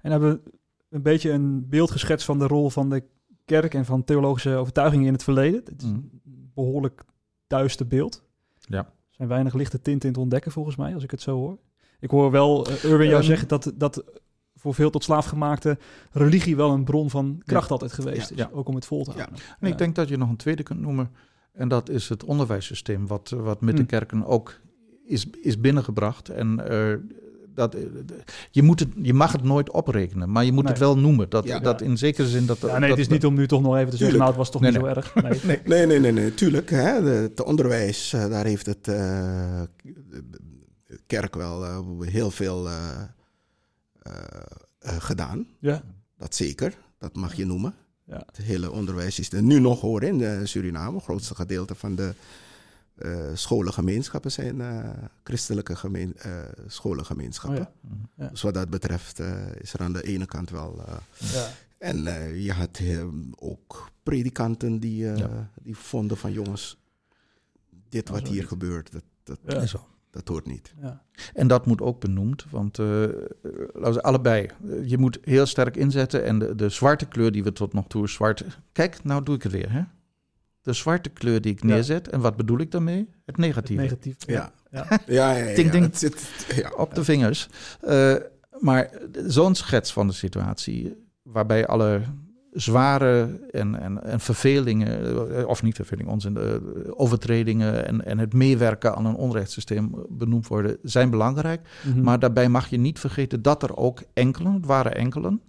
En 0.00 0.10
hebben 0.10 0.30
we 0.44 0.50
een 0.90 1.02
beetje 1.02 1.30
een 1.30 1.68
beeld 1.68 1.90
geschetst 1.90 2.26
van 2.26 2.38
de 2.38 2.46
rol 2.46 2.70
van 2.70 2.90
de 2.90 3.04
kerk 3.44 3.74
en 3.74 3.84
van 3.84 4.04
theologische 4.04 4.54
overtuigingen 4.54 5.06
in 5.06 5.12
het 5.12 5.22
verleden. 5.22 5.60
Het 5.64 5.82
is 5.82 5.88
Mhm. 5.88 5.94
een 5.96 6.50
behoorlijk 6.54 7.04
duister 7.46 7.86
beeld. 7.86 8.22
Ja. 8.58 8.92
Er 9.14 9.20
zijn 9.20 9.28
weinig 9.28 9.54
lichte 9.54 9.80
tinten 9.80 10.08
in 10.08 10.14
te 10.14 10.20
ontdekken 10.20 10.52
volgens 10.52 10.76
mij, 10.76 10.94
als 10.94 11.02
ik 11.02 11.10
het 11.10 11.20
zo 11.20 11.36
hoor. 11.36 11.58
Ik 12.00 12.10
hoor 12.10 12.30
wel 12.30 12.70
uh, 12.70 12.84
Irwin 12.84 13.06
jou 13.08 13.18
Ehm. 13.20 13.22
zeggen 13.28 13.48
dat, 13.48 13.72
dat 13.74 14.04
voor 14.56 14.74
veel 14.74 14.90
tot 14.90 15.04
slaafgemaakte 15.04 15.78
religie 16.12 16.56
wel 16.56 16.70
een 16.70 16.84
bron 16.84 17.10
van 17.10 17.42
kracht 17.44 17.70
altijd 17.70 17.92
geweest 17.92 18.28
Ja. 18.28 18.34
is. 18.34 18.42
Ja. 18.42 18.50
Ook 18.52 18.68
om 18.68 18.74
het 18.74 18.86
vol 18.86 19.04
te 19.04 19.10
houden. 19.10 19.36
En 19.60 19.68
ik 19.68 19.78
denk 19.78 19.94
dat 19.94 20.08
je 20.08 20.16
nog 20.16 20.28
een 20.28 20.36
tweede 20.36 20.62
kunt 20.62 20.80
noemen. 20.80 21.10
En 21.52 21.68
dat 21.68 21.88
is 21.88 22.08
het 22.08 22.24
onderwijssysteem, 22.24 23.06
wat, 23.06 23.30
wat 23.30 23.60
met 23.60 23.76
de 23.76 23.82
Mm. 23.82 23.88
kerken 23.88 24.26
ook 24.26 24.60
is, 25.04 25.26
is 25.42 25.60
binnengebracht. 25.60 26.28
En 26.28 26.68
eh, 26.68 26.94
dat, 27.54 27.74
eh, 27.74 27.82
je, 28.50 28.62
moet 28.62 28.80
het, 28.80 28.88
je 29.02 29.14
mag 29.14 29.32
het 29.32 29.42
nooit 29.42 29.70
oprekenen, 29.70 30.30
maar 30.32 30.44
je 30.44 30.52
moet 30.52 30.62
Nee. 30.62 30.72
het 30.72 30.80
wel 30.80 30.98
noemen. 30.98 31.30
Dat, 31.30 31.44
Ja. 31.44 31.58
dat 31.58 31.80
in 31.80 31.98
zekere 31.98 32.28
zin 32.28 32.46
dat. 32.46 32.58
Ja, 32.60 32.66
dat 32.68 32.78
nee, 32.78 32.90
het 32.90 32.98
is 32.98 33.08
niet 33.08 33.24
om 33.26 33.34
nu 33.34 33.46
toch 33.46 33.62
nog 33.62 33.76
even 33.76 33.90
te 33.90 33.96
zeggen, 33.96 34.16
nou, 34.16 34.28
het 34.28 34.38
was 34.38 34.50
toch 34.50 34.60
Nee, 34.60 34.70
niet 34.70 34.80
nee. 34.82 34.90
zo 34.92 34.96
erg. 35.00 35.14
Nee. 35.14 35.40
Nee. 35.44 35.60
nee, 35.64 35.86
nee, 35.86 35.98
nee, 36.00 36.12
nee, 36.12 36.34
tuurlijk. 36.34 36.70
Hè, 36.70 37.02
de, 37.02 37.08
het 37.10 37.42
onderwijs, 37.44 38.12
eh, 38.12 38.28
daar 38.28 38.44
heeft 38.44 38.66
het 38.66 38.88
eh, 38.88 39.62
de 40.86 41.00
kerk 41.06 41.34
wel 41.34 41.84
heel 42.02 42.30
veel 42.30 42.68
eh, 42.68 42.74
eh, 44.02 44.12
eh, 44.78 44.96
gedaan. 44.98 45.46
Ja. 45.58 45.82
Dat 46.18 46.34
zeker, 46.34 46.74
dat 46.98 47.14
mag 47.16 47.34
je 47.34 47.46
noemen. 47.46 47.74
Ja. 48.06 48.22
Het 48.26 48.36
hele 48.36 48.70
onderwijs 48.70 49.18
is 49.18 49.32
er 49.32 49.42
nu 49.42 49.58
nog 49.60 49.80
hoor 49.80 50.02
in 50.02 50.48
Suriname. 50.48 50.94
Het 50.94 51.04
grootste 51.04 51.34
gedeelte 51.34 51.74
van 51.74 51.94
de 51.94 52.12
eh 52.94 53.28
scholengemeenschappen 53.34 54.32
zijn 54.32 54.60
eh, 54.60 54.88
christelijke 55.24 55.76
gemeen, 55.76 56.16
eh, 56.16 56.32
scholengemeenschappen. 56.66 57.60
Oh 57.60 57.90
ja. 58.16 58.24
Ja. 58.24 58.28
Dus 58.30 58.42
wat 58.42 58.54
dat 58.54 58.70
betreft 58.70 59.20
eh, 59.20 59.32
is 59.60 59.72
er 59.74 59.80
aan 59.80 59.92
de 59.92 60.02
ene 60.02 60.26
kant 60.26 60.50
wel. 60.50 60.84
eh, 60.86 60.94
Ja. 61.32 61.48
en 61.78 62.06
eh, 62.06 62.44
je 62.44 62.52
had 62.52 62.80
ook 63.36 63.90
predikanten 64.02 64.78
die, 64.80 65.10
eh, 65.10 65.16
Ja. 65.16 65.50
die 65.62 65.76
vonden 65.76 66.16
van 66.16 66.32
jongens, 66.32 66.82
dit 67.88 68.08
wat 68.08 68.28
hier 68.28 68.38
niet. 68.38 68.46
gebeurt, 68.48 68.92
dat, 68.92 69.38
dat, 69.44 69.68
zo. 69.68 69.86
dat 70.10 70.28
hoort 70.28 70.46
niet. 70.46 70.74
Ja. 70.80 71.02
En 71.34 71.46
dat 71.48 71.66
moet 71.66 71.80
ook 71.80 72.00
benoemd, 72.00 72.44
want 72.50 72.78
eh, 72.78 72.86
laten 73.72 73.94
we 73.94 74.02
allebei. 74.02 74.50
Je 74.84 74.98
moet 74.98 75.18
heel 75.22 75.46
sterk 75.46 75.76
inzetten 75.76 76.24
en 76.24 76.38
de, 76.38 76.54
de 76.54 76.68
zwarte 76.68 77.06
kleur 77.06 77.32
die 77.32 77.44
we 77.44 77.52
tot 77.52 77.72
nog 77.72 77.86
toe 77.86 78.08
zwart. 78.08 78.44
Kijk, 78.72 79.04
nou 79.04 79.22
doe 79.22 79.34
ik 79.34 79.42
het 79.42 79.52
weer. 79.52 79.72
Hè? 79.72 79.82
De 80.64 80.72
zwarte 80.72 81.08
kleur 81.08 81.40
die 81.40 81.52
ik 81.52 81.60
Ja. 81.62 81.66
neerzet. 81.68 82.08
En 82.08 82.20
wat 82.20 82.36
bedoel 82.36 82.58
ik 82.58 82.70
daarmee? 82.70 82.98
Het 82.98 83.06
Het 83.24 83.36
negatieve. 83.36 83.82
negatief. 83.82 84.14
Ja. 84.18 84.52
Ja. 84.70 84.86
Ja, 85.06 85.32
ja, 85.36 85.44
ja. 85.48 85.54
Ding, 85.54 85.70
ding. 85.70 85.84
Het 85.84 85.98
zit, 85.98 86.46
ja. 86.54 86.70
Op 86.76 86.94
de 86.94 87.04
vingers. 87.04 87.48
Eh, 87.80 88.14
maar 88.58 88.90
zo'n 89.26 89.54
schets 89.54 89.92
van 89.92 90.06
de 90.06 90.12
situatie, 90.12 90.96
waarbij 91.22 91.66
alle 91.66 92.00
zware 92.52 93.40
en, 93.50 93.80
en, 93.80 94.02
en 94.04 94.20
vervelingen, 94.20 95.30
eh, 95.36 95.46
of 95.46 95.62
niet 95.62 95.76
vervelingen, 95.76 96.12
onzin, 96.12 96.36
eh, 96.36 96.54
overtredingen 96.90 97.86
en, 97.86 98.04
en 98.04 98.18
het 98.18 98.32
meewerken 98.32 98.94
aan 98.96 99.06
een 99.06 99.14
onrechtssysteem 99.14 99.90
benoemd 100.08 100.46
worden, 100.46 100.78
zijn 100.82 101.10
belangrijk. 101.10 101.60
Mhm. 101.86 102.02
Maar 102.02 102.18
daarbij 102.18 102.48
mag 102.48 102.68
je 102.68 102.76
niet 102.78 102.98
vergeten 102.98 103.42
dat 103.42 103.62
er 103.62 103.76
ook 103.76 104.02
enkelen, 104.12 104.52
het 104.52 104.66
waren 104.66 104.94
enkelen, 104.94 105.40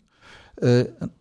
eh, 0.55 0.79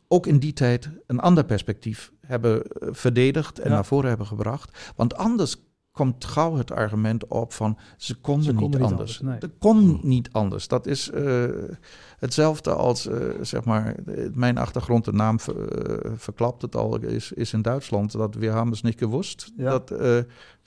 ook 0.08 0.26
in 0.26 0.38
die 0.38 0.52
tijd 0.52 0.88
een 1.06 1.20
ander 1.20 1.44
perspectief 1.44 2.12
hebben 2.20 2.62
eh, 2.62 2.88
verdedigd 2.92 3.58
en 3.58 3.68
Ja. 3.68 3.74
naar 3.74 3.84
voren 3.84 4.08
hebben 4.08 4.26
gebracht. 4.26 4.92
Want 4.96 5.14
anders 5.16 5.56
komt 5.92 6.24
gauw 6.24 6.56
het 6.56 6.70
argument 6.72 7.26
op 7.26 7.52
van 7.52 7.78
ze 7.96 8.14
konden, 8.14 8.44
Ze 8.44 8.50
niet, 8.52 8.60
konden 8.60 8.80
niet 8.80 8.90
anders. 8.90 9.20
anders, 9.20 9.40
Dat 9.40 9.50
kon 9.58 10.00
niet 10.02 10.28
anders. 10.32 10.68
Dat 10.68 10.86
is 10.86 11.10
eh, 11.10 11.44
hetzelfde 12.18 12.72
als, 12.74 13.08
zeg 13.40 13.64
maar, 13.64 13.94
mijn 14.32 14.58
achtergrond, 14.58 15.04
de 15.04 15.12
naam 15.12 15.40
ver- 15.40 16.00
verklapt 16.16 16.62
het 16.62 16.76
al, 16.76 17.00
is, 17.00 17.32
is 17.32 17.52
in 17.52 17.62
Duitsland, 17.62 18.12
dat 18.12 18.34
we 18.34 18.46
hebben 18.46 18.68
het 18.68 18.82
niet 18.82 18.98
gewust. 18.98 19.52
Ja. 19.56 19.70
Dat 19.70 19.90
eh, 19.90 20.18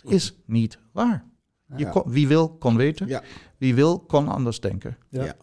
is 0.04 0.36
niet 0.46 0.80
waar. 0.92 1.26
Je 1.76 1.84
Ja. 1.84 1.90
kon- 1.90 2.04
wie 2.12 2.28
wil, 2.28 2.50
kon 2.50 2.76
weten. 2.78 3.08
Ja. 3.08 3.22
Wie 3.58 3.76
wil, 3.76 4.00
kon 4.00 4.28
anders 4.28 4.60
denken. 4.60 4.98
Ja. 5.10 5.36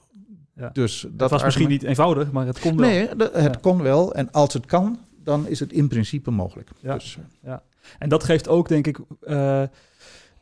Ja. 0.56 0.62
Ja. 0.64 0.70
Dus 0.72 1.06
dat, 1.10 1.30
was 1.30 1.44
misschien 1.44 1.68
niet 1.68 1.82
eenvoudig, 1.82 2.32
maar 2.32 2.46
het 2.46 2.58
kon 2.60 2.76
wel. 2.76 2.88
Nee, 2.88 3.16
de- 3.16 3.30
het 3.32 3.54
Ja. 3.54 3.58
kon 3.60 3.82
wel. 3.82 4.14
En 4.14 4.30
als 4.32 4.52
het 4.52 4.66
kan, 4.66 4.98
dan 5.22 5.46
is 5.46 5.60
het 5.60 5.72
in 5.72 5.88
principe 5.88 6.30
mogelijk. 6.30 6.70
Ja. 6.80 6.94
Dus, 6.94 7.18
eh, 7.42 7.54
En 7.98 8.08
dat 8.08 8.24
geeft 8.24 8.48
ook, 8.48 8.68
denk 8.68 8.86
ik, 8.86 8.98
eh, 9.20 9.62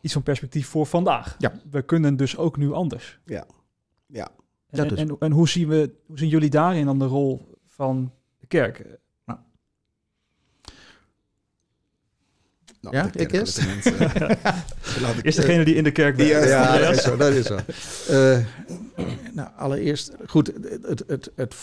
iets 0.00 0.12
van 0.12 0.22
perspectief 0.22 0.68
voor 0.68 0.86
vandaag. 0.86 1.34
Ja. 1.38 1.52
We 1.70 1.82
kunnen 1.82 2.16
dus 2.16 2.36
ook 2.36 2.56
nu 2.56 2.72
anders. 2.72 3.18
Ja. 3.24 3.44
Ja. 4.06 4.28
En, 4.70 4.78
Dat 4.78 4.92
is- 4.92 4.98
en, 4.98 5.16
en 5.18 5.32
hoe, 5.32 5.48
zien 5.48 5.68
we, 5.68 5.90
hoe 6.06 6.18
zien 6.18 6.28
jullie 6.28 6.50
daarin 6.50 6.84
dan 6.84 6.98
de 6.98 7.04
rol 7.04 7.54
van 7.66 8.12
de 8.38 8.46
kerk? 8.46 8.84
Nou, 12.82 12.96
Ja, 12.96 13.10
ik 13.12 13.32
mensen. 13.32 13.66
Laat 15.02 15.16
ik- 15.16 15.24
Is 15.24 15.34
degene 15.34 15.64
die 15.64 15.74
in 15.74 15.84
de 15.84 15.90
kerk 15.92 16.16
bent? 16.16 16.28
Ja, 16.28 16.44
ja, 16.44 16.78
dat 16.78 16.94
is 16.94 17.02
zo. 17.02 17.16
Dat 17.16 17.32
is 17.32 17.46
zo. 17.46 17.58
Eh, 18.08 18.38
nou, 19.32 19.48
allereerst, 19.56 20.12
goed, 20.26 20.46
het, 20.46 20.86
het, 20.86 21.04
het, 21.06 21.30
het, 21.36 21.54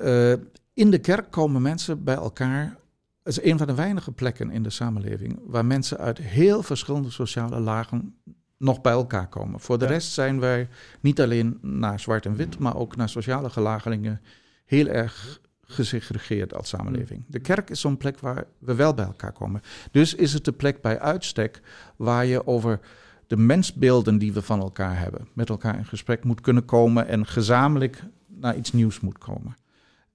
eh, 0.00 0.32
in 0.74 0.90
de 0.90 0.98
kerk 0.98 1.30
komen 1.30 1.62
mensen 1.62 2.04
bij 2.04 2.14
elkaar. 2.14 2.76
Het 3.22 3.38
is 3.38 3.42
een 3.50 3.58
van 3.58 3.66
de 3.66 3.74
weinige 3.74 4.12
plekken 4.12 4.50
in 4.50 4.62
de 4.62 4.70
samenleving 4.70 5.38
waar 5.44 5.64
mensen 5.64 5.98
uit 5.98 6.18
heel 6.18 6.62
verschillende 6.62 7.10
sociale 7.10 7.60
lagen 7.60 8.14
nog 8.58 8.80
bij 8.80 8.92
elkaar 8.92 9.28
komen. 9.28 9.60
Voor 9.60 9.78
de 9.78 9.84
Ja. 9.84 9.90
rest 9.90 10.12
zijn 10.12 10.40
wij 10.40 10.68
niet 11.00 11.20
alleen 11.20 11.58
naar 11.62 12.00
zwart 12.00 12.26
en 12.26 12.36
wit, 12.36 12.58
maar 12.58 12.76
ook 12.76 12.96
naar 12.96 13.08
sociale 13.08 13.50
gelageringen 13.50 14.20
heel 14.64 14.86
erg 14.86 15.39
gesegregeerd 15.70 16.54
als 16.54 16.68
samenleving. 16.68 17.24
De 17.26 17.38
kerk 17.38 17.70
is 17.70 17.80
zo'n 17.80 17.96
plek 17.96 18.18
waar 18.18 18.44
we 18.58 18.74
wel 18.74 18.94
bij 18.94 19.04
elkaar 19.04 19.32
komen. 19.32 19.60
Dus 19.90 20.14
is 20.14 20.32
het 20.32 20.44
de 20.44 20.52
plek 20.52 20.82
bij 20.82 21.00
uitstek 21.00 21.60
waar 21.96 22.26
je 22.26 22.46
over 22.46 22.80
de 23.26 23.36
mensbeelden 23.36 24.18
die 24.18 24.32
we 24.32 24.42
van 24.42 24.60
elkaar 24.60 24.98
hebben, 24.98 25.28
met 25.32 25.48
elkaar 25.48 25.76
in 25.76 25.84
gesprek 25.84 26.24
moet 26.24 26.40
kunnen 26.40 26.64
komen 26.64 27.08
en 27.08 27.26
gezamenlijk 27.26 28.02
naar 28.26 28.56
iets 28.56 28.72
nieuws 28.72 29.00
moet 29.00 29.18
komen. 29.18 29.56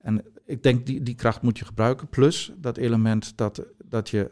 En 0.01 0.24
ik 0.45 0.64
denk 0.64 0.86
die, 0.86 1.03
die 1.03 1.16
kracht 1.16 1.41
moet 1.41 1.58
je 1.58 1.66
gebruiken. 1.66 2.08
Plus 2.08 2.51
dat 2.58 2.78
element 2.78 3.38
dat, 3.38 3.62
dat 3.86 4.10
je, 4.10 4.32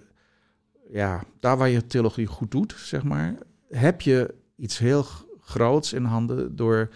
ja, 0.91 1.23
daar 1.39 1.57
waar 1.57 1.69
je 1.69 1.87
theologie 1.87 2.25
goed 2.25 2.51
doet, 2.51 2.75
zeg 2.77 3.03
maar, 3.03 3.35
heb 3.69 4.01
je 4.01 4.33
iets 4.55 4.77
heel 4.77 5.05
groots 5.39 5.93
in 5.93 6.03
handen 6.03 6.55
door 6.55 6.89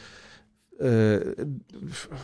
eh, 0.77 1.15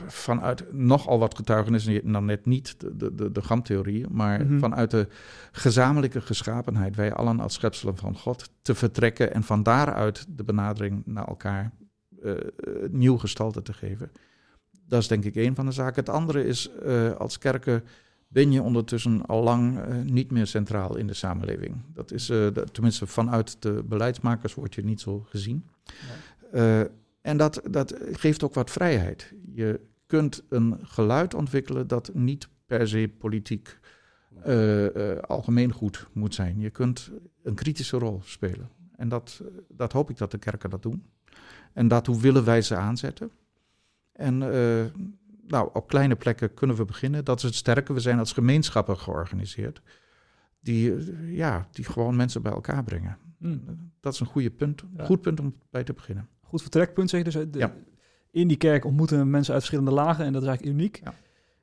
vanuit 0.08 0.74
nogal 0.74 1.20
wat 1.20 1.36
getuigenissen, 1.36 2.00
nou 2.04 2.24
net 2.24 2.46
niet 2.46 2.76
de, 2.80 3.16
de, 3.16 3.32
de, 3.32 3.42
gamtheorie, 3.42 4.08
maar 4.10 4.46
Mhm. 4.46 4.60
vanuit 4.60 4.92
de 4.92 5.08
gezamenlijke 5.52 6.22
geschapenheid, 6.22 6.96
wij 6.96 7.14
allen 7.14 7.40
als 7.40 7.54
schepselen 7.54 7.98
van 7.98 8.18
God, 8.18 8.50
te 8.62 8.76
vertrekken 8.76 9.34
en 9.34 9.44
van 9.44 9.64
daaruit 9.64 10.26
de 10.30 10.44
benadering 10.44 11.02
naar 11.06 11.28
elkaar 11.28 11.72
eh, 12.24 12.32
eh, 12.32 12.38
nieuw 12.90 13.18
gestalte 13.18 13.62
te 13.62 13.74
geven. 13.74 14.12
Dat 14.88 15.02
is 15.02 15.08
denk 15.08 15.24
ik 15.24 15.36
een 15.36 15.56
van 15.56 15.66
de 15.66 15.72
zaken. 15.72 16.04
Het 16.04 16.14
andere 16.14 16.46
is, 16.46 16.70
als 17.18 17.38
kerken 17.38 17.84
ben 18.28 18.52
je 18.52 18.62
ondertussen 18.62 19.26
al 19.26 19.44
lang 19.44 19.80
niet 20.04 20.32
meer 20.32 20.48
centraal 20.48 20.98
in 20.98 21.08
de 21.08 21.14
samenleving. 21.14 21.76
Dat 21.94 22.12
is, 22.12 22.32
tenminste 22.72 23.08
vanuit 23.08 23.62
de 23.62 23.84
beleidsmakers 23.86 24.54
wordt 24.54 24.76
je 24.76 24.84
niet 24.84 25.02
zo 25.02 25.26
gezien. 25.30 25.66
En 27.24 27.38
dat, 27.38 27.62
dat 27.70 27.96
geeft 28.12 28.44
ook 28.44 28.54
wat 28.54 28.72
vrijheid. 28.72 29.34
Je 29.54 29.80
kunt 30.06 30.44
een 30.50 30.80
geluid 30.82 31.34
ontwikkelen 31.34 31.88
dat 31.88 32.14
niet 32.14 32.48
per 32.66 32.88
se 32.88 33.12
politiek 33.18 33.80
eh, 34.44 35.12
eh, 35.12 35.20
algemeen 35.20 35.72
goed 35.72 36.08
moet 36.12 36.34
zijn. 36.36 36.60
Je 36.60 36.70
kunt 36.70 37.12
een 37.44 37.56
kritische 37.56 37.98
rol 37.98 38.22
spelen. 38.24 38.70
En 38.96 39.10
dat, 39.10 39.42
dat 39.68 39.92
hoop 39.92 40.10
ik 40.10 40.18
dat 40.18 40.32
de 40.32 40.38
kerken 40.38 40.70
dat 40.70 40.82
doen. 40.82 41.04
En 41.74 41.88
daartoe 41.88 42.22
willen 42.22 42.46
wij 42.46 42.62
ze 42.62 42.76
aanzetten. 42.76 43.32
En 44.12 44.42
eh, 44.54 44.86
nou, 45.48 45.70
op 45.74 45.88
kleine 45.88 46.16
plekken 46.16 46.54
kunnen 46.54 46.76
we 46.76 46.86
beginnen. 46.86 47.26
Dat 47.26 47.38
is 47.38 47.44
het 47.44 47.56
sterke. 47.56 47.94
We 47.94 48.00
zijn 48.00 48.20
als 48.20 48.34
gemeenschappen 48.34 48.98
georganiseerd. 48.98 49.82
Die, 50.60 50.96
eh, 50.96 51.36
ja, 51.36 51.68
die 51.72 51.86
gewoon 51.86 52.16
mensen 52.16 52.42
bij 52.42 52.52
elkaar 52.52 52.84
brengen. 52.84 53.18
Mm. 53.38 53.92
Dat 54.00 54.14
is 54.14 54.20
een 54.20 54.26
goede 54.26 54.52
punt, 54.52 54.84
Ja. 54.98 55.06
goed 55.06 55.22
punt 55.22 55.40
om 55.40 55.56
bij 55.70 55.84
te 55.84 55.94
beginnen. 55.94 56.28
Goed 56.54 56.62
vertrekpunt, 56.62 57.10
zeg 57.10 57.20
je 57.24 57.32
dus. 57.32 57.34
De- 57.52 57.58
Ja. 57.60 57.74
In 58.32 58.48
die 58.48 58.58
kerk 58.58 58.86
ontmoeten 58.86 59.30
mensen 59.30 59.54
uit 59.54 59.64
verschillende 59.64 59.92
lagen 60.02 60.26
en 60.26 60.34
dat 60.34 60.42
is 60.42 60.48
eigenlijk 60.48 60.78
uniek. 60.78 61.00
Ja. 61.04 61.14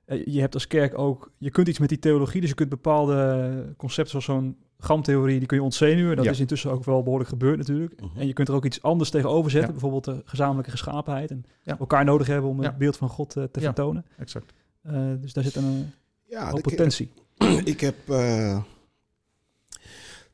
Eh, 0.05 0.25
Je 0.27 0.41
hebt 0.41 0.55
als 0.55 0.67
kerk 0.67 0.99
ook, 0.99 1.31
je 1.39 1.51
kunt 1.51 1.69
iets 1.69 1.79
met 1.79 1.89
die 1.89 1.99
theologie, 1.99 2.41
dus 2.41 2.49
je 2.51 2.55
kunt 2.57 2.69
bepaalde 2.69 3.75
concepten 3.77 4.11
zoals 4.11 4.25
zo'n 4.25 4.57
gamtheorie, 4.79 5.39
die 5.39 5.47
kun 5.47 5.57
je 5.57 5.63
ontzenuwen. 5.63 6.17
Dat 6.17 6.25
Ja. 6.25 6.31
is 6.31 6.41
intussen 6.41 6.71
ook 6.71 6.85
wel 6.85 7.03
behoorlijk 7.03 7.31
gebeurd 7.31 7.59
natuurlijk. 7.59 8.01
Mhm. 8.01 8.19
En 8.21 8.27
je 8.27 8.33
kunt 8.33 8.49
er 8.49 8.55
ook 8.55 8.65
iets 8.65 8.83
anders 8.83 9.11
tegenover 9.11 9.51
zetten, 9.51 9.69
Ja. 9.75 9.81
bijvoorbeeld 9.81 10.05
de 10.05 10.23
gezamenlijke 10.25 10.71
geschapenheid 10.71 11.31
en 11.31 11.45
Ja. 11.63 11.79
elkaar 11.79 12.05
nodig 12.05 12.27
hebben 12.27 12.51
om 12.51 12.63
Ja. 12.63 12.69
het 12.69 12.79
beeld 12.79 12.97
van 12.97 13.09
God 13.09 13.37
eh, 13.37 13.45
te 13.45 13.61
Ja. 13.61 13.67
vertonen. 13.67 14.05
Exact. 14.19 14.53
Eh, 14.83 15.11
dus 15.21 15.33
daar 15.33 15.45
zit 15.45 15.55
een 15.57 15.93
Ja, 16.27 16.47
hoop 16.51 16.55
de- 16.63 16.71
potentie. 16.71 17.13
ik 17.65 17.81
heb 17.81 17.97
eh, 18.09 18.63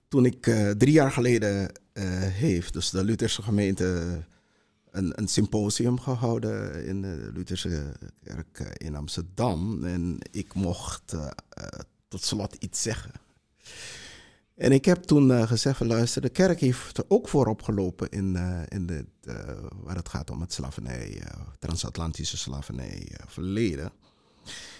toen 0.08 0.24
ik 0.24 0.46
eh, 0.46 0.70
drie 0.70 0.92
jaar 0.92 1.10
geleden 1.12 1.72
eh, 1.92 2.04
heeft, 2.20 2.72
dus 2.72 2.90
de 2.90 3.04
Lutherse 3.04 3.42
gemeente, 3.42 4.18
een, 4.96 5.28
symposium 5.28 6.00
gehouden 6.00 6.86
in 6.86 7.02
de 7.02 7.30
Lutherse 7.34 7.92
kerk 8.22 8.60
eh, 8.60 8.86
in 8.86 8.96
Amsterdam. 8.96 9.84
En 9.84 10.18
ik 10.30 10.54
mocht 10.54 11.12
eh, 11.12 11.26
eh, 11.48 11.80
tot 12.08 12.24
slot 12.24 12.54
iets 12.54 12.82
zeggen. 12.82 13.12
En 14.54 14.72
ik 14.72 14.84
heb 14.84 15.02
toen 15.02 15.32
eh, 15.32 15.46
gezegd 15.46 15.80
luister, 15.80 16.22
de 16.22 16.28
kerk 16.28 16.60
heeft 16.60 16.98
er 16.98 17.04
ook 17.08 17.28
voorop 17.28 17.62
gelopen 17.62 18.08
in, 18.10 18.36
in 18.68 18.86
dit, 18.86 19.06
waar 19.82 19.96
het 19.96 20.08
gaat 20.08 20.30
om 20.30 20.40
het 20.40 20.52
slavernij, 20.52 21.22
transatlantische 21.58 22.36
slavernij 22.36 23.12
verleden. 23.26 23.92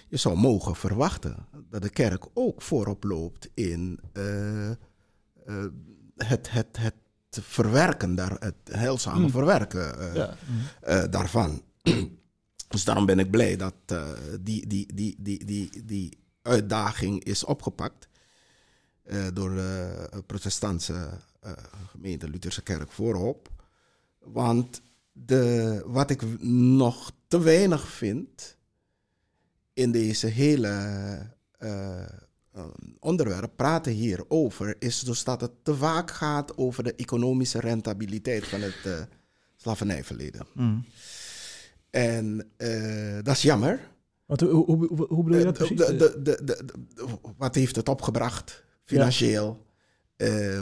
Je 0.09 0.17
zou 0.17 0.37
mogen 0.37 0.77
verwachten 0.77 1.47
dat 1.71 1.83
de 1.83 1.91
kerk 1.91 2.25
ook 2.35 2.63
voorop 2.63 3.05
loopt 3.05 3.49
in 3.55 4.01
het, 6.17 6.51
het, 6.53 6.79
het 6.79 6.95
verwerken, 7.43 8.15
daar, 8.15 8.37
het 8.39 8.55
heilzame 8.71 9.21
Mm. 9.21 9.31
verwerken 9.31 9.99
eh, 10.01 10.15
Ja. 10.15 10.37
eh, 10.81 11.05
daarvan. 11.11 11.63
dus 12.69 12.85
daarom 12.85 13.07
ben 13.07 13.19
ik 13.19 13.31
blij 13.31 13.57
dat 13.57 13.75
eh, 13.87 14.09
die, 14.41 14.67
die, 14.67 14.95
die, 14.95 15.17
die, 15.19 15.45
die, 15.45 15.85
die 15.85 16.19
uitdaging 16.43 17.25
is 17.25 17.45
opgepakt 17.45 18.09
door 19.33 19.51
de 19.51 20.09
protestantse 20.27 21.09
gemeente 21.91 22.29
Lutherse 22.29 22.63
Kerk 22.63 22.91
voorop. 22.93 23.49
Want 24.19 24.81
de, 25.13 25.83
wat 25.87 26.11
ik 26.11 26.41
nog 26.43 27.13
te 27.29 27.41
weinig 27.41 27.89
vind 27.89 28.57
in 29.73 29.93
deze 29.93 30.27
hele 30.27 30.69
onderwerp, 33.01 33.51
praten 33.57 33.93
hierover, 33.93 34.77
is 34.79 35.01
dus 35.01 35.25
dat 35.25 35.41
het 35.41 35.51
te 35.63 35.75
vaak 35.77 36.11
gaat 36.11 36.57
over 36.57 36.85
de 36.85 36.95
economische 36.95 37.61
rentabiliteit 37.61 38.47
van 38.49 38.61
het 38.61 38.77
eh 38.85 38.93
slavernijverleden. 39.57 40.47
Mm. 40.55 40.85
En 41.91 42.47
eh, 42.57 43.15
dat 43.23 43.35
is 43.37 43.43
jammer. 43.43 43.81
Want 44.27 44.41
hoe, 44.41 44.65
hoe, 44.65 44.87
hoe, 45.09 45.25
bedoel 45.25 45.39
je 45.39 45.45
dat 45.45 45.59
Eh, 45.59 45.67
precies? 45.67 45.87
de- 45.87 45.97
de- 45.97 46.23
de- 46.23 46.45
de- 46.45 46.65
de- 46.95 47.05
wat 47.37 47.55
heeft 47.55 47.77
het 47.77 47.89
opgebracht 47.89 48.65
financieel? 48.85 49.65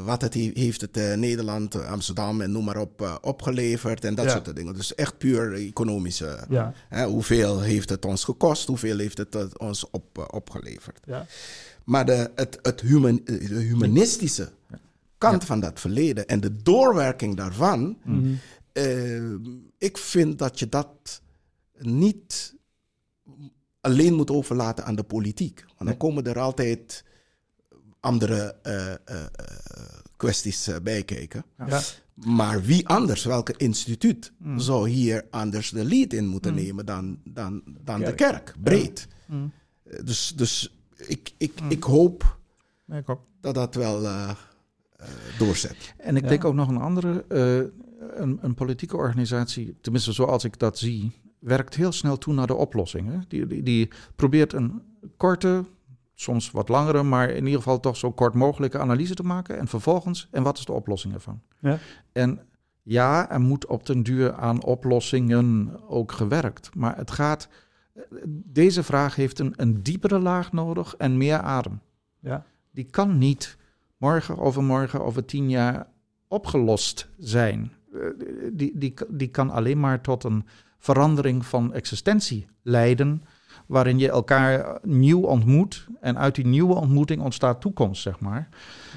Wat 0.05 0.21
het 0.23 0.35
he- 0.35 0.51
heeft 0.55 0.81
het 0.81 0.95
Nederland, 1.17 1.85
Amsterdam 1.85 2.41
en 2.41 2.53
noem 2.53 2.65
maar 2.65 2.77
op 2.77 3.19
opgeleverd 3.23 4.05
en 4.05 4.15
dat 4.15 4.25
Ja. 4.25 4.31
soort 4.31 4.57
dingen. 4.57 4.75
Dus 4.75 4.95
echt 4.95 5.19
puur 5.19 5.53
economische. 5.55 6.39
ja, 6.49 6.73
hoeveel 7.07 7.61
heeft 7.61 7.89
het 7.89 8.05
ons 8.05 8.25
gekost? 8.25 8.67
Hoeveel 8.67 8.99
heeft 8.99 9.19
het 9.19 9.59
ons 9.59 9.91
op, 9.91 10.29
opgeleverd? 10.35 11.01
ja. 11.07 11.27
Maar 11.85 12.07
de, 12.07 12.31
het, 12.35 12.59
het 12.63 12.81
human, 12.81 13.21
de 13.25 13.55
humanistische 13.55 14.53
kant 15.19 15.45
van 15.45 15.61
dat 15.61 15.81
verleden 15.81 16.27
en 16.29 16.41
de 16.41 16.57
doorwerking 16.63 17.37
daarvan, 17.37 17.99
Mhm. 18.05 18.35
eh, 18.73 19.33
ik 19.79 19.99
vind 19.99 20.39
dat 20.39 20.59
je 20.59 20.69
dat 20.69 21.23
niet 21.79 22.55
alleen 23.81 24.15
moet 24.15 24.31
overlaten 24.31 24.85
aan 24.85 24.95
de 24.95 25.03
politiek. 25.03 25.61
Want 25.67 25.79
dan 25.79 25.87
Nee. 25.87 25.97
komen 25.97 26.25
er 26.25 26.39
altijd 26.39 27.05
andere 28.01 28.57
eh, 28.63 28.93
eh, 28.93 28.99
kwesties 30.17 30.69
bij 30.83 31.03
kijken. 31.03 31.45
Ja. 31.67 31.81
Maar 32.15 32.63
wie 32.63 32.89
anders, 32.89 33.25
welke 33.25 33.55
instituut, 33.57 34.33
Mm. 34.39 34.59
zou 34.61 34.89
hier 34.89 35.25
anders 35.31 35.71
de 35.71 35.85
lead 35.85 36.13
in 36.13 36.27
moeten 36.27 36.51
Mm. 36.55 36.59
nemen 36.63 36.87
dan, 36.87 37.19
dan, 37.25 37.63
dan 37.85 38.01
de 38.01 38.15
Kerk. 38.15 38.55
breed. 38.63 39.09
Dus, 40.05 40.33
dus 40.37 40.75
ik, 40.97 41.33
ik, 41.37 41.61
Mm. 41.63 41.71
ik 41.71 41.83
hoop 41.83 42.39
Nee, 42.85 43.01
ik 43.07 43.17
dat 43.41 43.55
dat 43.55 43.75
wel 43.75 44.05
eh, 44.05 44.31
eh, 44.97 45.07
doorzet. 45.39 45.95
En 45.99 46.17
ik 46.17 46.23
Ja. 46.23 46.29
denk 46.29 46.45
ook 46.45 46.55
nog 46.55 46.69
een 46.69 46.81
andere, 46.81 47.25
eh, 47.29 47.57
een, 48.23 48.39
een 48.43 48.55
politieke 48.55 48.97
organisatie, 48.97 49.77
tenminste 49.81 50.13
zoals 50.13 50.45
ik 50.45 50.59
dat 50.59 50.79
zie, 50.79 51.21
werkt 51.39 51.75
heel 51.75 51.93
snel 51.93 52.19
toe 52.19 52.35
naar 52.35 52.47
de 52.47 52.55
oplossingen. 52.55 53.25
Die, 53.29 53.47
die, 53.47 53.63
die 53.63 53.91
probeert 54.17 54.53
een 54.53 54.83
korte, 55.17 55.65
soms 56.15 56.51
wat 56.51 56.69
langere, 56.69 57.03
maar 57.03 57.31
in 57.31 57.45
ieder 57.45 57.59
geval 57.63 57.81
toch 57.81 57.97
zo 57.97 58.13
kort 58.13 58.35
mogelijke 58.35 58.79
analyse 58.79 59.15
te 59.15 59.23
maken. 59.23 59.59
En 59.59 59.69
vervolgens, 59.69 60.29
en 60.31 60.43
wat 60.43 60.59
is 60.59 60.65
de 60.65 60.73
oplossing 60.73 61.15
ervan? 61.15 61.41
Ja. 61.61 61.79
En 62.13 62.41
ja, 62.83 63.31
er 63.31 63.41
moet 63.41 63.67
op 63.67 63.87
den 63.87 64.03
duur 64.03 64.33
aan 64.33 64.63
oplossingen 64.65 65.81
ook 65.89 66.13
gewerkt. 66.13 66.75
Maar 66.75 66.97
het 66.97 67.11
gaat, 67.11 67.49
deze 68.53 68.83
vraag 68.83 69.15
heeft 69.15 69.39
een, 69.39 69.53
een 69.57 69.83
diepere 69.83 70.19
laag 70.19 70.53
nodig 70.53 70.95
en 70.97 71.17
meer 71.17 71.39
adem 71.39 71.81
ja. 72.21 72.45
die 72.71 72.85
kan 72.85 73.19
niet 73.19 73.57
morgen, 73.97 74.39
overmorgen, 74.39 75.05
over 75.05 75.25
tien 75.25 75.51
jaar 75.51 75.87
opgelost 76.29 77.09
zijn. 77.19 77.73
Eh, 77.93 78.01
Die, 78.53 78.79
die, 78.79 78.95
die 79.09 79.29
kan 79.29 79.51
alleen 79.51 79.81
maar 79.81 80.01
tot 80.01 80.25
een 80.25 80.47
verandering 80.79 81.47
van 81.47 81.73
existentie 81.73 82.47
leiden, 82.63 83.23
waarin 83.67 83.99
je 83.99 84.11
elkaar 84.11 84.79
nieuw 84.83 85.21
ontmoet 85.21 85.87
en 86.01 86.19
uit 86.19 86.35
die 86.35 86.47
nieuwe 86.47 86.75
ontmoeting 86.75 87.23
ontstaat 87.23 87.61
toekomst, 87.61 88.03
zeg 88.03 88.21
maar. 88.21 88.49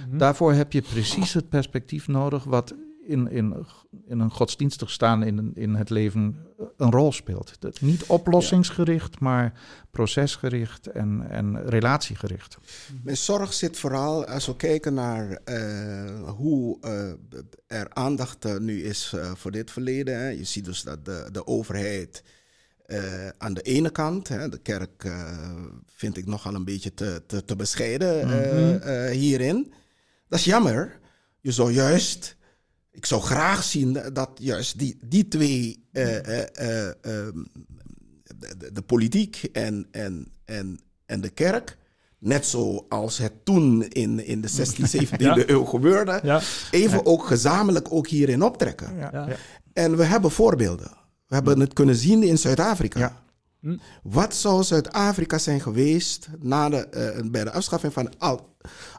Mhm. 0.07 0.17
Daarvoor 0.17 0.53
heb 0.53 0.71
je 0.71 0.81
precies 0.81 1.33
het 1.33 1.49
perspectief 1.49 2.07
nodig 2.07 2.43
wat 2.43 2.75
in, 3.07 3.31
in, 3.31 3.65
in 4.07 4.19
een 4.19 4.31
godsdienstig 4.31 4.89
staan 4.91 5.23
in, 5.23 5.51
in 5.55 5.75
het 5.75 5.89
leven 5.89 6.35
een 6.77 6.91
rol 6.91 7.11
speelt. 7.11 7.55
Dat, 7.59 7.81
niet 7.81 8.03
oplossingsgericht, 8.05 9.19
maar 9.19 9.53
procesgericht 9.91 10.87
en, 10.87 11.25
en 11.29 11.69
relatiegericht. 11.69 12.57
Mijn 13.03 13.17
zorg 13.17 13.53
zit 13.53 13.77
vooral 13.77 14.25
als 14.25 14.45
we 14.45 14.55
kijken 14.55 14.93
naar 14.93 15.29
eh, 15.43 16.29
hoe 16.29 16.77
eh, 16.81 17.77
er 17.79 17.87
aandacht 17.93 18.45
eh, 18.45 18.57
nu 18.57 18.83
is 18.83 19.11
eh, 19.15 19.31
voor 19.35 19.51
dit 19.51 19.71
verleden. 19.71 20.17
Hè. 20.19 20.27
Je 20.29 20.43
ziet 20.43 20.65
dus 20.65 20.81
dat 20.83 21.05
de, 21.05 21.29
de 21.31 21.47
overheid 21.47 22.23
eh, 22.85 23.27
aan 23.37 23.53
de 23.53 23.61
ene 23.61 23.89
kant, 23.89 24.27
hè, 24.27 24.49
de 24.49 24.57
kerk 24.61 25.03
eh, 25.03 25.51
vind 25.85 26.17
ik 26.17 26.25
nogal 26.25 26.53
een 26.55 26.65
beetje 26.65 26.93
te, 26.93 27.23
te, 27.27 27.45
te 27.45 27.55
bescheiden 27.55 28.21
eh, 28.21 28.27
Mhm. 28.27 28.75
eh, 28.87 29.11
hierin. 29.11 29.73
Dat 30.27 30.39
is 30.39 30.45
jammer. 30.45 30.99
Je 31.41 31.51
zou 31.51 31.71
juist, 31.71 32.35
ik 32.97 33.05
zou 33.05 33.21
graag 33.21 33.63
zien 33.63 33.99
dat 34.13 34.29
juist 34.35 34.79
die, 34.79 34.97
die 35.05 35.27
twee, 35.27 35.87
eh, 35.91 36.17
eh, 36.17 36.47
eh, 36.53 36.87
ehm, 37.01 37.43
de, 38.57 38.71
de, 38.73 38.81
politiek 38.81 39.49
en, 39.51 39.87
en, 39.91 40.31
en, 40.45 40.79
en 41.05 41.21
de 41.21 41.29
kerk, 41.29 41.77
net 42.19 42.45
zoals 42.45 43.17
het 43.17 43.45
toen 43.45 43.83
in, 43.83 44.25
in 44.25 44.41
de 44.41 44.49
16e, 44.49 45.07
17e 45.07 45.17
Ja. 45.17 45.37
eeuw 45.45 45.63
gebeurde, 45.63 46.19
Ja, 46.23 46.41
even 46.71 47.05
ook 47.05 47.25
gezamenlijk 47.25 47.87
ook 47.91 48.07
hierin 48.07 48.43
optrekken. 48.43 48.97
ja. 48.97 49.27
En 49.73 49.97
we 49.97 50.03
hebben 50.03 50.31
voorbeelden. 50.31 50.91
We 51.27 51.35
hebben 51.35 51.59
het 51.59 51.73
kunnen 51.73 51.95
zien 51.95 52.23
in 52.23 52.37
Zuid-Afrika. 52.37 52.99
Ja. 52.99 53.23
Hm. 53.59 53.77
Wat 54.03 54.35
zou 54.35 54.63
Zuid-Afrika 54.63 55.37
zijn 55.37 55.61
geweest 55.61 56.27
na 56.39 56.69
de, 56.69 56.77
eh, 56.77 57.29
bij 57.29 57.43
de 57.43 57.51
afschaffing 57.51 57.93
van 57.93 58.09
al, 58.17 58.55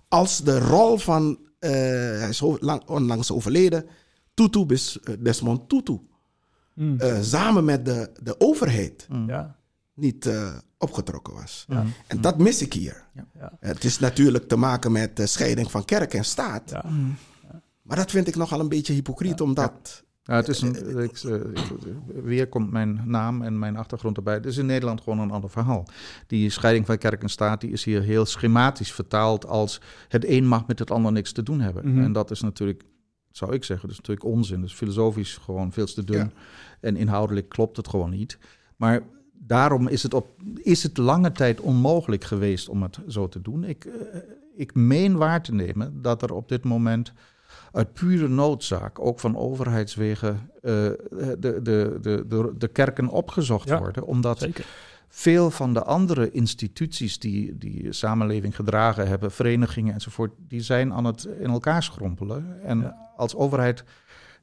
als 0.09 0.43
de 0.43 0.59
rol 0.59 0.99
van, 0.99 1.39
eh, 1.59 1.71
hij 1.71 2.29
is 2.29 2.43
onlangs 2.87 3.31
overleden, 3.33 3.87
Tutu, 4.35 4.65
Bis- 4.65 5.01
eh, 5.01 5.15
Desmond 5.19 5.69
Tutu, 5.69 5.99
Mm. 6.75 7.01
eh, 7.01 7.21
samen 7.23 7.65
met 7.65 7.85
de, 7.85 8.11
de 8.23 8.41
overheid 8.41 9.07
ja. 9.27 9.57
niet 9.95 10.27
eh, 10.27 10.57
opgetrokken 10.79 11.35
was. 11.35 11.65
Ja. 11.69 11.85
En 12.07 12.21
dat 12.21 12.39
mis 12.39 12.63
ik 12.63 12.73
hier. 12.73 13.05
Ja. 13.39 13.53
Het 13.61 13.85
is 13.85 13.99
natuurlijk 13.99 14.49
te 14.49 14.57
maken 14.57 14.93
met 14.93 15.17
de 15.17 15.27
scheiding 15.27 15.71
van 15.71 15.85
kerk 15.85 16.15
en 16.15 16.25
staat. 16.25 16.71
Ja. 16.71 16.85
Maar 17.83 17.97
dat 17.97 18.11
vind 18.11 18.29
ik 18.29 18.37
nogal 18.37 18.61
een 18.61 18.69
beetje 18.69 18.93
hypocriet, 18.93 19.41
omdat... 19.41 20.05
Ja, 20.29 20.35
het 20.35 20.49
is 20.49 20.61
een, 20.61 20.99
ik, 20.99 21.19
eh, 21.19 21.35
weer 22.23 22.49
komt 22.49 22.71
mijn 22.71 23.03
naam 23.05 23.43
en 23.43 23.59
mijn 23.59 23.77
achtergrond 23.77 24.17
erbij. 24.17 24.35
Het 24.35 24.47
is 24.47 24.57
in 24.57 24.67
Nederland 24.67 25.01
gewoon 25.01 25.19
een 25.19 25.31
ander 25.31 25.51
verhaal. 25.51 25.87
Die 26.27 26.51
scheiding 26.51 26.87
van 26.87 26.99
kerk 26.99 27.23
en 27.23 27.29
staat 27.29 27.61
die 27.61 27.71
is 27.71 27.85
hier 27.85 28.03
heel 28.03 28.27
schematisch 28.27 28.93
vertaald 28.93 29.47
als 29.47 29.81
het 30.09 30.25
een 30.27 30.47
mag 30.47 30.67
met 30.67 30.79
het 30.79 30.91
ander 30.91 31.13
niks 31.13 31.33
te 31.33 31.43
doen 31.43 31.61
hebben. 31.61 31.93
Mhm. 31.93 32.03
En 32.03 32.13
dat 32.13 32.31
is 32.31 32.41
natuurlijk, 32.41 32.85
zou 33.31 33.53
ik 33.53 33.65
zeggen, 33.65 33.89
dat 33.89 33.99
is 33.99 34.07
natuurlijk 34.07 34.37
onzin. 34.37 34.65
Is 34.65 34.73
filosofisch 34.73 35.37
gewoon 35.37 35.73
veel 35.73 35.87
te 35.87 36.05
dun. 36.05 36.19
Ja. 36.19 36.31
En 36.81 36.97
inhoudelijk 36.97 37.49
klopt 37.49 37.77
het 37.77 37.89
gewoon 37.89 38.11
niet. 38.11 38.39
Maar 38.77 39.03
daarom 39.33 39.89
is 39.89 40.03
het, 40.03 40.15
op, 40.15 40.29
is 40.55 40.83
het 40.83 40.97
lange 40.97 41.33
tijd 41.33 41.61
onmogelijk 41.61 42.25
geweest 42.25 42.69
om 42.69 42.83
het 42.83 42.99
zo 43.07 43.29
te 43.29 43.41
doen. 43.41 43.65
Ik, 43.65 43.85
eh, 43.85 44.19
ik 44.57 44.75
meen 44.75 45.17
waar 45.17 45.43
te 45.43 45.55
nemen 45.55 46.03
dat 46.03 46.23
er 46.23 46.33
op 46.33 46.49
dit 46.49 46.65
moment 46.65 47.13
uit 47.73 47.93
pure 47.93 48.29
noodzaak, 48.29 49.01
ook 49.01 49.21
van 49.21 49.37
overheidswegen, 49.37 50.51
uh, 50.63 50.73
de, 50.73 51.37
de, 51.39 51.99
de, 52.01 52.25
de, 52.29 52.53
de 52.59 52.69
kerken 52.69 53.09
opgezocht 53.09 53.69
Ja, 53.69 53.79
worden. 53.79 54.07
Omdat 54.07 54.39
Zeker. 54.39 54.67
veel 55.09 55.51
van 55.51 55.73
de 55.75 55.83
andere 55.85 56.31
instituties 56.31 57.19
die 57.19 57.59
die 57.59 57.93
samenleving 57.93 58.57
gedragen 58.57 59.09
hebben, 59.09 59.31
verenigingen 59.31 59.95
enzovoort, 59.95 60.33
die 60.39 60.61
zijn 60.61 60.93
aan 60.93 61.05
het 61.05 61.25
in 61.41 61.51
elkaar 61.51 61.83
schrompelen. 61.83 62.63
En 62.63 62.81
Ja. 62.81 63.13
als 63.17 63.35
overheid 63.35 63.85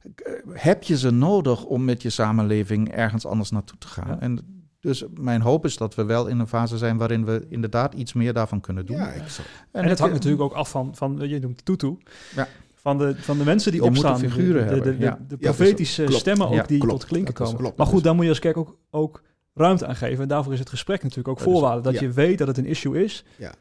eh, 0.02 0.32
heb 0.52 0.82
je 0.82 0.96
ze 0.98 1.10
nodig 1.10 1.64
om 1.64 1.84
met 1.84 2.02
je 2.02 2.10
samenleving 2.10 2.92
ergens 2.92 3.26
anders 3.26 3.50
naartoe 3.50 3.78
te 3.78 3.86
gaan. 3.88 4.08
Ja. 4.08 4.20
En 4.20 4.38
dus 4.80 5.04
mijn 5.20 5.40
hoop 5.40 5.64
is 5.64 5.76
dat 5.76 5.94
we 5.94 6.04
wel 6.04 6.26
in 6.26 6.38
een 6.38 6.46
fase 6.48 6.78
zijn 6.78 6.96
waarin 6.96 7.24
we 7.24 7.46
inderdaad 7.48 7.94
iets 7.94 8.12
meer 8.12 8.32
daarvan 8.32 8.60
kunnen 8.60 8.86
doen. 8.86 8.96
Ja, 8.96 9.12
zou, 9.28 9.48
En, 9.72 9.84
het 9.84 9.98
hangt 9.98 10.14
natuurlijk 10.14 10.42
ook 10.42 10.52
af 10.52 10.70
van, 10.70 10.94
van 10.94 11.28
je 11.28 11.38
noemt 11.38 11.64
Tutu, 11.64 11.96
Ja. 12.34 12.48
Van, 12.86 12.98
de, 12.98 13.14
van 13.18 13.38
de 13.38 13.44
mensen 13.44 13.72
die 13.72 13.82
Je 13.82 13.86
opstaan. 13.88 14.20
de 14.20 14.30
figuren 14.30 14.52
de, 14.62 14.68
de, 14.68 14.74
hebben, 14.74 14.98
de, 14.98 15.04
ja. 15.04 15.18
de 15.28 15.36
Ja, 15.38 15.52
profetische 15.52 16.06
stemmen 16.10 16.46
ook 16.46 16.52
Ja, 16.54 16.62
die 16.62 16.78
klopt. 16.78 17.00
tot 17.00 17.08
klinken 17.08 17.34
komen. 17.34 17.56
klopt. 17.56 17.76
Maar 17.76 17.86
goed, 17.86 18.02
dan 18.04 18.14
moet 18.14 18.24
je 18.24 18.30
als 18.30 18.38
kerk 18.38 18.56
ook, 18.56 18.78
ook 18.90 19.22
ruimte 19.54 19.86
aan 19.86 19.96
geven. 19.96 20.22
En 20.22 20.28
daarvoor 20.28 20.52
is 20.52 20.58
het 20.58 20.68
gesprek 20.68 21.02
natuurlijk 21.02 21.28
ook 21.28 21.38
Dat 21.38 21.46
is- 21.46 21.52
voorwaarde. 21.52 21.82
Dat 21.82 21.92
ja. 21.94 22.00
je 22.00 22.10
weet 22.10 22.38
dat 22.38 22.46
het 22.46 22.58
een 22.58 22.66
issue 22.66 23.04
is. 23.04 23.24
Ja. 23.38 23.54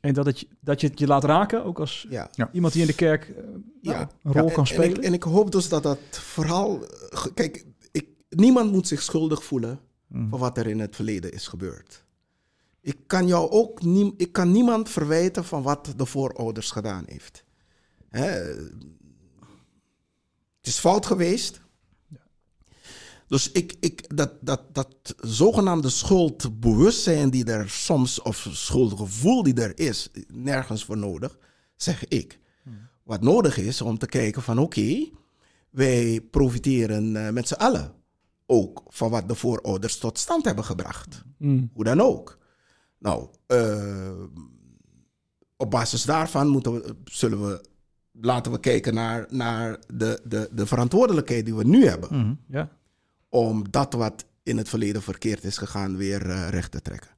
En 0.00 0.14
dat, 0.14 0.26
het, 0.26 0.46
dat 0.60 0.80
je 0.80 0.86
het 0.86 0.98
je 0.98 1.06
laat 1.06 1.24
raken, 1.24 1.64
ook 1.64 1.78
als 1.80 2.06
ja. 2.10 2.30
iemand 2.52 2.72
die 2.72 2.82
in 2.82 2.88
de 2.88 2.94
kerk 2.94 3.24
eh, 3.28 3.34
nou, 3.44 3.58
Ja. 3.80 4.00
een 4.22 4.32
rol 4.32 4.46
Ja, 4.46 4.52
kan 4.54 4.64
en, 4.64 4.66
spelen. 4.66 4.90
En 4.90 4.96
ik, 4.98 5.04
en 5.04 5.12
ik 5.12 5.22
hoop 5.22 5.50
dus 5.52 5.68
dat 5.68 5.82
dat 5.82 5.98
verhaal... 6.10 6.78
eh, 7.10 7.24
Kijk, 7.34 7.64
ik, 7.92 8.06
niemand 8.28 8.72
moet 8.72 8.86
zich 8.88 9.02
schuldig 9.02 9.44
voelen 9.44 9.78
Mm. 10.08 10.28
voor 10.30 10.38
wat 10.38 10.58
er 10.58 10.66
in 10.66 10.80
het 10.80 10.96
verleden 10.96 11.32
is 11.32 11.48
gebeurd. 11.48 12.04
Ik 12.80 12.96
kan 13.06 13.26
jou 13.26 13.50
ook 13.50 13.82
nie, 13.82 14.14
ik 14.16 14.32
kan 14.32 14.50
niemand 14.52 14.88
verwijten 14.88 15.44
van 15.44 15.62
wat 15.62 15.92
de 15.96 16.06
voorouders 16.06 16.70
gedaan 16.70 17.02
heeft. 17.06 17.44
Hè, 18.10 18.28
het 20.58 20.66
is 20.66 20.78
fout 20.78 21.06
geweest. 21.06 21.60
Dus 23.26 23.52
ik, 23.52 23.76
ik, 23.80 24.16
dat, 24.16 24.32
dat, 24.40 24.62
dat 24.72 25.14
zogenaamde 25.20 25.88
schuldbewustzijn 25.88 27.30
die 27.30 27.44
er 27.44 27.70
soms, 27.70 28.22
of 28.22 28.48
schuldgevoel 28.50 29.42
die 29.42 29.54
er 29.54 29.78
is, 29.78 30.10
nergens 30.28 30.84
voor 30.84 30.96
nodig, 30.96 31.38
zeg 31.76 32.08
ik. 32.08 32.38
Wat 33.02 33.22
nodig 33.22 33.58
is 33.58 33.82
om 33.82 33.98
te 33.98 34.06
kijken 34.06 34.42
van 34.42 34.58
oké, 34.58 35.08
wij 35.70 36.20
profiteren 36.30 37.16
eh, 37.16 37.32
met 37.32 37.48
z'n 37.48 37.54
allen 37.54 37.94
ook 38.46 38.82
van 38.88 39.10
wat 39.10 39.28
de 39.28 39.34
voorouders 39.34 39.98
tot 39.98 40.18
stand 40.18 40.44
hebben 40.44 40.64
gebracht. 40.64 41.22
Mm. 41.36 41.70
Hoe 41.72 41.84
dan 41.84 42.00
ook. 42.00 42.38
Nou, 42.98 43.28
eh, 43.46 44.22
op 45.56 45.70
basis 45.70 46.02
daarvan 46.02 46.48
moeten 46.48 46.72
we, 46.72 46.96
zullen 47.04 47.46
we, 47.46 47.64
laten 48.20 48.52
we 48.52 48.60
kijken 48.60 48.94
naar, 48.94 49.26
naar 49.28 49.78
de, 49.94 50.20
de, 50.24 50.48
de 50.52 50.66
verantwoordelijkheid 50.66 51.44
die 51.44 51.54
we 51.54 51.64
nu 51.64 51.86
hebben. 51.86 52.08
Mhm. 52.18 52.34
Ja. 52.46 52.68
Om 53.28 53.70
dat 53.70 53.92
wat 53.92 54.24
in 54.42 54.56
het 54.56 54.68
verleden 54.68 55.02
verkeerd 55.02 55.44
is 55.44 55.58
gegaan 55.58 55.96
weer 55.96 56.30
eh, 56.30 56.48
recht 56.48 56.70
te 56.72 56.82
trekken. 56.82 57.10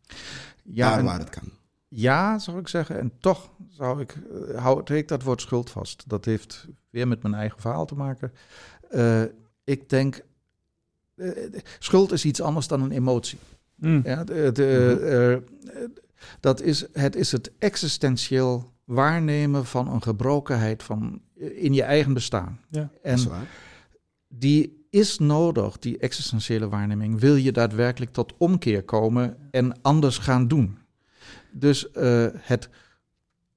Ja, 0.62 0.88
Daar 0.88 0.98
en- 0.98 1.04
waar 1.04 1.18
het 1.18 1.30
kan. 1.30 1.48
Ja, 1.88 2.38
zou 2.38 2.58
ik 2.58 2.68
zeggen. 2.68 2.98
En 2.98 3.12
toch 3.20 3.50
zou 3.68 4.00
ik, 4.00 4.16
eh, 4.50 4.62
hou 4.62 4.94
ik 4.94 5.08
dat 5.08 5.22
woord 5.22 5.40
schuld 5.40 5.70
vast. 5.70 6.04
Dat 6.06 6.24
heeft 6.24 6.66
weer 6.90 7.08
met 7.08 7.22
mijn 7.22 7.34
eigen 7.34 7.60
verhaal 7.60 7.86
te 7.86 7.94
maken. 7.94 8.32
Eh, 8.90 9.22
ik 9.64 9.88
denk, 9.88 10.24
eh, 11.14 11.28
schuld 11.78 12.12
is 12.12 12.24
iets 12.24 12.40
anders 12.40 12.66
dan 12.66 12.82
een 12.82 12.90
emotie. 12.92 13.38
Mm. 13.74 14.00
Ja, 14.04 14.24
de, 14.24 14.50
de, 14.52 15.42
eh, 15.64 15.80
dat 16.40 16.60
is, 16.60 16.86
het 16.92 17.16
is 17.16 17.32
het 17.32 17.50
existentieel 17.58 18.71
waarnemen 18.92 19.64
van 19.66 19.88
een 19.88 20.02
gebrokenheid 20.02 20.82
van, 20.82 21.20
eh, 21.38 21.64
in 21.64 21.74
je 21.74 21.82
eigen 21.82 22.12
bestaan. 22.14 22.60
Ja. 22.70 22.80
Dat 22.80 22.90
En 23.02 23.14
is 23.14 23.26
waar. 23.26 23.46
die 24.28 24.86
is 24.90 25.18
nodig, 25.18 25.78
die 25.78 25.98
existentiële 25.98 26.68
waarneming. 26.68 27.20
Wil 27.20 27.34
je 27.34 27.52
daadwerkelijk 27.52 28.12
tot 28.12 28.34
omkeer 28.38 28.82
komen 28.82 29.36
en 29.50 29.82
anders 29.82 30.18
gaan 30.18 30.48
doen? 30.48 30.78
Dus 31.52 31.90
eh, 31.90 32.26
het 32.36 32.68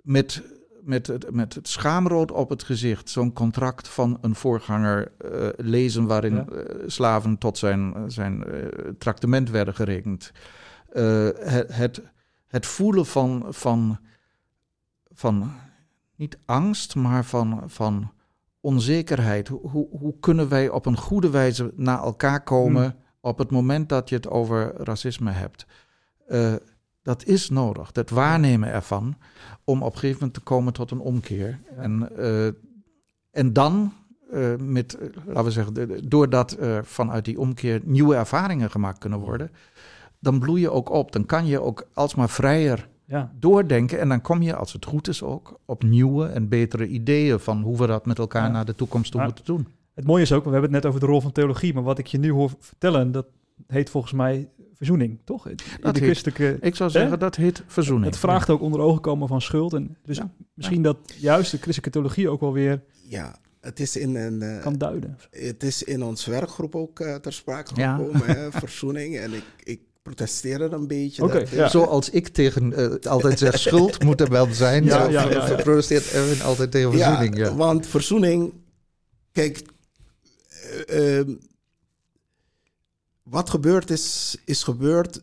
met, 0.01 0.41
met, 0.81 1.07
het, 1.07 1.31
met 1.31 1.53
het 1.53 1.67
schaamrood 1.67 2.31
op 2.31 2.49
het 2.49 2.63
gezicht, 2.63 3.09
zo'n 3.09 3.33
contract 3.33 3.88
van 3.88 4.17
een 4.21 4.36
voorganger 4.36 5.11
eh, 5.17 5.47
lezen 5.57 6.05
waarin 6.05 6.36
Ja. 6.36 6.45
slaven 6.88 7.38
tot 7.38 7.57
zijn, 7.57 7.93
zijn 8.11 8.43
tractement 8.97 9.49
werden 9.49 9.73
gerekend. 9.73 10.31
Het, 10.91 11.73
het, 11.73 12.01
het 12.47 12.65
voelen 12.65 13.05
van, 13.05 13.45
van, 13.49 13.99
van 15.16 15.51
niet 16.16 16.38
angst, 16.45 16.95
maar 16.95 17.26
van, 17.26 17.63
van 17.66 18.11
onzekerheid. 18.59 19.47
Hoe, 19.47 19.88
hoe, 19.99 20.13
kunnen 20.20 20.49
wij 20.49 20.70
op 20.70 20.86
een 20.86 20.97
goede 20.97 21.30
wijze 21.30 21.74
naar 21.76 21.99
elkaar 21.99 22.43
komen 22.43 22.84
Hmm. 22.84 22.99
op 23.22 23.38
het 23.38 23.51
moment 23.51 23.89
dat 23.89 24.09
je 24.09 24.16
het 24.16 24.30
over 24.30 24.74
racisme 24.78 25.32
hebt? 25.32 25.66
Eh, 26.28 26.53
dat 27.01 27.26
is 27.26 27.49
nodig, 27.49 27.91
dat 27.91 28.09
waarnemen 28.09 28.70
ervan, 28.70 29.16
om 29.63 29.82
op 29.82 29.93
een 29.93 29.99
gegeven 29.99 30.18
moment 30.18 30.34
te 30.34 30.39
komen 30.39 30.74
tot 30.74 30.91
een 30.91 30.99
omkeer. 30.99 31.59
Ja. 31.76 31.82
En, 31.82 32.18
eh, 32.18 32.47
en 33.32 33.53
dan, 33.53 33.93
eh, 34.32 34.55
met, 34.55 34.97
laten 35.26 35.43
we 35.43 35.51
zeggen, 35.51 36.09
doordat 36.09 36.51
er 36.51 36.86
vanuit 36.86 37.26
die 37.26 37.39
omkeer 37.39 37.82
nieuwe 37.84 38.16
ervaringen 38.16 38.72
gemaakt 38.72 38.97
kunnen 38.97 39.20
worden, 39.20 39.51
dan 40.20 40.39
bloei 40.39 40.61
je 40.61 40.72
ook 40.72 40.89
op. 40.89 41.11
Dan 41.11 41.26
kan 41.26 41.45
je 41.45 41.61
ook 41.61 41.88
alsmaar 41.93 42.30
vrijer 42.30 42.89
Ja. 43.07 43.31
doordenken. 43.39 43.99
En 43.99 44.09
dan 44.09 44.21
kom 44.21 44.41
je, 44.41 44.55
als 44.55 44.73
het 44.73 44.85
goed 44.85 45.07
is 45.07 45.23
ook, 45.23 45.59
op 45.65 45.83
nieuwe 45.83 46.25
en 46.27 46.47
betere 46.49 46.87
ideeën 46.87 47.39
van 47.39 47.61
hoe 47.61 47.77
we 47.77 47.87
dat 47.87 48.05
met 48.05 48.19
elkaar 48.19 48.45
Ja. 48.45 48.51
naar 48.51 48.65
de 48.65 48.75
toekomst 48.75 49.11
toe 49.11 49.19
Maar- 49.19 49.29
moeten 49.29 49.45
doen. 49.45 49.67
Het 49.93 50.05
mooie 50.05 50.21
is 50.21 50.31
ook, 50.31 50.43
we 50.45 50.51
hebben 50.51 50.71
het 50.73 50.81
net 50.83 50.85
over 50.85 50.99
de 50.99 51.05
rol 51.11 51.21
van 51.21 51.31
theologie, 51.31 51.73
maar 51.73 51.83
wat 51.83 51.97
ik 51.99 52.07
je 52.07 52.17
nu 52.17 52.31
hoor 52.31 52.51
vertellen, 52.59 53.11
dat 53.11 53.25
heet 53.67 53.89
volgens 53.89 54.13
mij 54.13 54.49
verzoening, 54.73 55.19
toch? 55.23 55.47
In 55.49 55.55
Dat 55.55 55.93
de 55.93 55.99
heet- 55.99 56.09
christelijke... 56.09 56.57
Ik 56.61 56.75
zou 56.75 56.91
Hè? 56.91 56.99
zeggen, 56.99 57.19
dat 57.19 57.35
heet 57.35 57.63
verzoening. 57.67 58.05
Het 58.05 58.17
vraagt 58.17 58.49
ook 58.49 58.61
onder 58.61 58.79
ogen 58.79 59.01
komen 59.01 59.27
van 59.27 59.41
schuld. 59.41 59.73
En 59.73 59.97
dus 60.05 60.17
Ja. 60.17 60.29
misschien 60.53 60.81
dat 60.81 60.97
juist 61.17 61.51
de 61.51 61.57
christelijke 61.57 61.89
theologie 61.89 62.29
ook 62.29 62.39
wel 62.39 62.53
weer 62.53 62.81
Ja, 63.07 63.35
het 63.61 63.79
is 63.79 63.97
in, 63.97 64.15
een, 64.15 64.41
eh, 64.41 64.61
kan 64.61 64.77
duiden. 64.77 65.17
het 65.31 65.63
is 65.63 65.83
in 65.83 66.03
ons 66.03 66.25
werkgroep 66.25 66.75
ook 66.75 66.99
eh, 66.99 67.15
ter 67.15 67.33
sprake 67.33 67.71
Ja. 67.75 67.95
gekomen, 67.97 68.25
hè, 68.25 68.51
verzoening. 68.51 69.17
En 69.23 69.33
ik, 69.33 69.43
ik 69.63 69.79
protesteerde 70.05 70.69
een 70.69 70.87
beetje. 70.87 71.23
Oké, 71.23 71.39
dat- 71.39 71.49
ja. 71.49 71.69
Zoals 71.69 72.09
ik 72.09 72.27
tegen 72.27 72.73
eh, 72.73 73.11
altijd 73.11 73.39
zeg, 73.39 73.59
schuld 73.59 74.03
moet 74.03 74.21
er 74.21 74.29
wel 74.29 74.53
zijn. 74.53 74.83
Ja, 74.83 75.09
ja, 75.09 75.29
ja, 75.29 75.47
ja. 75.47 75.55
protesteert 75.55 76.11
Erwin 76.11 76.41
altijd 76.41 76.71
tegen 76.71 76.91
verzoening. 76.91 77.37
Ja, 77.37 77.55
want 77.55 77.87
verzoening... 77.87 78.53
Kijk, 79.31 79.61
eh, 80.87 81.17
ehm, 81.19 81.35
wat 83.23 83.49
gebeurd 83.49 83.89
is, 83.89 84.37
is 84.45 84.63
gebeurd. 84.63 85.21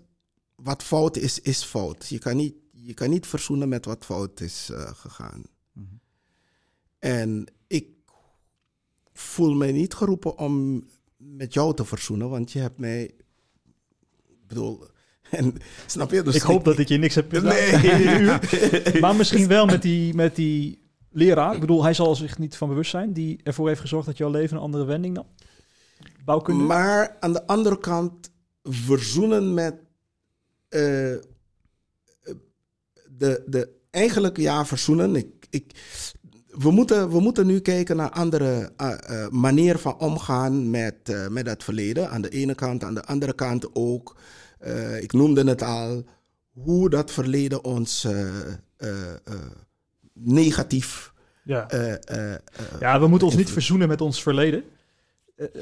Wat 0.55 0.83
fout 0.83 1.17
is, 1.17 1.41
is 1.41 1.65
fout. 1.65 2.09
Je 2.09 2.19
kan 2.19 2.37
niet, 2.37 2.55
je 2.71 2.95
kan 2.95 3.11
niet 3.11 3.27
verzoenen 3.27 3.69
met 3.69 3.85
wat 3.85 4.05
fout 4.05 4.41
is 4.41 4.69
eh, 4.73 4.91
gegaan. 4.95 5.43
Mhm. 5.73 5.87
En 6.99 7.47
ik 7.67 7.87
voel 9.13 9.55
mij 9.55 9.73
niet 9.73 9.95
geroepen 9.95 10.39
om 10.39 10.87
met 11.17 11.55
jou 11.55 11.75
te 11.75 11.85
verzoenen, 11.85 12.29
want 12.31 12.53
je 12.53 12.59
hebt 12.59 12.79
mij... 12.79 13.15
Ik 14.53 14.59
bedoel... 14.59 14.85
En, 15.31 15.55
snap 15.87 16.11
je? 16.11 16.23
Dus 16.23 16.35
ik 16.35 16.43
hoop 16.43 16.65
dat 16.65 16.79
ik 16.79 16.89
je 16.89 16.99
niks 16.99 17.15
heb 17.15 17.33
gedaan. 17.33 17.55
Nee. 17.55 18.21
maar 19.01 19.17
misschien 19.17 19.49
wel 19.49 19.67
met 19.67 19.83
die, 19.83 20.15
met 20.15 20.37
die 20.37 20.83
leraar. 21.11 21.55
Ik 21.55 21.61
bedoel, 21.61 21.83
hij 21.83 21.95
zal 21.95 22.15
zich 22.15 22.39
niet 22.39 22.57
van 22.57 22.69
bewust 22.69 22.91
zijn. 22.91 23.13
Die 23.13 23.41
ervoor 23.43 23.69
heeft 23.69 23.81
gezorgd 23.81 24.07
dat 24.07 24.17
jouw 24.17 24.31
leven 24.31 24.57
een 24.57 24.63
andere 24.63 24.85
wending 24.85 25.15
nam. 25.15 25.27
Bouwkunde. 26.25 26.65
Maar 26.65 27.17
aan 27.21 27.33
de 27.33 27.47
andere 27.47 27.79
kant, 27.79 28.31
verzoenen 28.63 29.55
met 29.55 29.75
eh, 30.69 30.81
de, 33.09 33.43
de 33.47 33.69
eigenlijk 33.91 34.37
ja, 34.37 34.67
verzoenen. 34.67 35.17
Ik, 35.17 35.47
ik, 35.51 35.73
we, 36.47 36.71
moeten, 36.71 37.11
we 37.11 37.21
moeten 37.21 37.47
nu 37.47 37.61
kijken 37.61 37.97
naar 37.97 38.11
andere 38.11 38.73
uh, 38.81 38.95
uh, 39.11 39.29
manier 39.29 39.79
van 39.79 39.99
omgaan 39.99 40.71
met, 40.71 41.29
met 41.31 41.47
het 41.47 41.65
verleden. 41.65 42.11
Aan 42.11 42.23
de 42.23 42.29
ene 42.29 42.55
kant, 42.55 42.85
aan 42.85 42.95
de 42.95 43.05
andere 43.05 43.35
kant 43.35 43.75
ook. 43.75 44.17
Uh, 44.67 45.03
ik 45.03 45.13
noemde 45.13 45.45
het 45.45 45.63
al, 45.63 46.05
hoe 46.53 46.91
dat 46.91 47.11
verleden 47.11 47.65
ons 47.65 48.05
uh, 48.05 48.29
negatief. 50.13 51.13
Ja. 51.45 51.67
ja, 52.81 53.01
we 53.01 53.07
moeten 53.07 53.27
ons 53.27 53.37
niet 53.37 53.51
verzoenen 53.51 53.89
met 53.89 54.01
ons 54.01 54.23
verleden. 54.23 54.65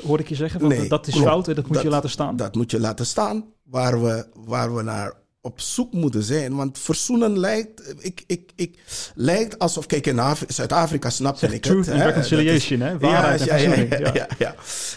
Hoorde 0.02 0.22
ik 0.22 0.28
je 0.28 0.34
zeggen, 0.34 0.60
want 0.60 0.72
nee, 0.74 0.88
dat 0.88 1.06
is 1.06 1.12
klopt. 1.12 1.28
fout 1.28 1.48
en 1.48 1.54
dat 1.54 1.64
moet 1.64 1.74
dat, 1.74 1.82
je 1.82 1.88
laten 1.88 2.10
staan. 2.10 2.36
Dat 2.36 2.54
moet 2.54 2.70
je 2.70 2.80
laten 2.80 3.06
staan, 3.06 3.44
waar 3.62 4.02
we, 4.02 4.26
waar 4.34 4.74
we 4.74 4.82
naar 4.82 5.20
op 5.40 5.60
zoek 5.60 5.92
moeten 5.92 6.22
zijn. 6.22 6.56
Want 6.56 6.78
verzoenen 6.78 7.38
lijkt, 7.38 7.94
ik, 7.98 8.24
ik, 8.26 8.52
ik, 8.56 8.78
lijkt 9.14 9.58
alsof, 9.58 9.86
kijk, 9.86 10.06
in 10.06 10.20
Zuid-Afrika 10.46 11.10
snapte 11.10 11.46
ik 11.46 11.62
truth 11.62 11.86
het. 11.86 11.94
and 11.94 12.04
reconciliation, 12.04 12.80
hè? 12.80 12.98
Waarheid 12.98 13.44
ja, 13.44 13.56
en 13.56 13.88
ja, 13.88 14.10
ja, 14.14 14.28
ja, 14.38 14.54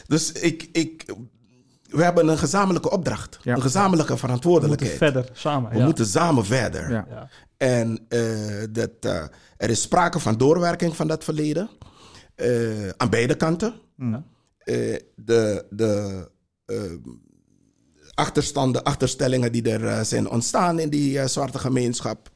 Dus 0.08 0.32
ik, 0.32 0.70
ik, 0.72 1.06
we 1.94 2.04
hebben 2.04 2.28
een 2.28 2.38
gezamenlijke 2.38 2.90
opdracht, 2.92 3.40
Ja. 3.42 3.56
een 3.56 3.62
gezamenlijke 3.62 4.14
We 4.14 4.20
moeten 4.20 4.28
verantwoordelijkheid. 4.28 4.98
verder 4.98 5.30
samen. 5.34 5.72
We 5.72 5.78
ja. 5.78 5.86
moeten 5.86 6.06
samen 6.06 6.46
verder. 6.46 6.92
Ja. 6.92 7.30
En 7.58 8.06
eh, 8.10 8.22
dat, 8.72 8.90
eh, 9.00 9.24
er 9.58 9.70
is 9.70 9.82
sprake 9.82 10.20
van 10.20 10.38
doorwerking 10.38 10.96
van 10.96 11.08
dat 11.08 11.24
verleden. 11.24 11.70
eh, 12.36 12.90
aan 12.98 13.10
beide 13.10 13.36
kanten. 13.36 13.74
Mm. 13.96 14.26
Eh, 14.58 14.96
de 15.16 15.66
de 15.70 16.32
achterstanden, 18.14 18.84
achterstellingen 18.84 19.52
die 19.52 19.70
er 19.72 20.06
zijn 20.06 20.30
ontstaan 20.30 20.80
in 20.80 20.90
die 20.90 21.28
zwarte 21.28 21.60
gemeenschap. 21.60 22.30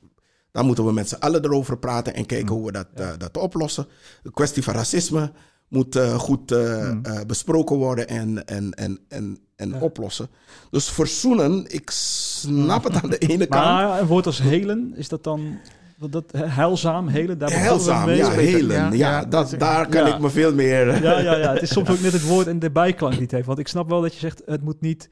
Daar 0.52 0.66
moeten 0.66 0.86
we 0.86 0.92
met 0.94 1.10
z'n 1.10 1.16
allen 1.20 1.44
erover 1.46 1.78
praten 1.78 2.14
en 2.14 2.26
kijken 2.26 2.56
hoe 2.56 2.66
we 2.66 2.72
dat, 2.72 3.20
dat 3.20 3.38
oplossen. 3.38 3.88
De 4.24 4.32
kwestie 4.32 4.64
van 4.64 4.74
racisme 4.74 5.32
moet 5.68 5.96
eh, 5.96 6.14
goed 6.14 6.52
eh, 6.52 6.90
eh, 6.90 6.98
besproken 7.28 7.76
worden 7.76 8.08
en, 8.08 8.46
en, 8.46 8.74
en, 8.74 9.00
en, 9.08 9.38
en 9.56 9.82
oplossen. 9.82 10.28
Dus 10.72 10.90
verzoenen, 10.90 11.66
ik 11.68 11.90
snap 11.90 12.84
het 12.84 13.04
aan 13.04 13.10
de 13.10 13.18
ene 13.18 13.48
kant. 13.48 13.64
Maar 13.64 14.00
een 14.02 14.08
woord 14.08 14.26
als 14.26 14.42
helen, 14.42 14.94
is 14.96 15.10
dat 15.10 15.24
dan 15.24 15.60
dat, 16.00 16.12
dat, 16.12 16.32
heilzaam, 16.36 17.08
helen? 17.08 17.38
Daar 17.38 17.52
Heilzaam, 17.52 18.06
mee. 18.06 18.18
ja, 18.18 18.30
helen. 18.30 18.76
Ja, 18.76 18.90
Ja, 18.92 18.94
ja, 18.94 19.26
dat, 19.26 19.56
daar 19.58 19.90
kan 19.90 20.06
ja. 20.06 20.16
ik 20.16 20.22
me 20.22 20.30
veel 20.30 20.54
meer... 20.54 21.02
Ja, 21.04 21.20
ja, 21.20 21.36
ja, 21.36 21.54
het 21.54 21.62
is 21.62 21.72
soms 21.74 21.90
ook 21.90 22.00
net 22.00 22.12
het 22.14 22.28
woord 22.28 22.48
en 22.48 22.60
de 22.60 22.72
bijklank 22.72 23.14
die 23.14 23.22
het 23.22 23.32
heeft. 23.32 23.46
Want 23.46 23.60
ik 23.60 23.68
snap 23.68 23.90
wel 23.90 24.02
dat 24.02 24.14
je 24.14 24.20
zegt, 24.20 24.42
het 24.46 24.64
moet 24.64 24.82
niet... 24.82 25.10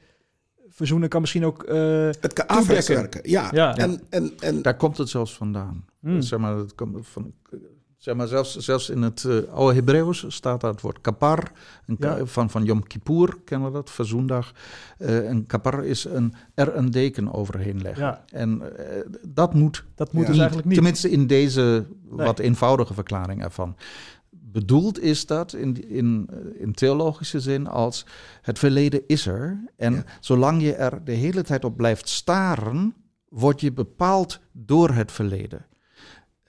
Verzoenen 0.68 1.08
kan 1.08 1.20
misschien 1.20 1.44
ook... 1.44 1.62
eh, 1.62 2.06
Het 2.20 2.32
kan 2.32 2.48
averechts 2.48 2.88
werken, 2.88 3.20
ja. 3.30 3.48
Ja. 3.52 3.76
En, 3.76 4.00
en, 4.08 4.32
en, 4.40 4.62
Daar 4.62 4.76
komt 4.76 4.96
het 4.98 5.08
zelfs 5.08 5.34
vandaan. 5.34 5.84
Hmm. 6.00 6.20
Zeg 6.22 6.38
maar, 6.38 6.56
het 6.56 6.74
komt 6.74 7.06
van, 7.06 7.32
zeg 7.96 8.14
maar 8.14 8.26
zelfs, 8.26 8.56
zelfs 8.56 8.90
in 8.90 9.02
het 9.02 9.24
eh, 9.24 9.36
oude 9.52 9.74
Hebreeuws 9.74 10.24
staat 10.28 10.60
daar 10.60 10.70
het 10.70 10.80
woord 10.80 11.00
kapar. 11.00 11.52
Een 11.86 11.98
ka- 11.98 12.16
Ja. 12.16 12.26
van, 12.26 12.50
van 12.50 12.64
Yom 12.64 12.86
Kippur 12.86 13.36
kennen 13.44 13.68
we 13.68 13.74
dat, 13.74 13.90
verzoendag. 13.90 14.52
Eh 14.98 15.24
een 15.28 15.46
kapar 15.46 15.84
is 15.84 16.04
een, 16.04 16.34
er 16.54 16.76
een 16.76 16.90
deken 16.90 17.32
overheen 17.32 17.82
leggen. 17.82 18.04
Ja. 18.04 18.24
En 18.30 18.76
eh, 18.78 19.00
dat 19.28 19.54
moet 19.54 19.84
dat 19.94 20.12
moet 20.12 20.22
Ja. 20.22 20.28
dus 20.28 20.38
eigenlijk 20.38 20.66
niet. 20.68 20.76
Tenminste, 20.76 21.10
in 21.10 21.26
deze 21.26 21.86
Nee. 22.10 22.26
wat 22.26 22.38
eenvoudige 22.38 22.94
verklaring 22.94 23.42
ervan. 23.44 23.76
Bedoeld 24.30 25.00
is 25.00 25.26
dat 25.26 25.52
in, 25.52 25.88
in, 25.88 26.28
in 26.58 26.72
theologische 26.72 27.40
zin 27.40 27.66
als 27.66 28.06
het 28.42 28.58
verleden 28.58 29.02
is 29.06 29.26
er. 29.26 29.64
En 29.76 30.04
zolang 30.20 30.62
je 30.62 30.74
er 30.74 31.04
de 31.04 31.12
hele 31.12 31.42
tijd 31.42 31.64
op 31.64 31.76
blijft 31.76 32.08
staren, 32.08 32.94
word 33.28 33.60
je 33.60 33.72
bepaald 33.72 34.40
door 34.52 34.90
het 34.90 35.12
verleden. 35.12 35.66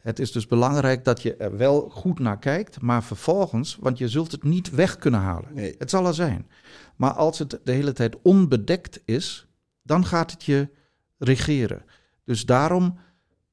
Het 0.07 0.19
is 0.19 0.31
dus 0.31 0.47
belangrijk 0.47 1.03
dat 1.05 1.21
je 1.21 1.35
er 1.35 1.57
wel 1.57 1.89
goed 1.89 2.19
naar 2.19 2.39
kijkt, 2.39 2.81
maar 2.81 3.03
vervolgens, 3.03 3.77
want 3.79 3.97
je 3.97 4.07
zult 4.07 4.31
het 4.31 4.43
niet 4.43 4.69
weg 4.69 4.97
kunnen 4.97 5.19
halen. 5.19 5.53
Nee. 5.53 5.75
Het 5.77 5.89
zal 5.89 6.07
er 6.07 6.13
zijn. 6.13 6.47
Maar 6.95 7.11
als 7.11 7.39
het 7.39 7.59
de 7.63 7.71
hele 7.71 7.93
tijd 7.93 8.15
onbedekt 8.21 9.01
is, 9.05 9.47
dan 9.83 10.05
gaat 10.05 10.31
het 10.31 10.43
je 10.43 10.69
regeren. 11.17 11.83
Dus 12.23 12.45
daarom 12.45 12.97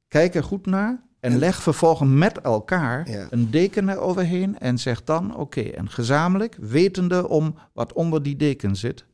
kijk 0.09 0.35
er 0.35 0.45
goed 0.45 0.67
naar 0.67 1.03
en 1.21 1.33
En- 1.33 1.39
leg 1.39 1.63
vervolgens 1.63 2.11
met 2.11 2.41
elkaar 2.41 3.11
Ja. 3.11 3.27
een 3.31 3.51
deken 3.51 3.89
eroverheen 3.89 4.59
en 4.59 4.79
zeg 4.79 5.05
dan, 5.05 5.37
oké, 5.37 5.61
en 5.61 5.91
gezamenlijk, 5.91 6.57
wetende 6.61 7.29
om 7.29 7.55
wat 7.73 7.93
onder 7.93 8.23
die 8.23 8.37
deken 8.37 8.77
zit, 8.77 9.05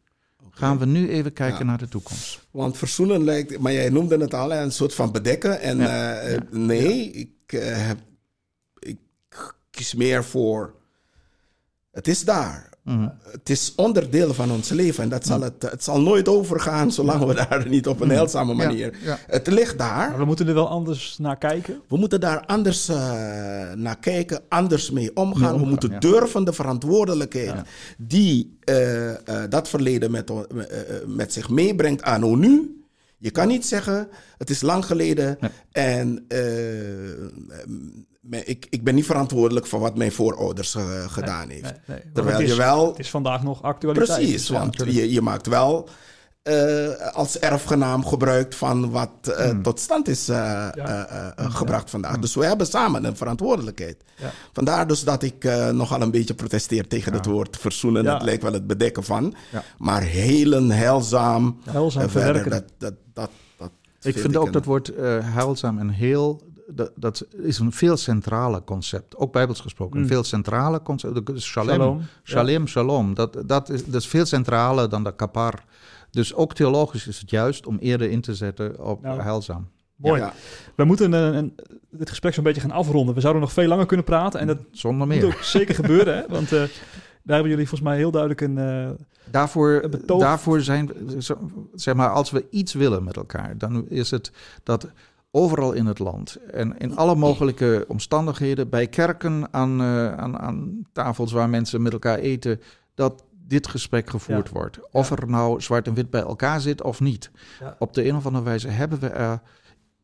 gaan 0.61 0.79
we 0.79 0.87
nu 0.87 1.09
even 1.11 1.33
kijken 1.33 1.59
Ja. 1.59 1.65
naar 1.65 1.79
de 1.79 1.89
toekomst. 1.89 2.47
Want 2.51 2.79
verzoenen 2.79 3.25
lijkt, 3.25 3.59
maar 3.59 3.73
jij 3.73 3.89
noemde 3.89 4.19
het 4.19 4.35
al, 4.35 4.53
een 4.53 4.73
soort 4.73 4.95
van 4.95 5.13
bedekken. 5.13 5.61
En 5.61 5.79
Ja. 5.79 6.15
eh, 6.19 6.33
Ja. 6.33 6.41
nee, 6.51 7.11
ik, 7.11 7.31
eh, 7.53 7.87
heb, 7.87 7.99
ik 8.79 8.99
kies 9.71 9.95
meer 9.95 10.25
voor. 10.25 10.75
Het 11.93 12.09
is 12.09 12.25
daar. 12.25 12.69
Mhm. 12.85 13.09
Het 13.31 13.51
is 13.51 13.73
onderdeel 13.77 14.35
van 14.35 14.51
ons 14.51 14.69
leven. 14.69 15.03
En 15.03 15.09
dat 15.09 15.27
zal 15.27 15.41
het, 15.41 15.63
het 15.63 15.85
zal 15.85 16.01
nooit 16.01 16.29
overgaan 16.29 16.93
zolang 16.93 17.25
we 17.25 17.35
daar 17.35 17.69
niet 17.69 17.87
op 17.89 18.01
een 18.01 18.11
heilzame 18.11 18.55
manier. 18.55 18.93
Ja, 18.93 18.99
ja. 19.05 19.19
Het 19.27 19.47
ligt 19.47 19.79
daar. 19.79 20.09
Maar 20.11 20.19
we 20.19 20.25
moeten 20.25 20.49
er 20.49 20.55
wel 20.55 20.69
anders 20.69 21.19
naar 21.19 21.39
kijken. 21.39 21.81
We 21.89 21.97
moeten 21.97 22.21
daar 22.21 22.47
anders 22.47 22.89
eh, 22.89 22.97
naar 23.75 23.99
kijken, 24.01 24.41
anders 24.49 24.91
mee 24.91 25.17
omgaan. 25.17 25.59
We 25.59 25.67
moeten 25.67 25.91
ja. 25.91 25.99
durven 25.99 26.45
de 26.45 26.53
verantwoordelijkheid 26.53 27.47
Ja. 27.47 27.65
die 27.99 28.59
eh, 28.65 29.11
eh, 29.11 29.51
dat 29.51 29.69
verleden 29.69 30.11
met, 30.11 30.31
met 31.07 31.33
zich 31.33 31.49
meebrengt 31.49 32.03
aan 32.03 32.39
nu. 32.39 32.75
Je 33.19 33.31
kan 33.31 33.49
niet 33.49 33.67
zeggen, 33.67 34.09
het 34.39 34.51
is 34.51 34.61
lang 34.61 34.85
geleden 34.87 35.37
Nee. 35.41 35.51
en 35.73 36.25
eh, 36.29 36.39
ik, 38.31 38.67
ik 38.71 38.85
ben 38.85 38.95
niet 38.95 39.07
verantwoordelijk 39.07 39.67
voor 39.67 39.81
wat 39.81 39.97
mijn 39.97 40.13
voorouders 40.13 40.75
eh, 40.75 40.83
gedaan 41.09 41.49
heeft. 41.49 41.63
Nee, 41.63 41.73
nee. 41.87 42.01
Terwijl 42.15 42.37
het 42.37 42.45
is, 42.47 42.51
je 42.53 42.57
wel- 42.59 42.89
Het 42.89 42.99
is 42.99 43.11
vandaag 43.11 43.43
nog 43.43 43.63
actualiteit. 43.63 44.19
Precies, 44.19 44.47
ja, 44.49 44.59
want 44.59 44.77
je, 44.77 45.13
je 45.13 45.21
maakt 45.21 45.47
wel 45.47 45.89
eh, 46.43 46.89
als 47.13 47.39
erfgenaam 47.39 48.07
gebruik 48.07 48.53
van 48.53 48.91
wat 48.91 49.11
eh, 49.37 49.49
Hmm. 49.51 49.63
tot 49.63 49.81
stand 49.81 50.09
is 50.09 50.29
gebracht 51.37 51.91
vandaag. 51.91 52.19
Dus 52.19 52.35
we 52.35 52.45
hebben 52.47 52.67
samen 52.67 53.05
een 53.05 53.17
verantwoordelijkheid. 53.17 54.05
Ja. 54.17 54.31
Vandaar 54.53 54.87
dus 54.87 55.05
dat 55.05 55.23
ik 55.23 55.45
eh, 55.45 55.69
nogal 55.71 56.01
een 56.01 56.11
beetje 56.11 56.35
protesteer 56.35 56.87
tegen 56.89 57.13
het 57.13 57.27
woord 57.27 57.57
verzoenen. 57.57 58.03
Ja. 58.03 58.13
Dat 58.13 58.23
lijkt 58.23 58.43
wel 58.43 58.53
het 58.53 58.67
bedekken 58.67 59.05
van. 59.05 59.35
Ja. 59.53 59.63
Maar 59.79 60.03
helen, 60.03 60.71
heilzaam, 60.71 61.59
Heilzaam 61.71 62.09
verder, 62.09 62.43
verwerken. 62.43 62.51
dat, 62.51 62.65
dat, 62.79 62.95
dat, 63.15 63.31
dat 63.57 63.71
Ik 64.03 64.19
vind 64.19 64.37
ook 64.37 64.47
een- 64.47 64.53
dat 64.53 64.65
woord 64.65 64.89
eh 64.95 65.19
heilzaam 65.35 65.79
en 65.79 65.89
heel, 65.89 66.43
dat, 66.73 66.93
dat 66.95 67.27
is 67.37 67.59
een 67.59 67.73
veel 67.73 67.97
centrale 67.97 68.65
concept. 68.65 69.17
Ook 69.17 69.33
bijbels 69.33 69.61
gesproken, 69.61 69.97
een 69.97 70.03
Mm. 70.03 70.09
veel 70.09 70.25
centrale 70.25 70.83
concept. 70.83 71.41
Shalem, 71.41 71.75
Shalom. 71.75 72.03
shalom, 72.23 72.67
shalom. 72.67 73.15
Dat, 73.15 73.43
dat, 73.47 73.69
is, 73.69 73.85
dat 73.85 74.01
is 74.01 74.07
veel 74.09 74.25
centraler 74.25 74.89
dan 74.89 75.05
de 75.05 75.15
kapar. 75.15 75.65
Dus 76.11 76.35
ook 76.35 76.55
theologisch 76.55 77.07
is 77.07 77.19
het 77.21 77.31
juist 77.31 77.67
om 77.67 77.79
eerder 77.79 78.11
in 78.11 78.21
te 78.21 78.35
zetten 78.35 78.85
op 78.85 79.03
Nou, 79.03 79.21
heilzaam. 79.21 79.69
Mooi. 79.97 80.21
Ja. 80.21 80.33
We 80.75 80.85
moeten 80.85 81.13
een, 81.13 81.35
een, 81.37 81.55
dit 81.91 82.09
gesprek 82.09 82.35
zo'n 82.35 82.45
beetje 82.45 82.61
gaan 82.61 82.71
afronden. 82.71 83.15
We 83.15 83.21
zouden 83.21 83.43
nog 83.43 83.53
veel 83.53 83.69
langer 83.69 83.87
kunnen 83.87 84.07
praten. 84.07 84.41
En 84.41 84.47
dat 84.47 84.59
Zonder 84.73 85.07
moet 85.07 85.17
meer. 85.17 85.27
ook 85.27 85.43
zeker 85.43 85.75
gebeuren. 85.75 86.17
Hè? 86.17 86.23
Want 86.29 86.53
eh, 86.53 86.59
daar 87.23 87.35
hebben 87.39 87.51
jullie 87.51 87.69
volgens 87.69 87.89
mij 87.91 87.97
heel 87.97 88.11
duidelijk 88.11 88.41
een... 88.41 88.59
eh, 88.59 88.91
Daarvoor, 89.31 89.81
Een 89.83 89.91
betoog. 89.91 90.21
daarvoor 90.21 90.61
zijn, 90.61 90.91
zeg 91.75 91.95
maar, 91.95 92.11
als 92.11 92.31
we 92.31 92.47
iets 92.51 92.73
willen 92.73 93.05
met 93.05 93.17
elkaar, 93.17 93.59
dan 93.59 93.89
is 93.89 94.11
het 94.11 94.33
dat 94.63 94.89
overal 95.31 95.73
in 95.73 95.87
het 95.87 95.99
land 95.99 96.37
en 96.37 96.79
in 96.79 96.97
alle 96.97 97.15
mogelijke 97.15 97.85
omstandigheden, 97.89 98.69
bij 98.69 98.87
kerken, 98.87 99.53
aan, 99.53 99.81
eh, 99.81 100.13
aan, 100.13 100.39
aan 100.39 100.83
tafels 100.93 101.33
waar 101.33 101.49
mensen 101.49 101.83
met 101.83 101.93
elkaar 101.93 102.19
eten, 102.19 102.61
dat 102.95 103.25
dit 103.47 103.67
gesprek 103.69 104.11
gevoerd 104.11 104.47
Ja. 104.47 104.53
wordt. 104.53 104.79
Of 104.93 105.11
er 105.11 105.29
nou 105.29 105.61
zwart 105.61 105.87
en 105.87 105.95
wit 105.95 106.11
bij 106.11 106.21
elkaar 106.21 106.61
zit 106.61 106.83
of 106.83 107.01
niet. 107.01 107.31
Ja. 107.61 107.77
Op 107.79 107.95
de 107.95 108.09
een 108.09 108.17
of 108.17 108.27
andere 108.27 108.45
wijze 108.45 108.69
hebben 108.69 108.99
we 109.01 109.09
er 109.09 109.41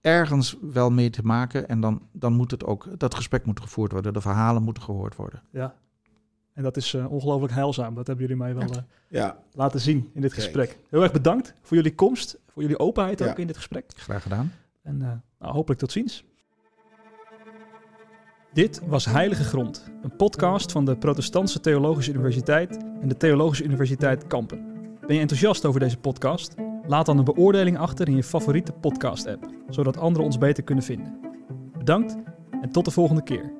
ergens 0.01 0.57
wel 0.73 0.91
mee 0.91 1.11
te 1.11 1.23
maken 1.23 1.69
en 1.69 1.81
dan, 1.81 2.03
dan 2.13 2.33
moet 2.33 2.51
het 2.51 2.65
ook, 2.65 2.89
dat 2.99 3.15
gesprek 3.15 3.45
moet 3.47 3.61
gevoerd 3.61 3.93
worden, 3.93 4.13
de 4.13 4.21
verhalen 4.21 4.63
moeten 4.63 4.83
gehoord 4.83 5.17
worden. 5.17 5.43
ja. 5.51 5.75
En 6.55 6.63
dat 6.63 6.77
is 6.77 6.95
eh, 6.95 7.13
ongelooflijk 7.13 7.53
heilzaam. 7.53 7.95
Dat 7.95 8.07
hebben 8.07 8.27
jullie 8.27 8.43
mij 8.43 8.55
wel 8.55 8.69
eh, 8.71 8.83
Ja. 9.09 9.37
laten 9.53 9.81
zien 9.81 10.11
in 10.15 10.21
dit 10.21 10.33
Kijk. 10.33 10.43
gesprek. 10.43 10.79
Heel 10.91 11.03
erg 11.03 11.13
bedankt 11.13 11.55
voor 11.63 11.77
jullie 11.77 11.95
komst. 11.95 12.39
Voor 12.49 12.63
jullie 12.63 12.79
openheid 12.79 13.19
Ja. 13.19 13.29
ook 13.31 13.39
in 13.39 13.47
dit 13.47 13.57
gesprek. 13.57 13.85
Graag 13.97 14.23
gedaan. 14.23 14.53
En 14.87 15.03
eh, 15.03 15.09
nou, 15.39 15.53
hopelijk 15.53 15.81
tot 15.81 15.93
ziens. 15.93 16.25
Dit 18.53 18.81
was 18.87 19.05
Heilige 19.05 19.45
Grond, 19.45 19.91
een 20.03 20.17
podcast 20.17 20.73
van 20.73 20.85
de 20.85 20.97
Protestantse 20.97 21.61
Theologische 21.61 22.13
Universiteit 22.13 22.77
en 23.01 23.09
de 23.09 23.17
Theologische 23.17 23.65
Universiteit 23.65 24.27
Kampen. 24.27 24.65
Ben 25.07 25.15
je 25.15 25.21
enthousiast 25.21 25.65
over 25.65 25.81
deze 25.81 25.97
podcast? 25.99 26.55
Laat 26.87 27.07
dan 27.07 27.19
een 27.19 27.25
beoordeling 27.25 27.79
achter 27.79 28.09
in 28.09 28.17
je 28.17 28.23
favoriete 28.23 28.73
podcast-app, 28.73 29.51
zodat 29.69 29.97
anderen 29.97 30.25
ons 30.27 30.39
beter 30.39 30.65
kunnen 30.65 30.85
vinden. 30.85 31.21
Bedankt 31.79 32.17
en 32.63 32.71
tot 32.71 32.85
de 32.85 32.91
volgende 32.91 33.23
keer. 33.23 33.56